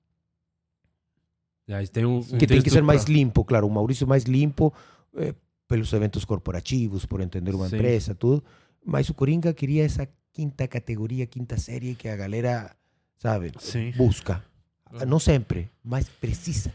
[1.90, 3.66] Tem um, um que tem que ser mais pra- limpo, claro.
[3.66, 4.74] O Maurício mais limpo
[5.16, 5.34] eh,
[5.66, 7.76] pelos eventos corporativos, por entender uma Sim.
[7.76, 8.44] empresa, tudo.
[8.84, 12.76] Mas o Coringa queria essa quinta categoria, quinta série que a galera,
[13.16, 13.92] sabe, Sim.
[13.96, 14.44] busca.
[15.06, 16.74] Não sempre, mas precisa.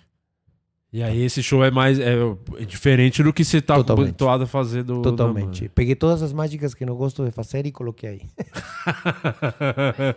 [0.92, 2.16] E aí esse show é mais é,
[2.60, 4.08] é diferente do que você tá Totalmente.
[4.10, 4.96] habituado a fazer do.
[5.02, 5.68] da Totalmente.
[5.70, 8.22] Peguei todas as mágicas que não gosto de fazer e coloquei aí.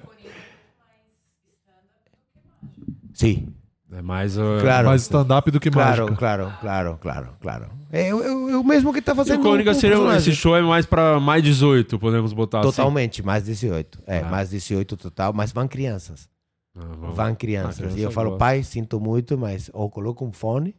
[3.13, 3.49] Sim.
[3.93, 4.37] É mais.
[4.39, 4.89] uh, Claro.
[4.89, 6.17] Mais stand-up do que claro, mágica.
[6.17, 7.67] Claro, claro, claro, claro.
[7.91, 9.97] É, o- mesmo que tá E fazendo o Cônica com o seria.
[9.97, 10.31] personagem.
[10.33, 12.69] Esse show é mais pra mais 18, podemos botar assim.
[12.69, 14.01] Totalmente, mais 18.
[14.07, 14.29] É, Ah.
[14.31, 16.29] mais 18 total, mas vão crianças.
[17.01, 17.77] Vão- Vão crianças.
[17.77, 18.39] criança e eu falo, gosta.
[18.39, 20.74] pai, sinto muito, mas ou coloca um fone,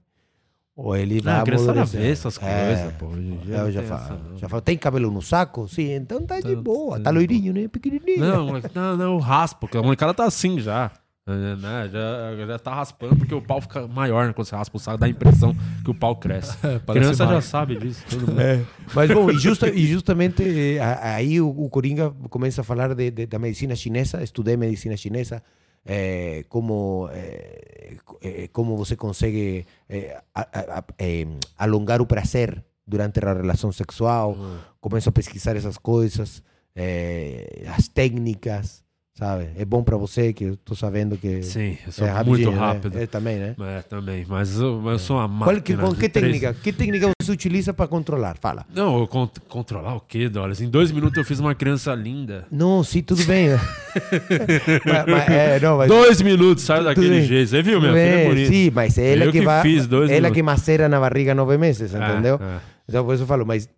[0.75, 1.99] ou ele vai Não, a criança amadurecer.
[2.01, 3.05] vê essas É, coisas, pô.
[3.05, 4.37] Eu não já falo, essa, não.
[4.37, 5.67] já falo, tem cabelo no saco?
[5.67, 6.99] Sim, então tá de boa.
[6.99, 7.67] Tá loirinho, né?
[7.67, 8.19] Pequenininho.
[8.19, 10.89] Não, não, não, raspa, porque a molecada tá assim já.
[11.27, 11.89] é, Né?
[11.91, 14.33] Já, já tá raspando porque o pau fica maior né?
[14.33, 16.57] quando você raspa o saco, dá a impressão que o pau cresce.
[16.65, 18.03] É, criança já sabe disso.
[18.39, 18.61] É.
[18.95, 20.41] Mas bom, e, justa- e justamente
[20.77, 24.97] eh, aí o, o Coringa começa a falar de, de- da medicina chinesa, estudei medicina
[24.97, 25.43] chinesa,
[25.85, 31.25] eh, como, eh, co- eh, como você consegue eh, a- a- eh,
[31.57, 34.35] alongar o prazer durante a relação sexual,
[34.79, 36.43] começo a pesquisar essas coisas,
[36.75, 38.83] eh, as técnicas,
[39.21, 39.49] sabe?
[39.55, 42.57] É bom para você que eu tô sabendo que Sim, eu sou é muito né?
[42.57, 42.97] rápido.
[42.97, 43.55] É, também, né?
[43.59, 44.25] É, também.
[44.27, 45.61] Mas eu, eu sou uma Qual, máquina.
[45.61, 46.53] que, de que três- técnica?
[46.55, 48.37] Que técnica você utiliza para controlar?
[48.41, 48.65] Fala.
[48.73, 50.59] Não, cont- controlar o quê, Dollars?
[50.59, 52.47] Em dois minutos eu fiz uma criança linda.
[52.51, 53.49] Não, sim, tudo bem.
[54.85, 57.49] mas, mas, é, não, mas, Dois minutos, saiu tudo daquele jeito.
[57.49, 58.51] Você viu, minha filha é bonita.
[58.51, 59.61] Sim, mas é ela Eu que, que vai.
[59.61, 60.35] fiz dois ela minutos.
[60.35, 62.39] que macera na barriga nove meses, É, entendeu?
[62.41, 62.57] é.
[62.89, 63.69] Então por isso eu falo, mas.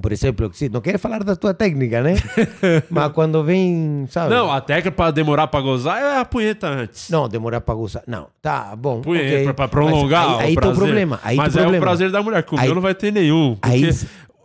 [0.00, 2.14] Por exemplo, sim, não quero falar da tua técnica, né?
[2.90, 4.30] mas quando vem, sabe?
[4.34, 7.08] Não, a técnica pra demorar pra gozar é a punheta antes.
[7.08, 8.02] Não, demorar pra gozar.
[8.06, 9.00] Não, tá bom.
[9.00, 9.44] Punheta, ok.
[9.44, 11.20] pra, pra prolongar Mas aí, aí o tem o problema.
[11.22, 11.78] Aí Mas é problema.
[11.78, 12.42] o prazer da mulher.
[12.42, 13.56] Comigo Aí- não vai ter nenhum.
[13.56, 13.74] Porque...
[13.76, 13.92] aí-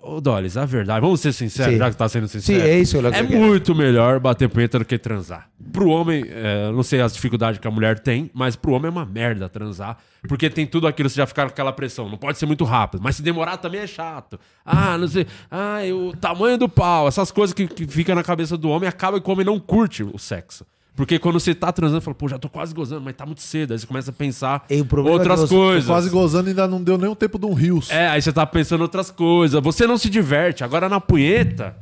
[0.06, 1.80] Ô, Dolis, a verdade, vamos ser sinceros, Sim.
[1.80, 2.60] já que tá sendo sincero.
[2.60, 3.30] Sim, é isso eu É quero.
[3.40, 5.48] muito melhor bater punheta do que transar.
[5.72, 8.88] Pro homem, é, eu não sei as dificuldades que a mulher tem, mas pro homem
[8.88, 9.98] é uma merda transar.
[10.28, 12.10] Porque tem tudo aquilo, você já fica com aquela pressão.
[12.10, 14.38] Não pode ser muito rápido, mas se demorar também é chato.
[14.66, 15.26] Ah, não sei.
[15.50, 17.08] Ah, o tamanho do pau.
[17.08, 20.04] Essas coisas que, que ficam na cabeça do homem acaba que o homem não curte
[20.04, 20.66] o sexo.
[20.96, 23.72] Porque quando você tá transando, fala, pô, já tô quase gozando, mas tá muito cedo.
[23.74, 25.86] Aí você começa a pensar problema é outras você- coisas.
[25.88, 27.90] Quase gozando ainda não deu nem o tempo de um rios.
[27.90, 29.60] É, aí você tá pensando outras coisas.
[29.64, 30.64] Você não se diverte.
[30.64, 31.76] Agora na punheta,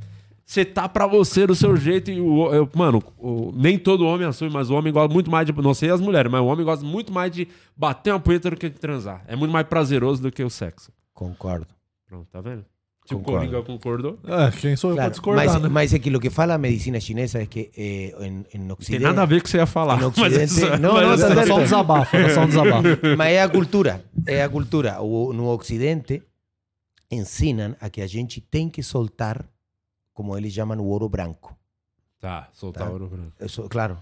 [0.45, 2.09] você tá pra você do seu jeito.
[2.09, 5.45] E o, eu- mano, o- nem todo homem assume, mas o homem gosta muito mais
[5.45, 5.51] de.
[5.61, 8.55] Não sei as mulheres, mas o homem gosta muito mais de bater uma punheta do
[8.55, 9.23] que de transar.
[9.27, 10.89] É muito mais prazeroso do que o sexo.
[11.13, 11.67] Concordo.
[12.07, 12.63] Pronto, tá vendo?
[13.13, 13.39] O Concordo.
[13.47, 14.19] Coringa concordou.
[14.25, 15.69] É, quem sou eu pra Claro, discordar, mas, né?
[15.69, 18.99] mas é que o que fala a medicina chinesa é que eh, em, em Tem
[18.99, 19.97] nada a ver com o que você ia falar.
[20.01, 22.47] No mas Ocidente- essa- não, mas não, essa- tá só um desabafo, era só um
[22.47, 22.87] desabafo.
[23.17, 25.01] Mas é a cultura, é a cultura.
[25.01, 26.21] O, no Ocidente
[27.09, 29.45] ensinam a que a gente tem que soltar,
[30.13, 31.57] como eles chamam, o ouro branco.
[32.19, 32.91] Tá, soltar Tá?
[32.91, 33.33] ouro branco.
[33.41, 33.97] Isso, claro.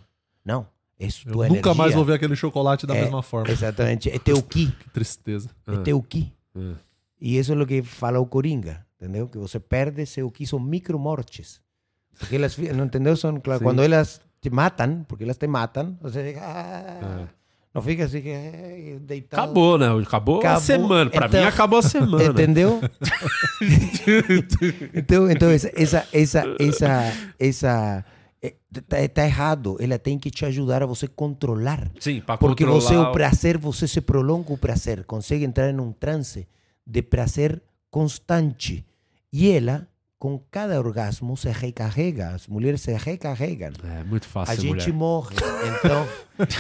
[0.46, 0.68] Não.
[1.00, 1.74] Isso Eu nunca energia.
[1.76, 3.50] mais vou ver aquele chocolate da É, mesma forma.
[3.50, 4.10] Exatamente.
[4.10, 4.68] É teu ki.
[4.80, 5.50] Que tristeza.
[5.66, 6.32] É teu ki.
[6.56, 6.74] Ah.
[7.22, 9.28] E isso é o que fala o Coringa, entendeu?
[9.28, 11.62] Que você perde seu ki, são micromortes.
[12.18, 13.16] Porque elas, não entendeu?
[13.16, 13.64] São, claro, Sim.
[13.66, 17.28] quando elas te matam, porque elas te matam, você fica, ah, É.
[17.74, 19.44] não fica assim, que, eh, deitado.
[19.44, 19.88] Acabou, né?
[20.04, 20.62] Acabou, a Acabou.
[20.62, 21.10] semana.
[21.10, 22.26] Pra Então- mim, acabou a semana.
[22.26, 22.82] Entendeu?
[24.94, 28.06] então, então essa, essa, essa, essa, essa
[28.42, 28.54] é,
[28.88, 29.78] tá, tá errado.
[29.80, 31.90] Ela tem que te ajudar a você controlar.
[32.00, 35.70] Sim, pra Porque controlar você, o o- prazer, você se prolonga o prazer, consegue entrar
[35.70, 36.48] em um transe
[36.86, 37.62] de prazer
[37.92, 38.86] constante.
[39.32, 39.88] E ela,
[40.18, 42.30] com cada orgasmo, se recarrega.
[42.30, 43.72] As mulheres se recarregam.
[44.00, 44.94] É muito fácil, A gente mulher.
[44.94, 45.36] morre.
[45.78, 46.08] Então,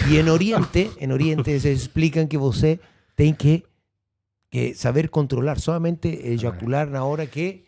[0.09, 2.79] e em Oriente, em Oriente eles explicam que você
[3.15, 3.63] tem que,
[4.51, 7.63] que saber controlar, somente ejacular na hora que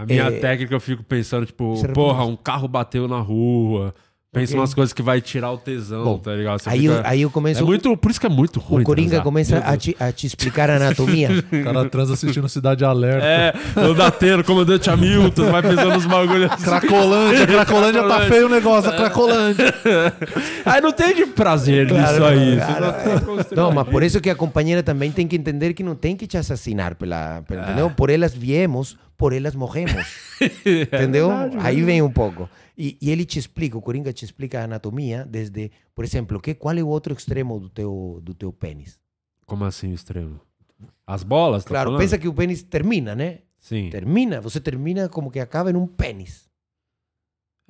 [0.00, 3.94] A minha É, técnica eu fico pensando, tipo, porra, um carro bateu na rua.
[4.30, 4.60] Pensa Ok.
[4.60, 6.58] umas coisas que vai tirar o tesão, Bom, tá ligado?
[6.60, 8.82] Você aí fica- eu- aí eu começo- É muito, por isso que é muito ruim.
[8.82, 9.24] o Coringa transar.
[9.24, 11.30] começa a te, a te explicar a anatomia.
[11.50, 13.24] O cara transa assistindo Cidade Alerta.
[13.24, 13.54] É,
[13.88, 16.62] o Datena, comandante Hamilton, vai pensando nos bagulhos assim.
[16.62, 19.74] Cracolândia, Cracolândia tá feio o negócio, a Cracolândia.
[20.66, 22.56] Aí não tem de prazer Claro, nisso aí.
[22.56, 23.20] claro, tá é.
[23.20, 26.14] construindo Não, mas por isso que a companheira também tem que entender que não tem
[26.14, 27.64] que te assassinar, pela, pela- É.
[27.64, 27.90] entendeu?
[27.90, 30.06] Por elas viemos, por elas morremos.
[30.64, 31.28] entendeu?
[31.28, 32.48] verdade, é Aí vem um pouco.
[32.76, 36.54] E, e ele te explica, o Coringa te explica a anatomia desde, por exemplo, que,
[36.54, 39.00] qual é o outro extremo do teu, do teu pênis?
[39.44, 40.40] Como assim o extremo?
[41.04, 41.64] As bolas?
[41.64, 42.00] tá Claro, falando?
[42.00, 43.40] pensa que o pênis termina, né?
[43.58, 43.90] Sim.
[43.90, 46.46] Termina, você termina como que acaba em um pênis.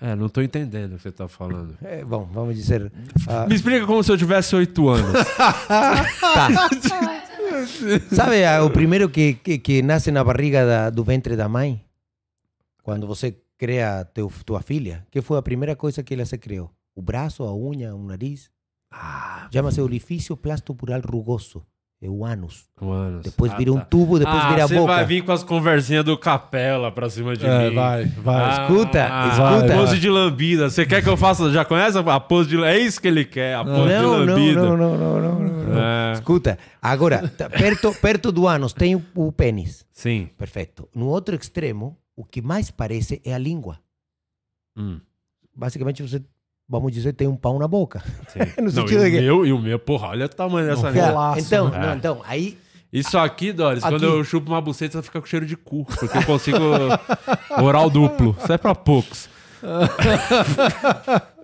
[0.00, 1.76] É, não tô entendendo o que você tá falando.
[1.82, 2.92] É, bom, vamos dizer.
[3.26, 5.12] ah, Me explica como se eu tivesse oito anos.
[5.66, 6.68] tá.
[8.14, 11.84] Sabe ah, o primeiro que, que, que nasce na barriga da- do ventre da mãe?
[12.82, 16.70] Quando você cria teu, tua filha, que foi a primeira coisa que ela se criou?
[16.94, 18.50] O braço, a unha, o nariz?
[19.52, 21.64] Chama-se orifício plastopural rugoso.
[22.00, 22.64] É o ânus.
[22.80, 23.24] O ânus.
[23.24, 23.84] Depois Ah, vira um tá.
[23.86, 24.92] tubo, depois ah, vira a você boca.
[24.94, 27.74] vai vir com as conversinhas do Capela pra cima de É, mim.
[27.74, 28.52] vai, vai.
[28.52, 29.74] Escuta, escuta.
[29.74, 30.70] Pose de lambida.
[30.70, 31.50] Você quer que eu faça?
[31.50, 34.34] Já conhece a pose de É isso que ele quer, a pose de Não, não,
[34.34, 34.62] lambida.
[34.62, 35.78] não, não, não, não, não, não.
[35.82, 36.12] É.
[36.12, 39.84] Escuta, agora, perto, perto do ânus tem o, o pênis.
[39.92, 40.30] Sim.
[40.38, 40.88] Perfeito.
[40.94, 43.78] No outro extremo, o que mais parece é a língua.
[44.76, 45.00] Hum.
[45.54, 46.22] Basicamente, você,
[46.68, 48.02] vamos dizer, tem um pau na boca.
[48.58, 49.20] no Não, sentido e, de o que...
[49.20, 51.34] meu, e o meu, porra, olha o tamanho dessa língua.
[51.38, 51.78] então, É.
[51.86, 52.58] não, então, aí
[52.92, 53.92] Isso aqui, Doris, Aqui.
[53.94, 55.84] quando eu chupo uma buceta, fica com cheiro de cu.
[55.84, 56.58] Porque eu consigo
[57.62, 58.36] oral duplo.
[58.42, 59.28] Isso é pra poucos.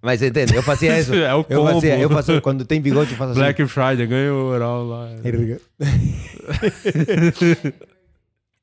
[0.00, 1.14] Mas entende, eu fazia isso.
[1.14, 2.02] É o eu fazia, combo.
[2.02, 3.40] eu faço, quando tem bigode, eu faço assim.
[3.40, 5.08] Black Friday, ganha o oral lá.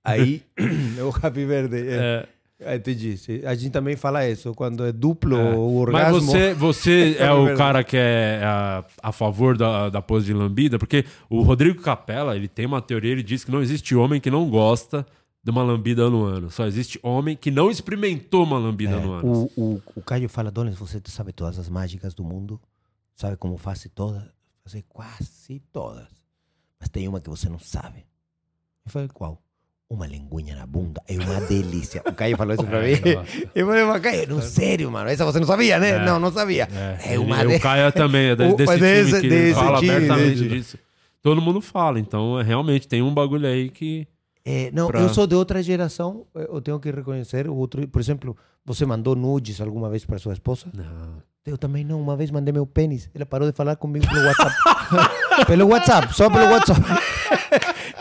[0.03, 0.41] Aí,
[1.01, 1.77] o Happy Verde.
[1.87, 2.25] É.
[2.25, 2.38] Aí
[2.83, 3.41] te disse.
[3.45, 6.21] A gente também fala isso, quando é duplo o Mas orgasmo.
[6.21, 10.33] você, você é Happy o cara que é a, a favor da, da pose de
[10.33, 10.77] lambida?
[10.77, 14.29] Porque o Rodrigo Capella, ele tem uma teoria, ele diz que não existe homem que
[14.29, 15.05] não gosta
[15.41, 16.51] de uma lambida no ano.
[16.51, 19.49] Só existe homem que não experimentou uma lambida É, no ano.
[19.55, 22.59] o, o, o Caio fala, Donis, você sabe todas as mágicas do mundo?
[23.15, 24.23] Sabe como faz todas?
[24.63, 26.07] Fazer quase todas.
[26.79, 28.05] Mas tem uma que você não sabe.
[28.85, 29.41] Eu falei, qual?
[29.91, 31.01] Uma linguinha na bunda.
[31.07, 32.03] É uma delícia.
[32.05, 32.91] O Caio falou isso pra mim.
[32.93, 33.49] É.
[33.55, 35.09] Eu falei, mas Caio, não, sério, mano.
[35.09, 35.89] Essa você não sabia, né?
[35.89, 36.05] É.
[36.05, 36.67] Não, não sabia.
[36.71, 39.25] É, É, uma ele- de- o Caio também é de- O- desse time desse- que
[39.25, 40.77] ele desse fala time, abertamente desse- disso.
[41.23, 44.07] Todo mundo fala, então é, realmente tem um bagulho aí que...
[44.45, 46.25] É, não, pra- eu sou de outra geração.
[46.35, 47.47] Eu tenho que reconhecer.
[47.49, 50.67] O outro, por exemplo, você mandou nudes alguma vez para sua esposa?
[50.71, 51.17] Não.
[51.45, 51.99] Eu também não.
[51.99, 53.09] Uma vez mandei meu pênis.
[53.13, 54.55] Ela parou de falar comigo pelo WhatsApp.
[55.47, 56.79] pelo WhatsApp, só pelo WhatsApp.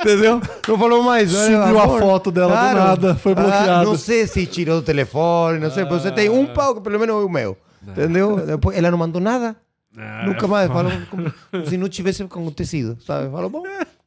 [0.01, 0.41] Entendeu?
[0.67, 1.31] Não falou mais.
[1.31, 3.85] Subiu a foto dela do nada, foi Ah, bloqueado.
[3.91, 5.85] não sei se tirou do telefone, não sei.
[5.85, 7.57] Você tem um pau que pelo menos é o meu.
[7.87, 8.37] Entendeu?
[8.45, 9.57] Depois, ela não mandou nada.
[9.97, 10.69] Ah, Nunca mais.
[10.73, 13.31] Falou como, como se não tivesse acontecido, sabe?
[13.31, 13.63] Falou, bom,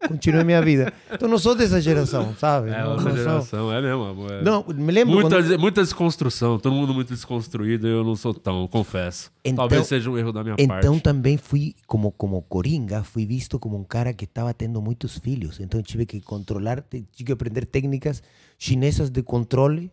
[0.08, 0.94] continuei minha vida.
[1.12, 2.70] Então não sou dessa geração, sabe?
[2.70, 3.24] É Não- outra não sou.
[3.24, 4.04] geração, é mesmo.
[4.04, 4.42] amor, é.
[4.44, 8.68] Não, me lembro Muita, quando- muita desconstrução, todo mundo muito desconstruído, eu não sou tão,
[8.68, 9.32] confesso.
[9.44, 11.04] Então- Talvez seja um erro da minha Então parte.
[11.04, 15.60] também fui, como, como coringa, fui visto como um cara que estava tendo muitos filhos.
[15.60, 18.22] Então tive que controlar, tive que aprender técnicas
[18.58, 19.92] chinesas de controle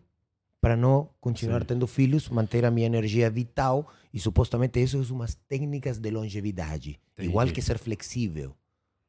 [0.61, 1.67] para não continuar Sim.
[1.67, 3.87] tendo filhos, manter a minha energia vital.
[4.13, 6.99] E supostamente isso são umas técnicas de longevidade.
[7.17, 7.55] Igual Entendi.
[7.55, 8.55] que ser flexível.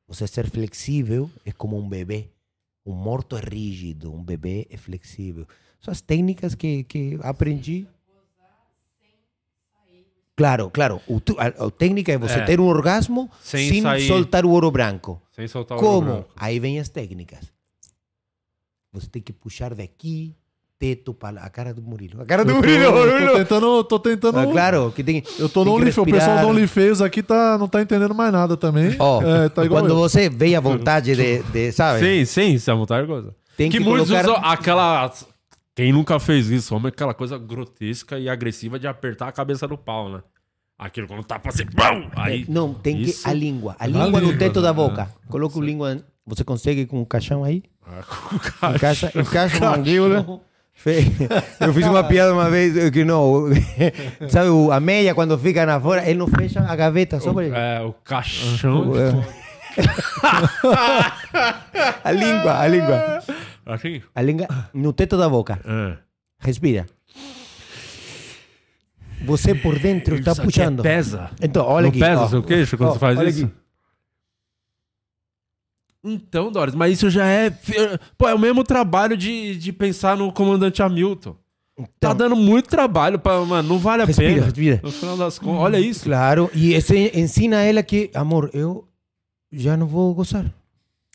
[0.06, 2.28] Você ser flexível é como um bebê.
[2.84, 5.46] Um morto é rígido, um bebê é flexível.
[5.80, 7.86] São as técnicas que, que aprendi.
[10.36, 11.00] Claro, claro.
[11.06, 12.44] O a, a técnica é você É.
[12.46, 15.20] ter um orgasmo Sem sem, sair- soltar o ouro branco.
[15.32, 16.12] Sem soltar o ouro Como?
[16.14, 16.30] branco.
[16.36, 17.52] Aí vem as técnicas.
[18.92, 20.34] Você tem que puxar daqui,
[20.80, 22.22] teto para a cara do Murilo.
[22.22, 22.82] A cara do Eu tô, Murilo.
[22.84, 23.36] eu tô Murilo.
[23.36, 23.84] tentando.
[23.84, 25.22] Tô tentando Ah, claro, que tem.
[25.38, 25.98] Eu tô no OnlyFans.
[25.98, 28.96] O pessoal do OnlyFans aqui tá, não tá entendendo mais nada também.
[28.98, 29.96] Ó, é, tá igual quando eu.
[29.96, 32.00] você vem à vontade de, de sabe?
[32.00, 33.34] Sim, sim, isso é vontade de coisa.
[33.58, 35.12] Tem que, que muitos colocar- usam aquela.
[35.76, 39.76] Quem nunca fez isso, homem, aquela coisa grotesca e agressiva de apertar a cabeça do
[39.76, 40.20] pau, né?
[40.78, 41.66] Aquilo quando tá pra ser.
[41.66, 42.08] Bum!
[42.16, 43.76] Aí, Não, tem isso- que a língua.
[43.78, 44.74] A A língua no língua, teto da né?
[44.74, 45.10] boca.
[45.28, 45.98] Coloca o língua.
[46.26, 47.62] Você consegue com o caixão aí?
[47.86, 48.70] Ah, com o caixão.
[48.74, 50.40] Encaixa, encaixa a mandíbula.
[51.60, 53.44] Eu fiz uma piada uma vez eh, que não.
[54.30, 57.44] Sabe, o- a meia quando fica na fora, ele não fecha a gaveta só para
[57.44, 57.54] ele.
[57.54, 58.90] É, o caixão.
[62.04, 63.22] A língua, a língua.
[63.66, 64.02] Assim?
[64.14, 65.60] A língua no teto da boca.
[65.64, 65.96] É.
[66.40, 66.86] Respira.
[69.24, 70.80] Você por dentro está aqui puxando.
[70.80, 71.30] é pesa.
[71.42, 72.00] Então, olha Não aqui.
[72.00, 72.24] pesa ó.
[72.24, 73.44] o seu queixo quando Ó, você faz olha isso?
[73.44, 73.54] aqui.
[76.02, 77.50] Então, Doris, mas isso já é.
[78.16, 81.36] Pô, é o mesmo trabalho de, de pensar no comandante Hamilton.
[81.98, 83.44] tá dando muito trabalho pra.
[83.44, 84.14] Mano, não vale a Então.
[84.14, 84.44] Respira, pena.
[84.46, 84.80] respira.
[84.82, 85.60] No final das contas.
[85.60, 86.04] Olha isso.
[86.04, 88.88] Claro, e esse ensina a ela que, amor, eu
[89.52, 90.50] já não vou gozar.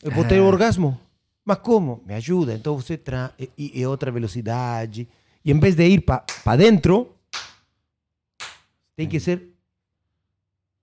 [0.03, 0.41] Eu vou ter É.
[0.41, 0.99] orgasmo.
[1.43, 2.03] Mas como?
[2.05, 2.53] Me ajuda.
[2.53, 3.31] Então você traz.
[3.57, 5.07] E, e outra velocidade.
[5.43, 7.09] E em vez de ir para dentro,
[8.95, 9.49] tem que ser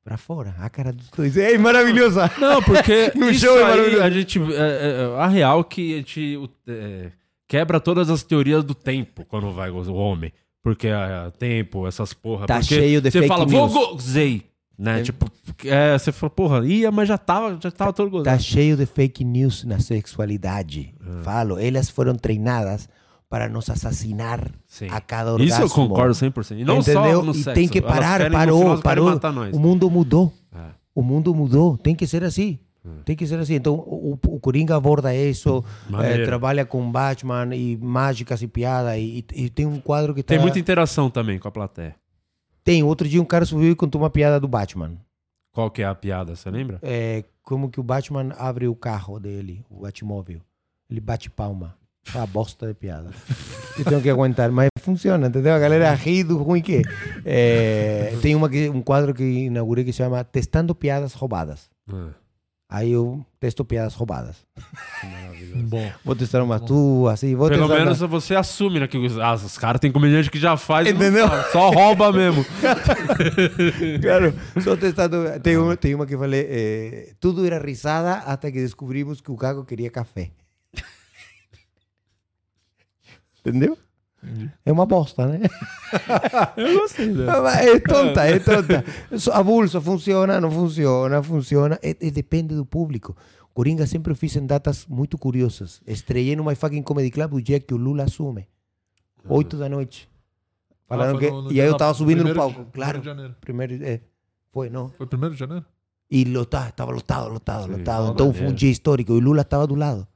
[0.05, 0.55] para fora.
[0.59, 1.37] A cara dos dois.
[1.37, 2.31] É maravilhosa.
[2.39, 4.03] Não, porque no isso show é maravilhoso.
[4.03, 4.39] a gente.
[4.39, 7.11] é, é, a real que a gente é,
[7.47, 10.33] quebra todas as teorias do tempo quando vai o homem.
[10.62, 12.47] Porque é, tempo, essas porra.
[12.47, 13.73] Tá porque cheio de Você fake fala, news.
[13.73, 14.51] vou gozei.
[14.79, 15.01] Né?
[15.01, 15.03] É.
[15.03, 15.31] Tipo,
[15.65, 18.24] é, você falou, porra, ia, mas já tava, já tava todo gozado.
[18.24, 20.95] Tá cheio de fake news na sexualidade.
[21.23, 22.89] Falo, elas foram treinadas
[23.32, 24.46] para nos assassinar
[24.90, 25.54] a cada orgasmo.
[25.54, 26.59] Isso eu concordo 100%.
[26.59, 27.20] E não Entendeu?
[27.20, 27.54] só no e sexo.
[27.54, 29.09] tem que parar, querem, parou, parou.
[29.54, 30.30] O mundo mudou.
[30.54, 30.59] É.
[30.94, 31.78] O mundo mudou.
[31.78, 32.59] Tem que ser assim.
[33.06, 33.54] Tem que ser assim.
[33.54, 35.64] Então, o, o Coringa aborda isso,
[36.02, 38.98] eh, trabalha com Batman e mágicas e piada.
[38.98, 40.34] E, e tem um quadro que tá...
[40.34, 41.96] Tem muita interação também com a plateia.
[42.62, 42.82] Tem.
[42.82, 44.98] Outro dia um cara subiu e contou uma piada do Batman.
[45.52, 46.78] Qual que é a piada, você lembra?
[46.82, 50.42] É, como que o Batman abre o carro dele, o Batmóvel.
[50.90, 51.80] Ele bate palma.
[52.15, 53.11] É uma bosta de piada.
[53.79, 55.55] Eu tenho que aguentar, mas funciona, entendeu?
[55.55, 56.83] A galera ri do ruim que
[57.24, 58.11] é.
[58.12, 61.70] É, Tem uma que, um quadro que inaugurei que se chama Testando Piadas Roubadas.
[62.69, 64.37] Aí eu testo piadas roubadas.
[65.69, 65.93] Bom.
[66.03, 67.35] Vou testar umas tuas, assim.
[67.35, 68.89] Vou Pelo testar menos umas- você assume, né?
[68.89, 70.89] Que os, ah, os caras têm comediante que já faz.
[70.89, 71.29] Entendeu?
[71.53, 72.43] Só rouba mesmo.
[74.01, 75.39] claro, só testando.
[75.43, 79.37] Tem uma, tem uma que falei: eh, tudo era risada até que descobrimos que o
[79.37, 80.31] Caco queria café.
[83.44, 83.77] Entendeu?
[84.64, 85.40] É uma bosta, né?
[86.56, 87.12] Eu gostei.
[87.12, 88.85] Mas É tonta, é tonta.
[89.19, 91.78] Só A bolsa funciona, não funciona, funciona.
[91.82, 93.16] E, e depende do público.
[93.52, 95.82] Coringa sempre fiz em datas muito curiosas.
[95.86, 98.48] Estreiei no My Fucking Comedy Club o dia que o Lula assume.
[99.28, 100.09] Oito da noite.
[100.89, 101.31] Falaram Ah, que...
[101.31, 102.64] no- no e aí eu tava subindo no palco.
[102.64, 103.01] de- claro.
[103.01, 103.35] primeiro de janeiro.
[103.40, 104.01] Primeiro, é.
[104.52, 104.89] Foi, não.
[104.90, 105.64] Foi primeiro de janeiro?
[106.10, 108.12] E lotado, estava lotado, lotado, Sim, lotado.
[108.12, 109.12] Então foi um dia histórico.
[109.12, 110.06] E o Lula estava do lado.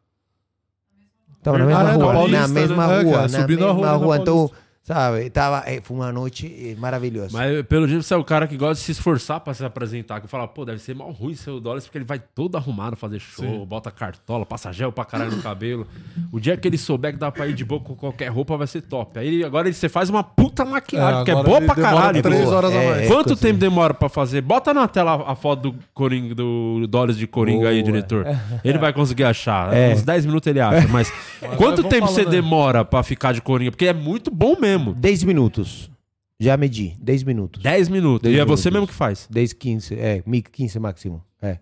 [1.46, 4.16] Estava na mesma rua, na mesma rua, na subindo a mesma rua.
[4.16, 4.50] Então.
[4.86, 7.30] Sabe, tava, é, foi uma noite eh, maravilhosa.
[7.32, 10.20] Mas pelo jeito você é o cara que gosta de se esforçar pra se apresentar.
[10.20, 12.96] Que fala, pô, deve ser mal ruim ser o Dólares, porque ele vai todo arrumado
[12.96, 13.64] fazer show, Sim.
[13.66, 15.86] bota cartola, passa gel pra caralho no cabelo.
[16.30, 18.66] O dia que ele souber que dá pra ir de boa com qualquer roupa vai
[18.66, 19.18] ser top.
[19.18, 22.22] Aí agora ele, você faz uma puta maquiagem, É, que é boa pra caralho.
[22.22, 23.02] três horas a mais.
[23.02, 24.40] É, Quanto coisa tempo demora pra fazer?
[24.40, 27.92] Bota na tela a foto do Coringa, do Dólares de Coringa aí, Boa.
[27.92, 28.26] diretor.
[28.64, 29.74] Ele vai conseguir achar.
[29.74, 29.92] É.
[29.94, 30.86] Uns 10 minutos ele acha.
[30.88, 31.10] Mas
[31.56, 32.26] quanto vamos tempo você aí.
[32.28, 33.70] demora pra ficar de Coringa?
[33.70, 34.75] Porque é muito bom mesmo.
[34.94, 35.90] 10 minutos.
[36.38, 37.62] Já medi, 10 minutos.
[37.62, 38.22] 10 minutos.
[38.24, 38.72] 10 e é você minutos.
[38.72, 39.26] mesmo que faz.
[39.30, 41.24] 10, 15, é, mi- 15 máximo.
[41.40, 41.58] É.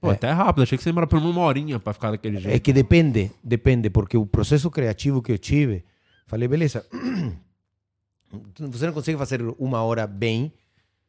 [0.00, 0.14] Pô, É.
[0.14, 0.62] até rápido.
[0.62, 2.54] Achei que você demora por uma horinha pra ficar daquele jeito.
[2.54, 5.84] É que depende, depende, porque o processo criativo que eu tive,
[6.26, 6.86] falei, beleza,
[8.70, 10.52] você não consegue fazer uma hora bem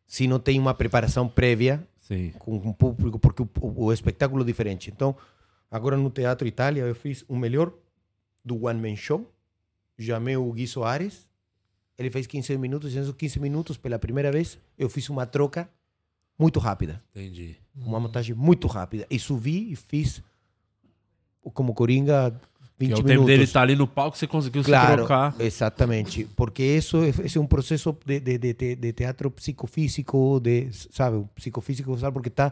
[0.08, 2.32] se não tem uma preparação prévia Sim.
[2.40, 4.90] com o público, porque o, o, o espetáculo é diferente.
[4.90, 5.16] Então,
[5.70, 7.72] agora no Teatro Itália, eu fiz o melhor
[8.44, 9.30] do One Man Show,
[10.00, 11.30] chamei o Gui Soares,
[12.02, 15.70] ele fez 15 minutos, e nesses 15 minutos, pela primeira vez, eu fiz uma troca
[16.38, 17.02] muito rápida.
[17.16, 17.56] Entendi.
[17.76, 19.06] Uma montagem muito rápida.
[19.10, 20.22] E subi e fiz
[21.54, 22.30] como Coringa
[22.78, 23.12] 20 Que é o minutos.
[23.12, 25.36] tempo dele estar ali no palco, você conseguiu se Claro, trocar.
[25.40, 26.26] exatamente.
[26.36, 32.14] Porque isso é, um processo de, de, de, de- teatro psicofísico, de, sabe, psicofísico, sabe?
[32.14, 32.52] Porque tá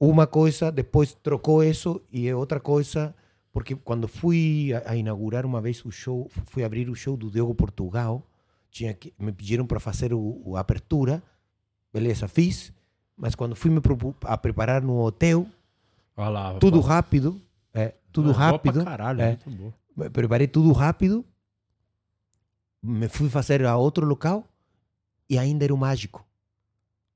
[0.00, 3.14] uma coisa, depois trocou isso e é outra coisa.
[3.52, 7.30] Porque quando fui a, a inaugurar uma vez o show, fui abrir o show do
[7.30, 8.22] Diogo Portugal,
[8.70, 11.22] tinha que, me pediram para fazer o, o abertura,
[11.92, 12.72] beleza, fiz.
[13.16, 13.80] Mas quando fui me
[14.22, 15.46] a preparar no hotel,
[16.16, 16.54] lá.
[16.58, 17.40] tudo rápido,
[17.74, 18.74] é, tudo Ah, rápido.
[18.74, 19.38] pra caralho, é.
[19.96, 21.24] Me preparei tudo rápido,
[22.82, 24.44] me fui fazer a outro local
[25.28, 26.24] e ainda era o mágico,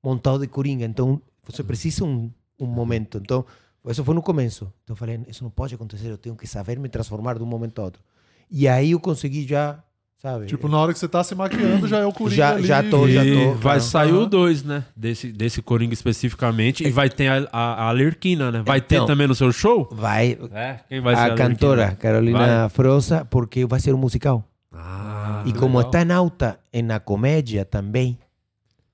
[0.03, 0.85] montado de coringa.
[0.85, 3.19] Então você precisa um, um momento.
[3.19, 3.45] Então
[3.87, 4.65] isso foi no começo.
[4.83, 7.47] Então eu falei, isso não pode acontecer, eu tenho que saber me transformar de um
[7.47, 8.03] momento a outro.
[8.51, 9.83] E aí eu consegui já,
[10.23, 10.47] sabe?
[10.47, 12.65] Tipo, na hora que você tá se maquiando, já é o Coringa Já- ali.
[12.67, 14.29] já tô, já E tô, vai sair o Aham.
[14.29, 14.85] 2, né?
[14.97, 16.87] Desse, desse Coringa especificamente.
[16.87, 18.63] E vai ter a, a, a Lerquina, né?
[18.65, 19.89] Vai ter Então, também no seu show?
[19.91, 20.39] Vai.
[20.53, 20.79] É?
[20.89, 21.49] Quem vai ser a a Lerquina?
[21.49, 22.69] cantora Carolina Vai?
[22.71, 24.45] Frosa, porque vai ser um musical.
[24.73, 25.91] Ah, e como legal.
[25.91, 28.17] está em alta na comédia também,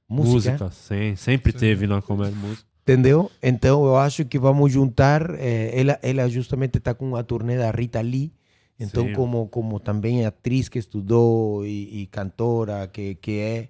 [0.09, 1.15] música, Música, sim.
[1.15, 2.67] Sempre teve na comédia música.
[2.83, 3.31] entendeu?
[3.43, 5.29] Então eu acho que vamos juntar.
[5.39, 8.33] eh, ela, ela justamente está com a turnê da Rita Lee.
[8.81, 9.13] Então, Sim.
[9.13, 13.69] como, como também atriz que estudou e, e cantora que, que é,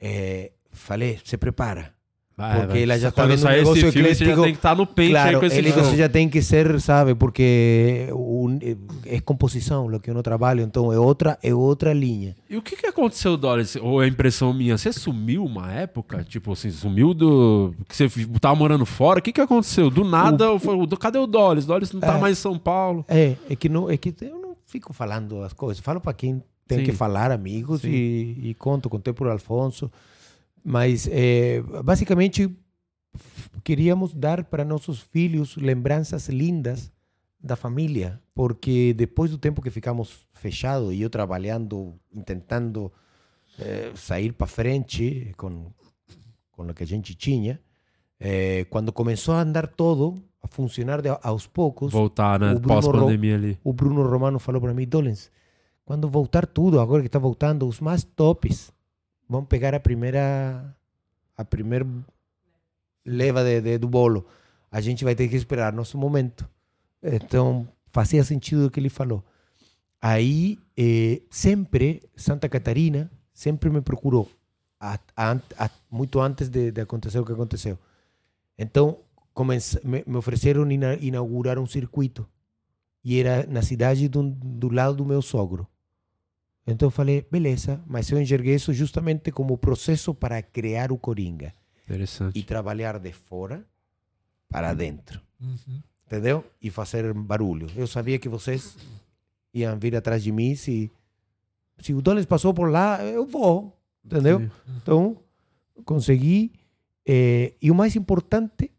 [0.00, 1.92] eh, falei, se prepara.
[2.36, 2.82] Vai, porque vai.
[2.84, 4.74] ela já está Quando vendo um sair esse negócio filme, você já tem que estar
[4.74, 7.14] no pente aí claro, com esse ele você já tem que ser, sabe?
[7.14, 8.58] Porque un-
[9.04, 10.62] é composição, o que eu não trabalho.
[10.62, 12.34] Então, é outra, é outra linha.
[12.48, 13.76] E o que, que aconteceu, Doris?
[13.76, 14.78] Ou é impressão minha?
[14.78, 16.24] Você sumiu uma época?
[16.24, 17.74] Tipo assim, sumiu do.
[17.86, 18.08] que você
[18.40, 19.18] tava morando fora?
[19.18, 19.90] O que, que aconteceu?
[19.90, 21.66] Do nada, o- cadê o Doris?
[21.66, 22.20] Doris não tá É.
[22.20, 23.04] mais em São Paulo.
[23.06, 24.39] É, é que, não, é que eu
[24.70, 25.82] fico falando as coisas.
[25.82, 26.84] Falo para quem tem Sim.
[26.84, 28.88] que falar, amigos, e, e conto.
[28.88, 29.90] Contei por Alfonso.
[30.62, 32.48] Mas, é, basicamente,
[33.64, 36.92] queríamos dar para nossos filhos lembranças lindas
[37.42, 38.20] da família.
[38.34, 41.94] Porque depois do tempo que ficamos fechados e eu trabalhando,
[42.24, 42.92] tentando
[43.58, 45.72] eh, sair para frente com,
[46.52, 47.58] com o que a gente tinha,
[48.22, 51.92] É, quando começou a andar todo, a funcionar de, aos poucos.
[51.92, 52.54] Voltar, né?
[52.58, 53.58] Pós-pandemia ali.
[53.62, 55.30] O Bruno Romano falou para mim, Dolens,
[55.84, 58.72] quando voltar tudo, agora que está voltando, os mais tops
[59.28, 60.74] vão pegar a primeira
[61.36, 61.86] a primeira
[63.04, 64.26] leva de, de- do bolo.
[64.70, 66.48] A gente vai ter que esperar nosso momento.
[67.02, 69.24] Então, fazia sentido o que ele falou.
[70.00, 74.28] Aí, eh, sempre, Santa Catarina sempre me procurou,
[74.78, 77.78] a- a- a- muito antes de, de acontecer o que aconteceu.
[78.58, 78.98] Então,
[79.44, 79.56] me,
[80.06, 82.26] me ofereceram ina- inaugurar um circuito.
[83.04, 85.66] E era na cidade do, do lado do meu sogro.
[86.66, 91.52] Então eu falei, beleza, mas eu enxerguei isso justamente como processo para criar o Coringa.
[91.84, 92.38] Interessante.
[92.38, 93.64] E trabalhar de fora
[94.48, 95.20] para dentro.
[95.40, 95.80] Uhum.
[96.06, 96.44] Entendeu?
[96.60, 97.68] E fazer barulho.
[97.74, 98.76] Eu sabia que vocês
[99.54, 100.90] iam vir atrás de mim se,
[101.78, 103.76] se o Donis passou por lá, eu vou.
[104.04, 104.40] Entendeu?
[104.40, 104.50] Sim.
[104.76, 105.16] Então,
[105.84, 106.52] consegui.
[107.06, 108.70] eh, e o mais importante,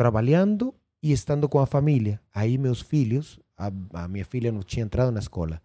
[0.00, 2.18] trabalhando e estando com a família.
[2.34, 5.60] Aí meus filhos, a, a minha filha não tinha entrado na escola.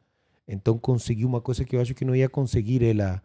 [0.45, 3.23] Então consegui uma coisa que eu acho que não ia conseguir ela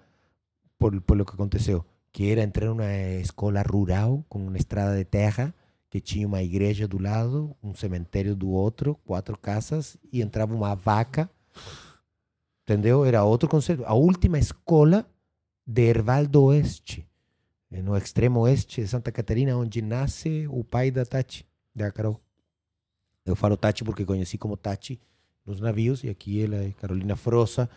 [0.79, 5.05] por, por lo que aconteceu, que era entrar numa escola rural com uma estrada de
[5.05, 5.53] terra
[5.91, 10.77] que tinha uma igreja do lado, um cemitério do outro, quatro casas e entrava uma
[10.77, 11.29] vaca.
[12.63, 13.05] Entendeu?
[13.05, 13.85] Era outro conceito.
[13.85, 15.05] A última escola
[15.67, 17.05] de Erval do Oeste,
[17.71, 22.21] no extremo oeste de Santa Catarina, onde nasce o pai da Tati, da Carol.
[23.25, 24.99] Eu falo Tati porque conheci como Tati
[25.47, 27.69] nos navios, e aqui ela é Carolina Frossa.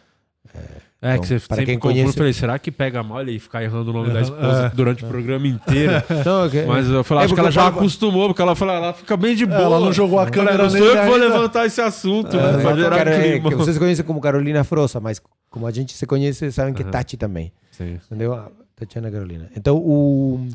[1.02, 3.64] É, Então, que você para quem conhece- eu falei, será que pega mal ele ficar
[3.64, 4.70] errando o nome da Aham, esposa é.
[4.76, 5.94] durante o programa inteiro?
[6.26, 8.94] Não, é Mas eu falei, É acho que ela já acostumou, porque ela falou, ela
[8.94, 9.62] fica bem de boa.
[9.62, 11.28] Ela não jogou a câmera Não sou eu que vou ainda.
[11.30, 12.60] levantar esse assunto, né?
[12.60, 16.06] É, Pra gerar cara, é, vocês conhecem como Carolina Frossa, mas como a gente se
[16.06, 16.86] conhece, sabem que é.
[16.86, 17.54] Tati também.
[17.72, 17.98] Sim.
[18.06, 18.52] Entendeu?
[18.86, 19.50] Tatiana Carolina.
[19.56, 20.48] Então, o,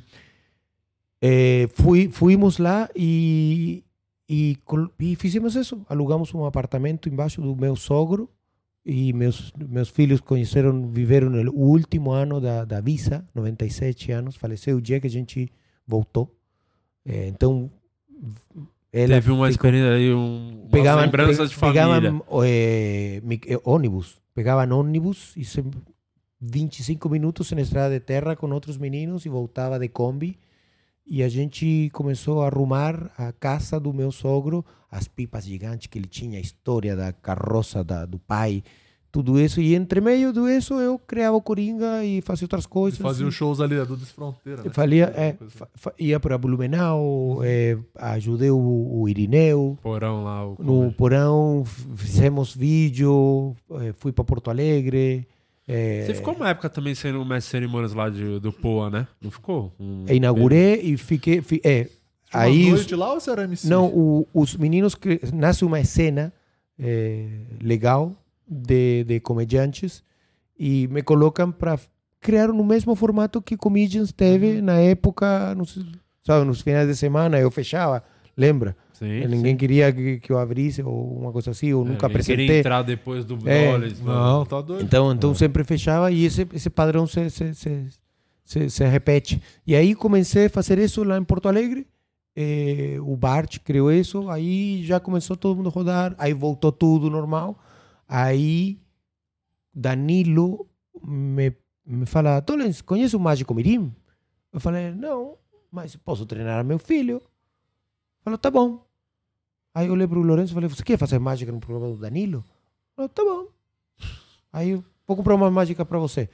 [1.20, 3.82] eh, fui, fuimos lá e,
[4.28, 4.56] e,
[5.00, 5.80] e fizemos isso.
[5.88, 8.28] Alugamos um apartamento embaixo do meu sogro
[8.84, 14.36] e meus, meus filhos conheceram, viveram no último ano da, da visa, 97 anos.
[14.36, 15.50] Faleceu o dia que a gente
[15.86, 16.34] voltou.
[17.05, 17.70] Eh, então,
[18.92, 21.82] ela Teve uma experiência aí, um, pegavam, lembranças de família.
[22.00, 22.24] pegavam,
[23.22, 24.16] mi- eh, ônibus.
[24.34, 25.62] Pegavam ônibus e se,
[26.40, 30.39] 25 minutos na estrada de terra com outros meninos e voltava de Kombi.
[31.06, 35.98] E a gente começou a arrumar a casa do meu sogro, as pipas gigantes que
[35.98, 38.62] ele tinha, a história da carroça da, do pai,
[39.10, 39.59] tudo isso.
[39.59, 43.01] E entre meio do isso eu criava o Coringa e fazia outras coisas.
[43.01, 44.62] Fazia e- os shows ali do Desfronteira.
[44.62, 44.70] Né?
[44.70, 45.35] Falia, é,
[45.98, 48.59] ia para Blumenau, é, ajudei o,
[49.01, 49.78] o Irineu.
[49.82, 50.44] Porão lá.
[50.59, 51.65] No porão,
[51.97, 55.27] fizemos vídeo, eh, fui para Porto Alegre.
[55.69, 58.89] Eh, Você ficou uma época também sendo um mestre de cerimônias lá de, do Poa,
[58.90, 59.07] né?
[59.20, 59.73] Não ficou?
[59.78, 61.43] Um- inaugurei e fiquei.
[61.43, 61.89] fi- é,
[62.32, 63.69] aí os, noite lá ou você era MC?
[63.69, 66.32] não, o- os meninos que nasce uma cena
[66.78, 67.28] eh,
[67.62, 68.15] legal
[68.47, 70.03] de, de comediantes
[70.59, 71.78] e me colocam para
[72.20, 75.78] criar no mesmo formato que Comedians teve na época, nos,
[76.24, 78.03] sabe, nos finais de semana eu fechava,
[78.36, 78.77] lembra?
[78.98, 82.34] Sim, Ninguém queria que, que eu abrisse ou uma coisa assim, ou nunca ninguém queria
[82.34, 82.58] apresentei.
[82.58, 83.78] entrar depois do É.
[84.02, 84.82] Não, tá doido.
[84.82, 87.86] Então, então sempre fechava e esse, esse padrão se, se, se,
[88.44, 89.40] se, se repete.
[89.64, 91.86] E aí comecei a fazer isso lá em Porto Alegre.
[92.34, 97.08] Eh, o Bart criou isso, aí já começou todo mundo a rodar, aí voltou tudo
[97.08, 97.56] normal.
[98.08, 98.80] Aí
[99.72, 100.68] Danilo
[101.00, 101.52] me,
[101.86, 103.94] me fala: Tolens, conhece o Mágico Mirim?
[104.52, 105.36] Eu falei: Não,
[105.70, 107.22] mas posso treinar meu filho.
[108.24, 108.88] Falou: Tá bom.
[109.74, 112.45] Aí eu olhei pro Lourenço e falei: Você quer fazer mágica no programa do Danilo?
[112.95, 113.47] Falou: Tá bom.
[114.53, 116.28] Aí eu vou comprar uma mágica para você.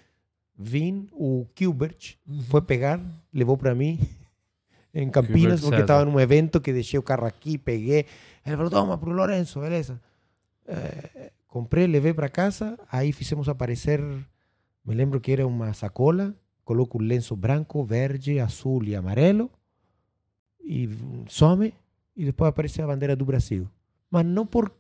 [0.57, 2.17] Vim, o Gilbert
[2.49, 3.01] foi pegar,
[3.33, 3.99] levou para mim
[4.95, 8.07] em Campinas, porque estava num evento que deixei o carro aqui, peguei.
[8.47, 10.01] Ele falou: Toma pro Lourenço, beleza.
[10.67, 14.01] Eh, comprei, levei para casa, aí fizemos aparecer.
[14.85, 16.35] Me lembro que era uma sacola,
[16.65, 19.51] coloco um lenço branco, verde, azul e amarelo,
[20.61, 20.89] e
[21.29, 21.73] some,
[22.17, 23.69] e depois aparece a bandeira do Brasil.
[24.11, 24.71] Mas não por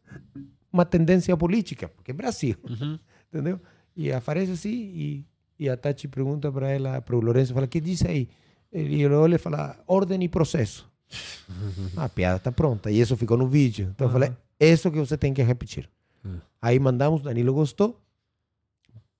[0.73, 2.98] uma tendência política, porque é Brasil, Uhum.
[3.28, 3.61] entendeu?
[3.97, 5.24] E aparece assim, e,
[5.59, 8.28] e a Tati pergunta para ela, para o Lourenço, fala, o que diz aí?
[8.73, 10.89] Ele olha e fala, ordem e processo.
[11.97, 13.90] a piada está pronta, e isso ficou no vídeo.
[13.94, 15.89] Então eu falei, isso que você tem que repetir.
[16.61, 18.01] Aí mandamos, Danilo gostou,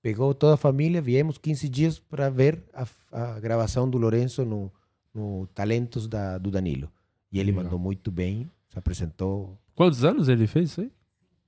[0.01, 4.71] pegou toda a família, viemos 15 dias para ver a, a gravação do Lourenço no,
[5.13, 6.89] no Talentos da, do Danilo.
[7.35, 7.65] E ele Legal.
[7.65, 10.91] mandou muito bem, se apresentou Quantos anos ele fez isso aí?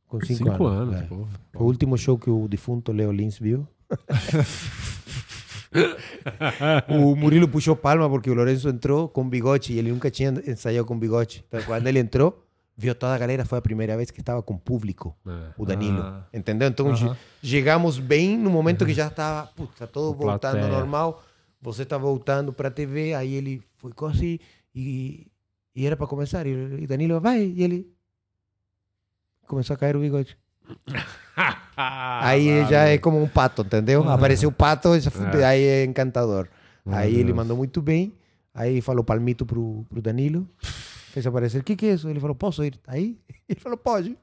[0.05, 0.95] com cinco, Cinco anos.
[0.95, 1.07] anos, é.
[1.07, 1.27] pô.
[1.53, 3.65] Foi o último show que o defunto Leo Lins viu.
[6.89, 10.85] o Murilo puxou palma porque o Lourenço entrou com bigode e ele nunca tinha ensaiado
[10.85, 11.43] com bigode.
[11.47, 12.43] Então, quando ele entrou,
[12.75, 15.15] viu toda a galera, foi a primeira vez que estava com público,
[15.57, 16.01] o Danilo.
[16.01, 16.25] Ah.
[16.33, 16.67] Entendeu?
[16.69, 17.13] Então, Aham.
[17.13, 20.79] che- chegamos bem no momento que já estava, puta, todo Com voltando ao plateia.
[20.79, 21.23] normal.
[21.61, 24.39] Você está voltando para a TV, aí ele ficou assim
[24.73, 25.27] e,
[25.77, 26.47] e era para começar.
[26.47, 26.49] E,
[26.81, 27.87] e Danilo, vai, e ele
[29.45, 30.35] começou a cair o bigode.
[31.77, 34.09] Aí já é como um pato, entendeu?
[34.09, 34.89] Apareceu o pato,
[35.39, 35.45] É.
[35.45, 36.47] aí é encantador.
[36.85, 38.11] Aí ele mandou muito bem.
[38.53, 40.49] Aí falou palmito pro, pro Danilo.
[41.11, 41.61] Fez aparecer.
[41.61, 42.09] O que, que é isso?
[42.09, 42.79] Ele falou, posso ir?
[42.87, 44.17] Aí ele falou, pode.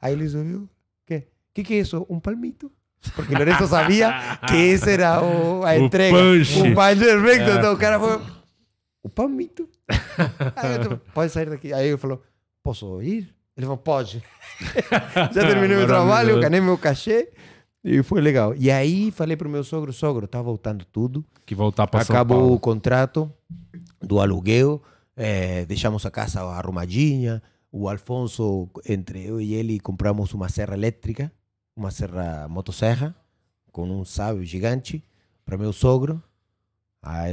[0.00, 0.60] Aí ele subiu.
[0.60, 0.68] O
[1.06, 1.24] que?
[1.52, 2.06] que, que é isso?
[2.08, 2.70] Um palmito.
[3.16, 4.14] Porque Lourenço sabia
[4.46, 6.16] que esse era o, a O entrega.
[6.16, 6.60] punch.
[6.60, 7.50] O punch perfecto.
[7.50, 7.58] É.
[7.58, 8.33] Então o cara foi.
[9.04, 9.68] O palmito.
[10.56, 11.72] Aí eu pode sair daqui.
[11.74, 12.22] Aí ele falou,
[12.62, 13.28] posso ir?
[13.54, 14.22] Ele falou, pode.
[15.30, 17.30] Já terminei meu trabalho, ganhei meu cachê.
[17.84, 18.54] E foi legal.
[18.56, 21.22] E aí falei pro meu sogro, sogro, tá voltando tudo.
[21.44, 22.54] Que voltar pra São Acabou Paulo.
[22.54, 23.30] o contrato
[24.00, 24.82] do aluguel,
[25.14, 27.42] eh, deixamos a casa arrumadinha.
[27.70, 31.30] O Alfonso, entre eu e ele, compramos uma serra elétrica,
[31.76, 33.14] uma serra motosserra,
[33.70, 35.04] com um sábio gigante,
[35.44, 36.22] para meu sogro.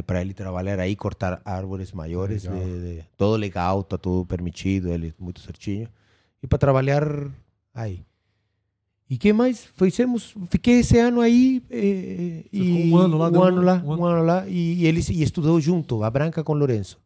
[0.06, 2.44] Para ele trabalhar aí, cortar árvores maiores.
[2.44, 2.60] Legal.
[2.60, 5.88] de- de- todo legal, tá tudo permitido, ele muito certinho.
[6.44, 7.04] E para trabalhar
[7.74, 8.02] aí.
[9.10, 9.66] E que mais?
[9.76, 14.06] Fizemos, fiquei esse ano aí eh, e um ano lá, um ano lá, um um
[14.06, 16.98] ano lá e, e ele e estudou junto, a Branca com Lourenço.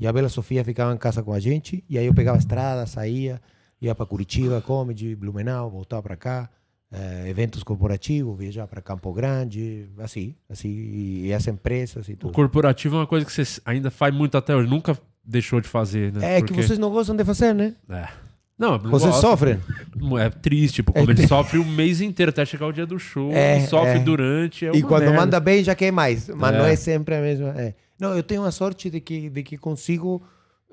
[0.00, 2.40] E a Bela Sofia ficava em casa com a gente e aí eu pegava a
[2.40, 3.40] estrada, saía,
[3.80, 6.50] ia para Curitiba, Comedy, Blumenau, voltava para cá,
[6.92, 12.32] eh, eventos corporativos, viajava para Campo Grande, assim, assim, e, as empresas e O tudo.
[12.32, 14.68] corporativo é uma coisa que você ainda faz muito até hoje.
[14.68, 16.36] Nunca deixou de fazer, né?
[16.36, 17.74] É que Porque- vocês não gostam de fazer, né?
[17.88, 18.08] É.
[18.58, 19.58] Não, não Vocês sofrem?
[20.20, 23.32] É triste, porque É ele sofre o mês inteiro até chegar o dia do show.
[23.32, 23.98] É, sofre é.
[23.98, 24.66] durante.
[24.66, 25.16] é e quando merda.
[25.16, 26.58] manda bem já quer mais, mas É.
[26.58, 27.48] não é sempre a mesma.
[27.58, 27.74] é.
[27.98, 30.22] Não, eu tenho a sorte de que de que consigo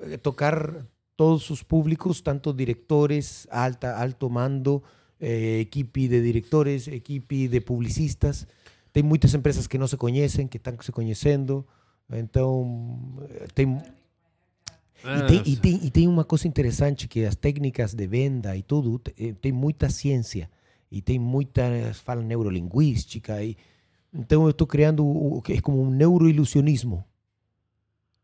[0.02, 0.72] eh, tocar
[1.16, 4.82] todos os públicos, tanto diretores, alta, alto mando,
[5.20, 8.46] eh, equipe de diretores, equipe de publicistas.
[8.92, 11.66] Tem muitas empresas que não se conhecem, que estão se conhecendo.
[12.12, 13.80] Então, eh, tem
[15.02, 18.54] É, e, tem, e, tem, e tem uma coisa interessante que as técnicas de venda
[18.56, 20.50] e tudo eh, tem muita ciência.
[20.90, 21.62] E tem muita
[21.94, 23.56] fala neurolinguística e
[24.12, 27.04] então eu estou criando o que é como um neuroilusionismo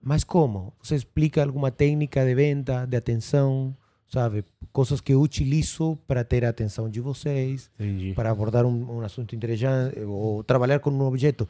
[0.06, 0.72] mas como?
[0.80, 3.76] Você explica alguma técnica de venda de atenção
[4.08, 8.12] sabe coisas que eu utilizo para ter a atenção de vocês Entendi.
[8.14, 11.48] para abordar um, um assunto interessante ou trabalhar com um objeto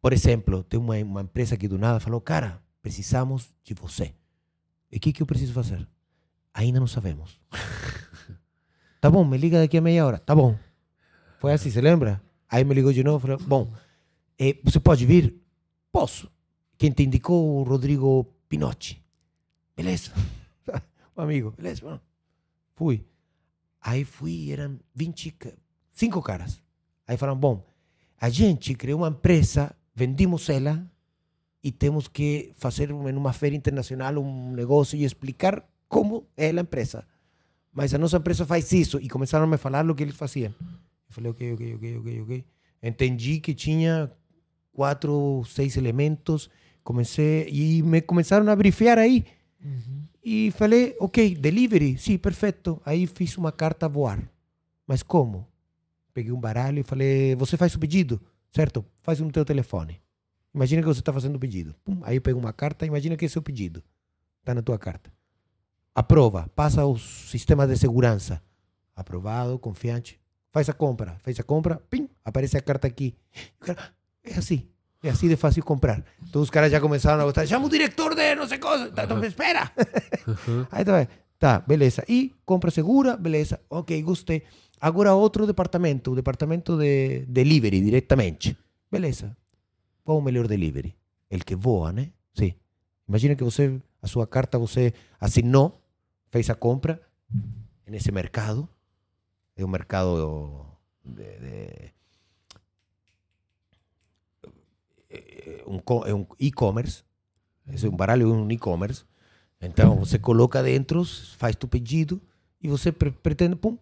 [0.00, 4.12] por exemplo tem uma, uma empresa que do nada falou cara precisamos de você
[4.90, 5.86] e o que, que eu preciso fazer?
[6.52, 7.38] Ainda não sabemos.
[9.00, 10.18] tá bom, me liga daqui a meia hora.
[10.18, 10.58] Tá bom.
[11.38, 12.20] Foi assim, você lembra?
[12.48, 13.20] Aí me ligou de novo.
[13.20, 13.72] Falou, bom,
[14.38, 15.34] eh, você pode vir?
[15.92, 16.30] Posso.
[16.76, 19.02] Quem te indicou o Rodrigo Pinotti.
[19.76, 20.12] Beleza.
[21.20, 21.84] Amigo, beleza.
[21.84, 22.00] Mano.
[22.74, 23.04] Fui.
[23.80, 26.62] Aí fui, eram 25 caras.
[27.06, 27.64] Aí falaram, bom,
[28.20, 30.90] a gente criou uma empresa, vendimos ela
[31.62, 36.60] e temos que fazer em uma feira internacional um negócio e explicar como é a
[36.60, 37.04] empresa.
[37.72, 38.98] Mas a nossa empresa faz isso.
[39.00, 40.54] E começaram a me falar o que eles faziam.
[40.60, 42.44] Eu falei, ok, ok, ok, ok, ok.
[42.82, 44.10] Entendi que tinha
[44.72, 46.50] quatro, seis elementos.
[46.82, 49.24] Comecei e me começaram a brifear aí.
[50.22, 52.80] E falei, ok, delivery, sim, perfeito.
[52.84, 54.20] Aí fiz uma carta voar.
[54.86, 55.46] Mas como?
[56.12, 58.20] Peguei um baralho e falei, você faz o pedido,
[58.52, 58.84] certo?
[59.02, 60.00] Faz no teu telefone.
[60.54, 61.74] Imagina que você está fazendo o pedido.
[61.84, 63.82] Pum, aí eu pego uma carta, imagina que é o pedido.
[64.40, 65.12] Está na tua carta.
[65.94, 68.42] Aprova, passa o sistema de segurança.
[68.94, 70.20] Aprovado, confiante.
[70.50, 71.16] Faz a compra.
[71.22, 73.14] Fez a compra, pim, aparece a carta aqui.
[74.22, 74.68] É assim.
[75.02, 76.04] É assim de fácil comprar.
[76.28, 77.46] Então os caras já começaram a gostar.
[77.46, 78.90] Chama o diretor de coisa.
[78.92, 79.70] Tá, então, espera.
[80.70, 81.08] Aí tá,
[81.38, 82.04] tá, beleza.
[82.08, 83.58] E compra segura, beleza.
[83.70, 84.42] Ok, gostei.
[84.80, 88.56] Agora outro departamento, o departamento de delivery diretamente.
[88.90, 89.36] Beleza.
[90.04, 90.94] Qual o melhor delivery?
[91.30, 92.10] El que voa, né?
[92.34, 92.54] Sim.
[93.08, 95.80] Imagina que você, a sua carta, você assinou,
[96.30, 97.00] fez a compra
[97.86, 98.68] nesse mercado.
[99.56, 100.66] É um mercado
[101.04, 101.92] de, de-
[105.66, 107.02] um é um e-commerce.
[107.66, 109.04] É um baralho, é um e-commerce.
[109.60, 111.04] Então você coloca dentro,
[111.36, 112.20] faz tu pedido
[112.62, 113.76] e você pre- pretende, pum,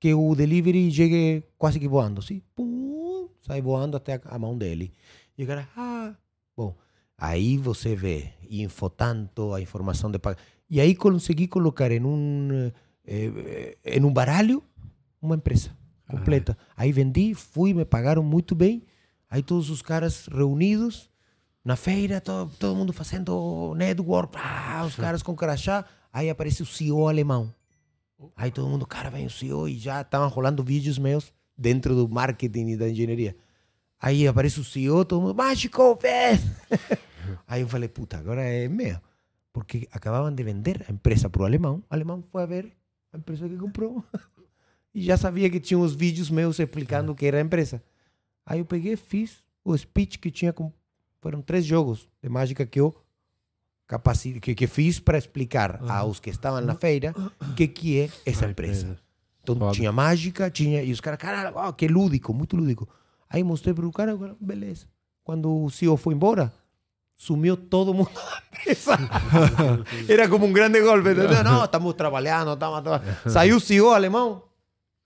[0.00, 2.42] que o delivery chegue quase que voando, sim?
[2.54, 4.92] Pum, sai voando até a, mão dele.
[5.36, 6.14] E o cara, ah,
[6.56, 6.74] bom.
[7.16, 10.18] Aí você vê info tanto, a informação de.
[10.70, 12.70] E aí consegui colocar em um,
[13.04, 14.62] eh, em um baralho
[15.20, 15.70] uma empresa
[16.08, 16.56] completa.
[16.76, 18.82] Aí vendi, fui, me pagaram muito bem.
[19.30, 21.10] Aí todos os caras reunidos
[21.64, 25.84] na feira, todo, todo mundo fazendo network, pá, os caras com crachá.
[26.12, 27.52] Aí aparece o CEO alemão.
[28.34, 32.08] Aí todo mundo, cara, vem o CEO e já estavam rolando vídeos meus dentro do
[32.08, 33.36] marketing e da engenharia.
[34.00, 36.38] Aí aparece o CEO, todo mundo, mágico, vem!
[37.46, 38.98] Aí eu falei, puta, agora é meu.
[39.52, 41.82] Porque acabavam de vender a empresa para o alemão.
[41.90, 42.72] O alemão foi a ver
[43.12, 44.04] a empresa que comprou.
[44.94, 47.82] e já sabia que tinha uns vídeos meus explicando o que era a empresa.
[48.48, 50.72] Aí eu peguei, fiz o speech que tinha com.
[51.20, 52.96] Foram três jogos de mágica que eu
[53.86, 58.10] capaci que, que fiz para explicar aos que estavam na feira o que, que é
[58.24, 58.98] essa empresa.
[59.42, 59.72] Então Foda.
[59.72, 60.82] tinha mágica, tinha.
[60.82, 62.88] E os caras, caralho, ó, que lúdico, muito lúdico.
[63.28, 64.86] Aí mostrei para o cara, beleza.
[65.22, 66.50] Quando o CEO foi embora,
[67.16, 68.96] sumiu todo mundo da mesa.
[70.08, 71.10] Era como um grande golpe.
[71.10, 71.44] entendeu?
[71.44, 73.30] Não, estamos trabalhando, estamos trabalhando.
[73.30, 74.47] Saiu o CEO alemão.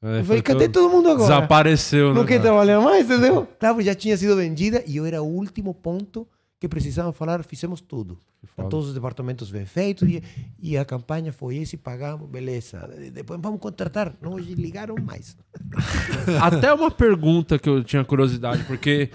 [0.02, 1.22] É, falei, cadê todo- mundo agora?
[1.28, 2.28] Desapareceu, Não né?
[2.28, 3.46] quer trabalhar mais, entendeu?
[3.58, 6.26] Claro, já tinha sido vendida e eu era o último ponto
[6.58, 8.18] que precisava falar, fizemos tudo.
[8.56, 8.68] foda.
[8.68, 10.22] Todos os departamentos bem feitos e,
[10.60, 12.88] e a campanha foi esse, pagamos, beleza.
[13.12, 14.12] Depois vamos contratar.
[14.20, 15.36] Não ligaram mais.
[16.40, 19.10] Até uma pergunta que eu tinha curiosidade, porque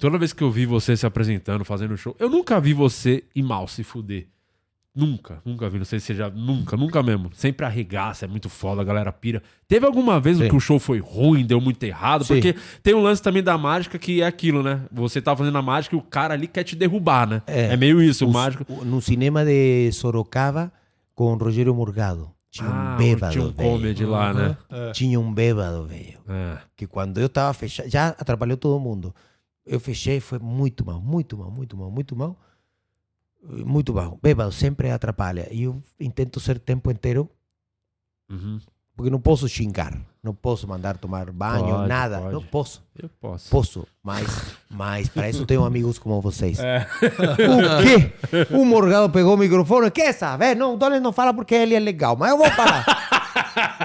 [0.00, 3.42] toda vez que eu vi você se apresentando, fazendo show, eu nunca vi você ir
[3.42, 4.26] mal se fuder.
[4.94, 5.78] Nunca, nunca vi.
[5.78, 6.28] Não sei se você já.
[6.28, 7.30] Nunca, nunca mesmo.
[7.32, 9.42] Sempre arregaça, é muito foda, a galera pira.
[9.66, 10.48] Teve alguma vez Sim.
[10.48, 12.24] que o show foi ruim, deu muito errado?
[12.24, 12.34] Sim.
[12.34, 14.82] Porque tem um lance também da mágica que é aquilo, né?
[14.92, 17.42] Você tá fazendo a mágica e o cara ali quer te derrubar, né?
[17.46, 18.66] É, meio isso, o Os- mágico.
[18.68, 20.70] o- No cinema de Sorocaba,
[21.14, 22.30] com Rogério Morgado.
[22.50, 23.32] Tinha Ah, um bêbado.
[23.32, 24.56] tinha um comedy lá, né?
[24.70, 24.92] Uhum.
[24.92, 26.18] Tinha um bêbado, velho.
[26.28, 26.58] É.
[26.76, 29.14] Que quando eu tava fechado, já atrapalhou todo mundo.
[29.64, 32.38] Eu fechei, foi muito mal, muito mal, muito mal, muito mal.
[33.42, 34.18] Muito mal.
[34.22, 35.48] Bêbado sempre atrapalha.
[35.50, 35.82] E eu
[36.14, 37.28] tento ser tempo inteiro,
[38.30, 38.58] Uhum.
[38.96, 39.98] porque não posso xingar.
[40.22, 42.20] Não posso mandar tomar banho, Pode, nada.
[42.20, 42.32] pode.
[42.32, 42.82] Não posso.
[42.96, 43.50] Eu posso.
[43.50, 46.60] Posso, mas, mas para isso tenho amigos como vocês.
[46.60, 46.86] É.
[47.02, 48.54] O quê?
[48.54, 49.90] O Morgado pegou o microfone.
[49.90, 50.54] Quer saber?
[50.54, 53.01] Não, o Donis não fala porque ele é legal, mas eu vou falar.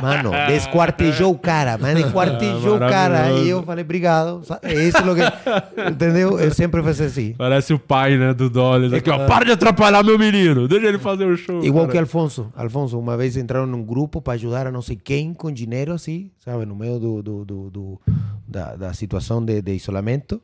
[0.02, 3.14] Mano, desquartejou o cara, mas desquartejou o cara.
[3.14, 3.46] Maravilhoso.
[3.46, 4.42] E eu falei, obrigado.
[4.42, 5.92] Isso é o que.
[5.92, 6.40] Entendeu?
[6.40, 7.34] Eu sempre faço assim.
[7.38, 8.96] Parece o pai, né, do Dolly.
[8.96, 10.68] Aqui, ó, para de atrapalhar meu menino.
[10.68, 11.64] Deixa ele fazer o show.
[11.64, 11.92] Igual cara.
[11.94, 12.52] que Alfonso.
[12.56, 16.32] Alfonso, uma vez entraram num grupo para ajudar a não sei quem com dinheiro, assim,
[16.44, 16.66] sabe?
[16.66, 18.02] No meio do, do, do, do-
[18.48, 20.42] da, da situação de, de isolamento.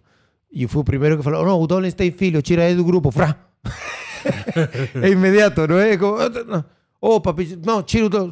[0.51, 3.09] E fui o primeiro que falou: Não, o Donis tem filho, tira ele do grupo.
[3.11, 3.35] Frá.
[5.01, 5.97] é imediato, não é?
[5.97, 6.17] Como,
[6.47, 6.63] não.
[7.01, 8.31] Oh, papi, não, tira o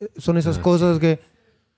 [0.00, 0.12] Donis.
[0.16, 1.18] Eh, São essas coisas que.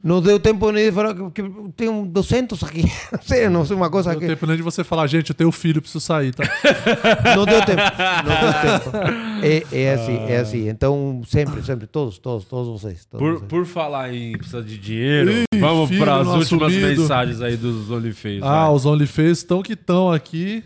[0.00, 1.42] Não deu tempo nem de falar que,
[1.76, 2.82] tenho 200 aqui.
[3.10, 4.26] Não sei, não sei uma coisa Não que.
[4.26, 6.44] deu tempo nem de você falar, gente, eu tenho filho, preciso sair, tá?
[7.34, 7.82] Não deu tempo.
[8.24, 8.96] Não deu tempo.
[9.44, 10.68] É, é assim, é assim.
[10.68, 13.04] Então, sempre, sempre, todos, todos, todos vocês.
[13.06, 13.48] Todos Por, vocês.
[13.50, 17.00] por falar em precisa de dinheiro, Ih, vamos para as não últimas assumido.
[17.00, 18.42] mensagens aí dos OnlyFans.
[18.44, 18.74] Ah, vai.
[18.76, 20.62] os OnlyFans estão que estão aqui.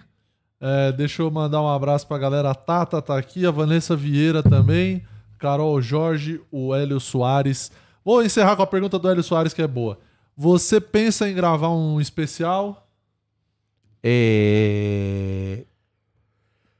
[0.60, 2.50] É, deixa eu mandar um abraço pra galera.
[2.50, 5.02] A Tata tá aqui, a Vanessa Vieira também,
[5.42, 7.72] Carol Jorge, o Hélio Soares.
[8.04, 9.98] Vou encerrar com a pergunta do Hélio Soares, que é boa.
[10.36, 12.88] Você pensa em gravar um especial?
[14.04, 15.64] É,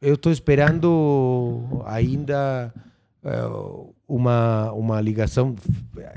[0.00, 2.72] eu estou esperando ainda
[3.24, 3.50] eh,
[4.06, 5.56] uma, uma ligação.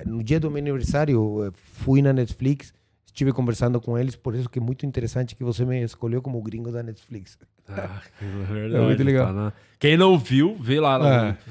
[0.05, 2.75] No dia do meu aniversário, fui na Netflix,
[3.15, 6.41] estive conversando com eles, por isso que é muito interessante que você me escolheu como
[6.41, 7.37] gringo da Netflix.
[7.69, 9.27] Ah, que verdade, É muito legal.
[9.27, 10.95] tá na- Quem não viu, vê lá.
[10.97, 10.99] É,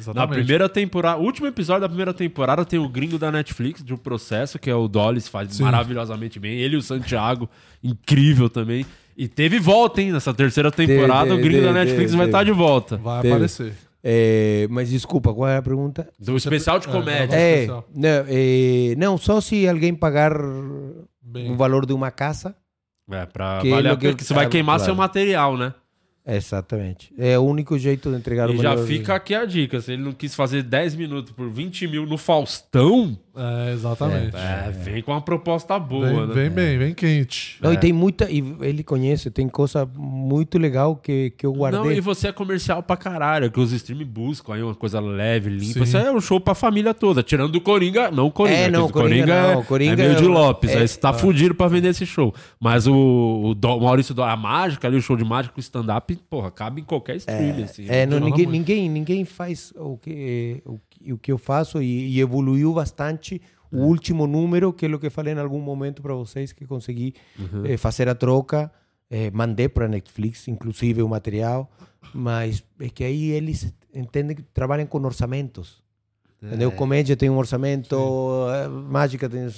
[0.07, 3.83] na- na primeira temporada, o último episódio da primeira temporada tem o gringo da Netflix,
[3.83, 5.63] de um processo, que é o Dollis, faz Sim.
[5.63, 6.59] maravilhosamente bem.
[6.59, 7.49] Ele e o Santiago,
[7.83, 8.85] incrível também.
[9.17, 10.13] E teve volta, hein?
[10.13, 12.51] Nessa terceira temporada, Teve, o gringo da teve, Netflix vai estar teve.
[12.53, 12.97] de volta.
[12.99, 13.33] Vai Teve.
[13.35, 13.73] aparecer.
[14.03, 16.07] É, mas desculpa, qual é a pergunta?
[16.19, 17.35] Do especial de comédia.
[17.35, 17.85] É, não,
[18.29, 20.33] é, não, só se alguém pagar
[21.25, 21.51] Bem.
[21.51, 22.55] o valor de uma casa.
[23.11, 25.57] É, pra Que valer é a pena, que- que você vai é, queimar seu material,
[25.57, 25.75] né?
[26.27, 27.13] Exatamente.
[27.19, 30.03] É o único jeito de entregar o E já fica aqui a dica: se ele
[30.03, 34.35] não quis fazer 10 minutos por 20 mil no Faustão, É, exatamente.
[34.37, 36.35] é, vem com uma proposta boa, Vem, né?
[36.35, 37.59] vem bem, vem quente.
[37.61, 37.75] Não, É.
[37.75, 38.31] e tem muita.
[38.31, 41.81] E ele conhece, tem coisa muito legal que, que eu guardei.
[41.81, 45.51] Não, e você é comercial pra caralho, que os streams buscam aí uma coisa leve,
[45.51, 45.75] limpa.
[45.75, 45.83] Sim.
[45.83, 47.23] Isso é um show pra família toda.
[47.23, 48.57] Tirando do Coringa, não o Coringa.
[48.59, 50.71] É, não, o Coringa, Coringa não, é, Coringa é meio de é- Lopes.
[50.71, 51.13] é- aí você tá ah.
[51.13, 52.35] fudido pra vender esse show.
[52.59, 52.95] Mas o,
[53.51, 56.85] o Do- Maurício, a mágica ali, o show de mágica, o stand-up, porra, cabe em
[56.85, 57.65] qualquer stream.
[57.65, 57.87] assim.
[57.89, 58.51] É, não, ninguém, muito.
[58.51, 63.41] ninguém, ninguém faz o que, o, que- o que eu faço e, e evoluiu bastante.
[63.73, 63.81] O É.
[63.81, 67.67] último número, que é o que falei em algum momento para vocês, que consegui Uhum.
[67.67, 68.71] eh, fazer a troca,
[69.11, 71.69] eh, mandei para Netflix, inclusive o material,
[72.15, 75.83] mas é que aí eles entendem que trabalham com orçamentos.
[76.43, 76.69] Entendeu?
[76.69, 76.73] É.
[76.73, 77.97] Comédia tem um orçamento,
[78.55, 79.49] eh, mágica tem.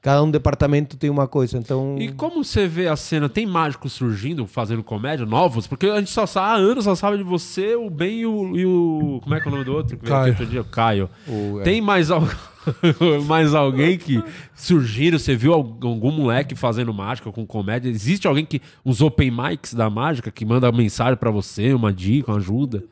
[0.00, 1.96] Cada um departamento tem uma coisa, então...
[1.98, 3.28] E como você vê a cena?
[3.28, 5.66] Tem mágicos surgindo, fazendo comédia, novos?
[5.66, 8.56] Porque a gente só sabe, há anos só sabe de você, o Ben e o,
[8.56, 9.98] e o- Como é que é o nome do outro?
[9.98, 10.28] Caio.
[10.30, 10.60] outro dia?
[10.60, 11.10] O Caio.
[11.26, 11.64] O- é.
[11.64, 12.22] Tem mais, al-
[13.26, 14.22] mais alguém que
[14.54, 15.18] surgiram?
[15.18, 17.88] Você viu algum, moleque fazendo mágica com comédia?
[17.90, 18.62] Existe alguém que.
[18.86, 22.84] Uns open mics da mágica que manda mensagem pra você, uma dica, uma ajuda?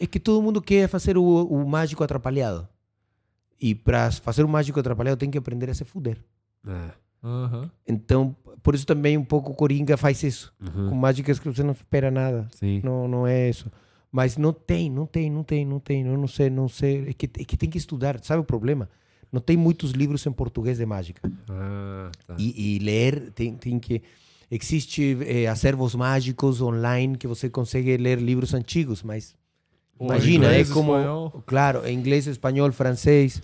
[0.00, 2.66] É que todo mundo quer fazer o, o mágico atrapalhado.
[3.60, 6.18] E para fazer o mágico atrapalhado tem que aprender a se fuder.
[6.66, 6.90] É.
[7.22, 7.70] Aham.
[7.86, 10.52] Então, por isso também um pouco Coringa faz isso.
[10.60, 10.90] Uhum.
[10.90, 12.48] Com mágicas que você não espera nada.
[12.54, 12.80] Sim.
[12.82, 13.70] Não, não é isso.
[14.10, 16.06] Mas não tem, não tem, não tem, não tem.
[16.06, 17.08] Eu não sei, não sei.
[17.08, 18.18] É que, é que tem que estudar.
[18.22, 18.88] Sabe o problema?
[19.30, 21.30] Não tem muitos livros em português de mágica.
[21.48, 22.34] Ah, tá.
[22.38, 24.02] E, e ler tem, tem que.
[24.50, 29.32] Existe eh, acervos mágicos online que você consegue ler livros antigos, mas
[29.96, 30.96] Ou imagina, é inglês, como.
[30.96, 31.44] espanhol.
[31.46, 33.40] Claro, em inglês, espanhol, francês.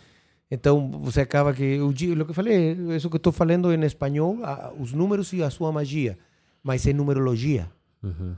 [0.50, 1.80] Então você acaba que.
[1.80, 5.32] O, o que eu falei, isso que eu estou falando em espanhol, a- os números
[5.32, 6.16] e a sua magia,
[6.62, 7.68] mas é numerologia.
[8.02, 8.34] Uhum.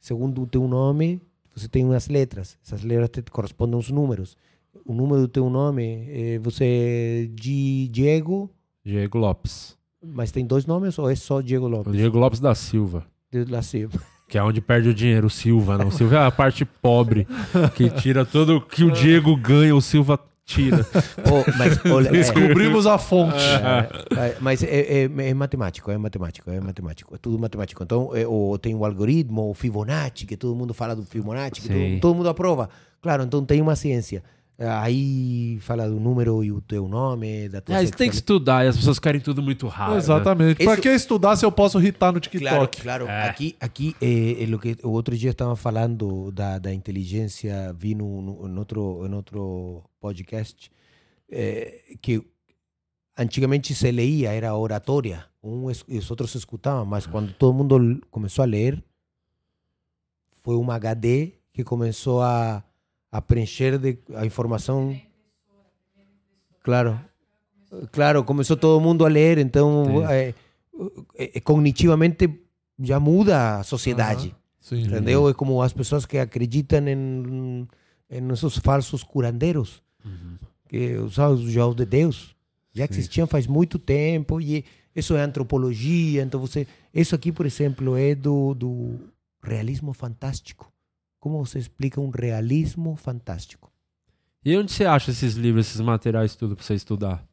[0.00, 1.20] Segundo o teu nome,
[1.54, 2.58] você tem umas letras.
[2.64, 4.36] Essas letras te correspondem aos números.
[4.84, 8.50] O número do teu nome, eh, você é Di- Diego,
[8.84, 9.76] Diego Lopes.
[10.02, 11.92] mas tem dois nomes ou é só Diego Lopes?
[11.92, 13.04] Diego Lopes da Silva.
[13.30, 14.00] De La Silva.
[14.28, 15.88] Que é onde perde o dinheiro, o Silva, não.
[15.88, 17.26] O Silva é a parte pobre,
[17.74, 20.16] que tira tudo o que o Diego ganha, o Silva
[20.50, 20.84] tira.
[21.30, 23.36] Oh, mas, olha, é- Descobrimos a fonte.
[23.36, 24.66] É, é, mas é,
[25.04, 27.82] é- é matemático, é matemático, é matemático, é tudo matemático.
[27.82, 31.68] Então, é, o, tem o algoritmo, o Fibonacci, que todo mundo fala do Fibonacci, que
[31.68, 32.68] todo, todo mundo aprova.
[33.00, 34.22] Claro, então tem uma ciência.
[34.62, 38.14] É, Aí fala do número e o teu nome, da tua É, isso tem que
[38.16, 39.96] estudar e as pessoas querem tudo muito rápido.
[39.96, 40.62] Exatamente.
[40.62, 42.30] Pra Isso- que estudar se eu posso irritar no Claro,
[42.68, 42.82] TikTok?
[42.82, 43.06] claro.
[43.06, 43.26] É.
[43.26, 47.94] Aqui, aqui é, é lo que o outro dia estava falando da, da inteligência, vi
[47.94, 50.70] no, no, em outro, em outro podcast,
[51.32, 52.22] é, que
[53.16, 57.98] antigamente se leía, era oratória, um es- e os outros escutavam, mas quando todo mundo
[58.10, 58.82] começou a ler,
[60.42, 62.62] foi uma HD que começou a,
[63.10, 64.98] a preencher de, a informação.
[66.62, 67.00] Claro,
[67.90, 72.28] claro, começou todo mundo a ler, então é, cognitivamente
[72.78, 74.34] já muda a sociedade.
[74.60, 74.82] Sim.
[74.82, 75.28] Entendeu?
[75.28, 77.66] É como as pessoas que acreditam em,
[78.10, 79.82] em esses falsos curandeiros,
[80.68, 82.36] que usavam os jogos de Deus.
[82.72, 84.64] Já existiam faz muito tempo e
[84.94, 86.22] isso é antropologia.
[86.22, 89.00] Então você, isso aqui, por exemplo, é do, do
[89.42, 90.70] realismo fantástico.
[91.20, 93.70] Como você explica um realismo fantástico?
[94.44, 97.24] E onde você acha esses livros, esses materiais tudo pra você estudar?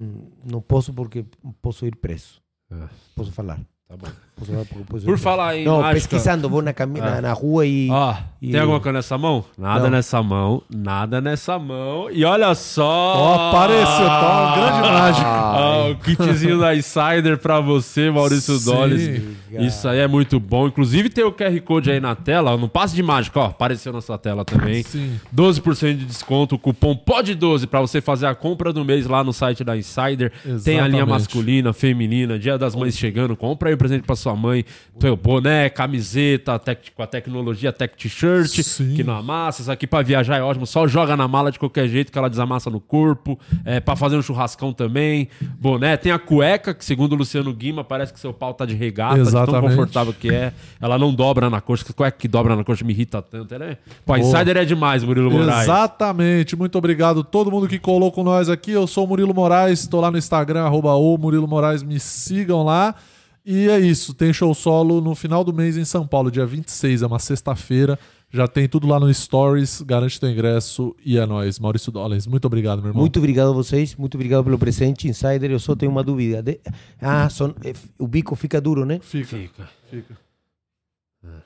[0.00, 1.24] Hum, Não posso porque
[1.60, 2.42] posso ir preso.
[2.70, 2.88] É.
[3.14, 3.60] Posso falar.
[3.88, 4.06] Tá bom.
[4.42, 7.20] Ir Por falar em Não, mágica- pesquisando, vou na, cami- na, Ah.
[7.20, 7.88] na rua e...
[7.88, 9.44] Ó, e- tem alguma coisa nessa mão?
[9.56, 9.90] Nada Não.
[9.90, 12.10] nessa mão, nada nessa mão.
[12.10, 13.14] E olha só!
[13.16, 15.26] Ó, apareceu, tá um grande mágico.
[15.28, 18.64] Ó, o kitzinho da Insider pra você, Maurício Sim.
[18.72, 19.22] Dolles.
[19.52, 20.66] Isso aí é muito bom.
[20.66, 24.00] Inclusive tem o QR Code aí na tela, no passe de mágica, ó, apareceu na
[24.00, 24.82] sua tela também.
[24.82, 25.14] Sim.
[25.32, 29.32] 12% de desconto, o cupom POD12 pra você fazer a compra do mês lá no
[29.32, 30.32] site da Insider.
[30.64, 31.06] Tem a linha Exatamente.
[31.06, 34.64] masculina, feminina, Dia das Mães chegando, compra aí presente pra sua mãe,
[34.98, 38.62] teu boné, camiseta, tec- com a tecnologia Tech T-shirt,
[38.96, 41.88] que não amassa, isso aqui pra viajar é ótimo, só joga na mala de qualquer
[41.88, 45.28] jeito que ela desamassa no corpo, é, pra fazer um churrascão também,
[45.58, 48.74] boné, tem a cueca, que segundo o Luciano Guima, parece que seu pau tá de
[48.74, 49.70] regata, de tão Exatamente.
[49.70, 52.92] confortável que é, ela não dobra na coxa, que cueca que dobra na coxa me
[52.92, 53.78] irrita tanto, é...
[54.04, 54.28] Pô, a Boa.
[54.28, 55.62] Insider é demais, Murilo Moraes.
[55.62, 56.56] Exatamente.
[56.56, 58.70] Muito obrigado a todo mundo que colou com nós aqui.
[58.72, 62.62] Eu sou o Murilo Moraes, estou lá no Instagram, arroba o Murilo Moraes, me sigam
[62.64, 62.94] lá.
[63.44, 67.02] E é isso, tem show solo no final do mês em São Paulo, dia 26,
[67.02, 67.98] é uma sexta-feira.
[68.30, 71.58] Já tem tudo lá no Stories, garante teu ingresso e é nóis.
[71.60, 73.02] Maurício Dollars, muito obrigado, meu irmão.
[73.02, 75.50] Muito obrigado a vocês, muito obrigado pelo presente, Insider.
[75.52, 76.42] Eu só tenho uma dúvida.
[76.42, 76.58] De-
[77.00, 78.98] Ah, son- eh, o bico fica duro, né?
[79.02, 79.36] Fica.
[79.36, 79.68] Fica.
[79.90, 80.16] Fica.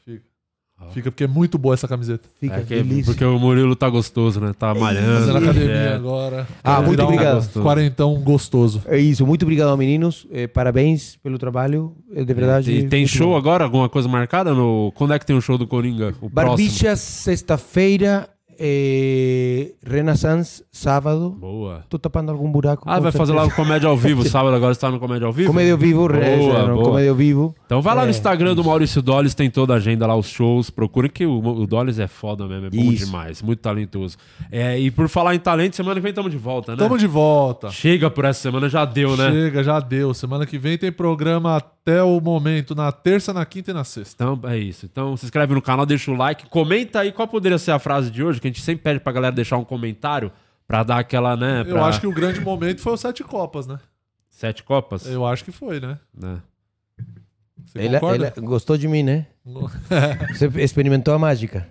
[0.05, 0.28] Fica.
[0.93, 2.29] Fica porque é muito boa essa camiseta.
[2.41, 3.05] Fica É que- delícia.
[3.13, 4.53] porque o Murilo tá gostoso, né?
[4.59, 5.19] Tá malhando.
[5.27, 5.95] Fazendo academia é.
[5.95, 6.47] agora.
[6.65, 7.35] Ah, Quero muito um obrigado.
[7.37, 7.63] Gostoso.
[7.63, 8.83] Quarentão gostoso.
[8.87, 10.27] É isso, muito obrigado, meninos.
[10.33, 11.95] Eh, parabéns pelo trabalho.
[12.15, 12.73] eh, de verdade.
[12.73, 13.37] E tem show bom.
[13.37, 13.65] agora?
[13.65, 14.55] Alguma coisa marcada?
[14.55, 14.91] No...
[14.95, 16.09] Quando é que tem o show do Coringa?
[16.21, 16.33] O próximo?
[16.33, 18.29] Barbicha, sexta-feira.
[18.59, 21.31] Eh, Renaissance, sábado.
[21.31, 21.85] Boa.
[21.89, 22.85] Tô tapando algum buraco.
[22.87, 23.63] Ah, vai fazer lá o certeza.
[23.63, 24.29] Comédia ao Vivo.
[24.29, 25.49] Sábado agora você tá no Comédia ao Vivo?
[25.49, 26.85] Comédia ao vivo, Boa, é, no boa.
[26.85, 27.55] Comédia ao vivo.
[27.67, 30.29] Então vai lá no É, Instagram do Maurício Dolles, tem toda a agenda lá, os
[30.29, 30.71] shows.
[30.71, 33.07] Procurem que o, o Dolles é foda mesmo, é bom Isso.
[33.07, 34.17] demais, muito talentoso.
[34.51, 36.79] É, e por falar em talento, semana que vem estamos de volta, né?
[36.79, 37.71] Tamo de volta.
[37.71, 39.31] Chega por essa semana, já deu, né?
[39.31, 40.13] Chega, já deu.
[40.15, 44.25] Semana que vem tem programa até o momento, na terça, na quinta e na sexta.
[44.25, 44.85] Então é isso.
[44.87, 48.11] Então se inscreve no canal, deixa o like, comenta aí qual poderia ser a frase
[48.11, 50.33] de hoje, que a gente sempre pede pra galera deixar um comentário
[50.67, 51.61] pra dar aquela, né?
[51.67, 53.79] Eu pra- acho que o grande momento foi o Sete Copas, né?
[54.31, 55.05] Sete copas?
[55.07, 55.99] Eu acho que foi, né?
[56.23, 56.37] É.
[57.67, 58.33] Você Ela, concorda?
[58.37, 59.27] ela gostou de mim, né?
[60.33, 61.67] Você experimentou a mágica.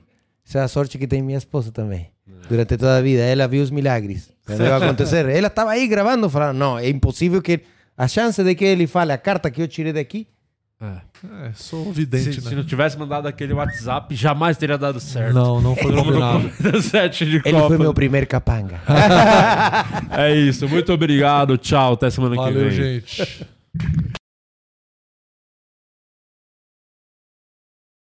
[0.45, 2.09] Essa é a sorte que tem minha esposa também.
[2.49, 3.21] Durante toda a vida.
[3.21, 4.31] Ela viu os milagres.
[4.49, 5.27] Ia acontecer.
[5.29, 7.61] Ela estava aí gravando, falando: não, é impossível que.
[7.97, 10.27] A chance de que ele fale a carta que eu tirei daqui.
[10.79, 11.01] É,
[11.55, 12.49] sou vidente, se, né?
[12.49, 15.33] se não tivesse mandado aquele WhatsApp, jamais teria dado certo.
[15.33, 16.51] Não, não foi combinado.
[17.21, 17.67] Ele copa.
[17.67, 18.81] foi meu primeiro capanga.
[20.11, 20.67] É isso.
[20.67, 21.57] Muito obrigado.
[21.57, 21.93] Tchau.
[21.93, 22.71] Até semana que Valeu, vem.
[22.71, 23.45] gente.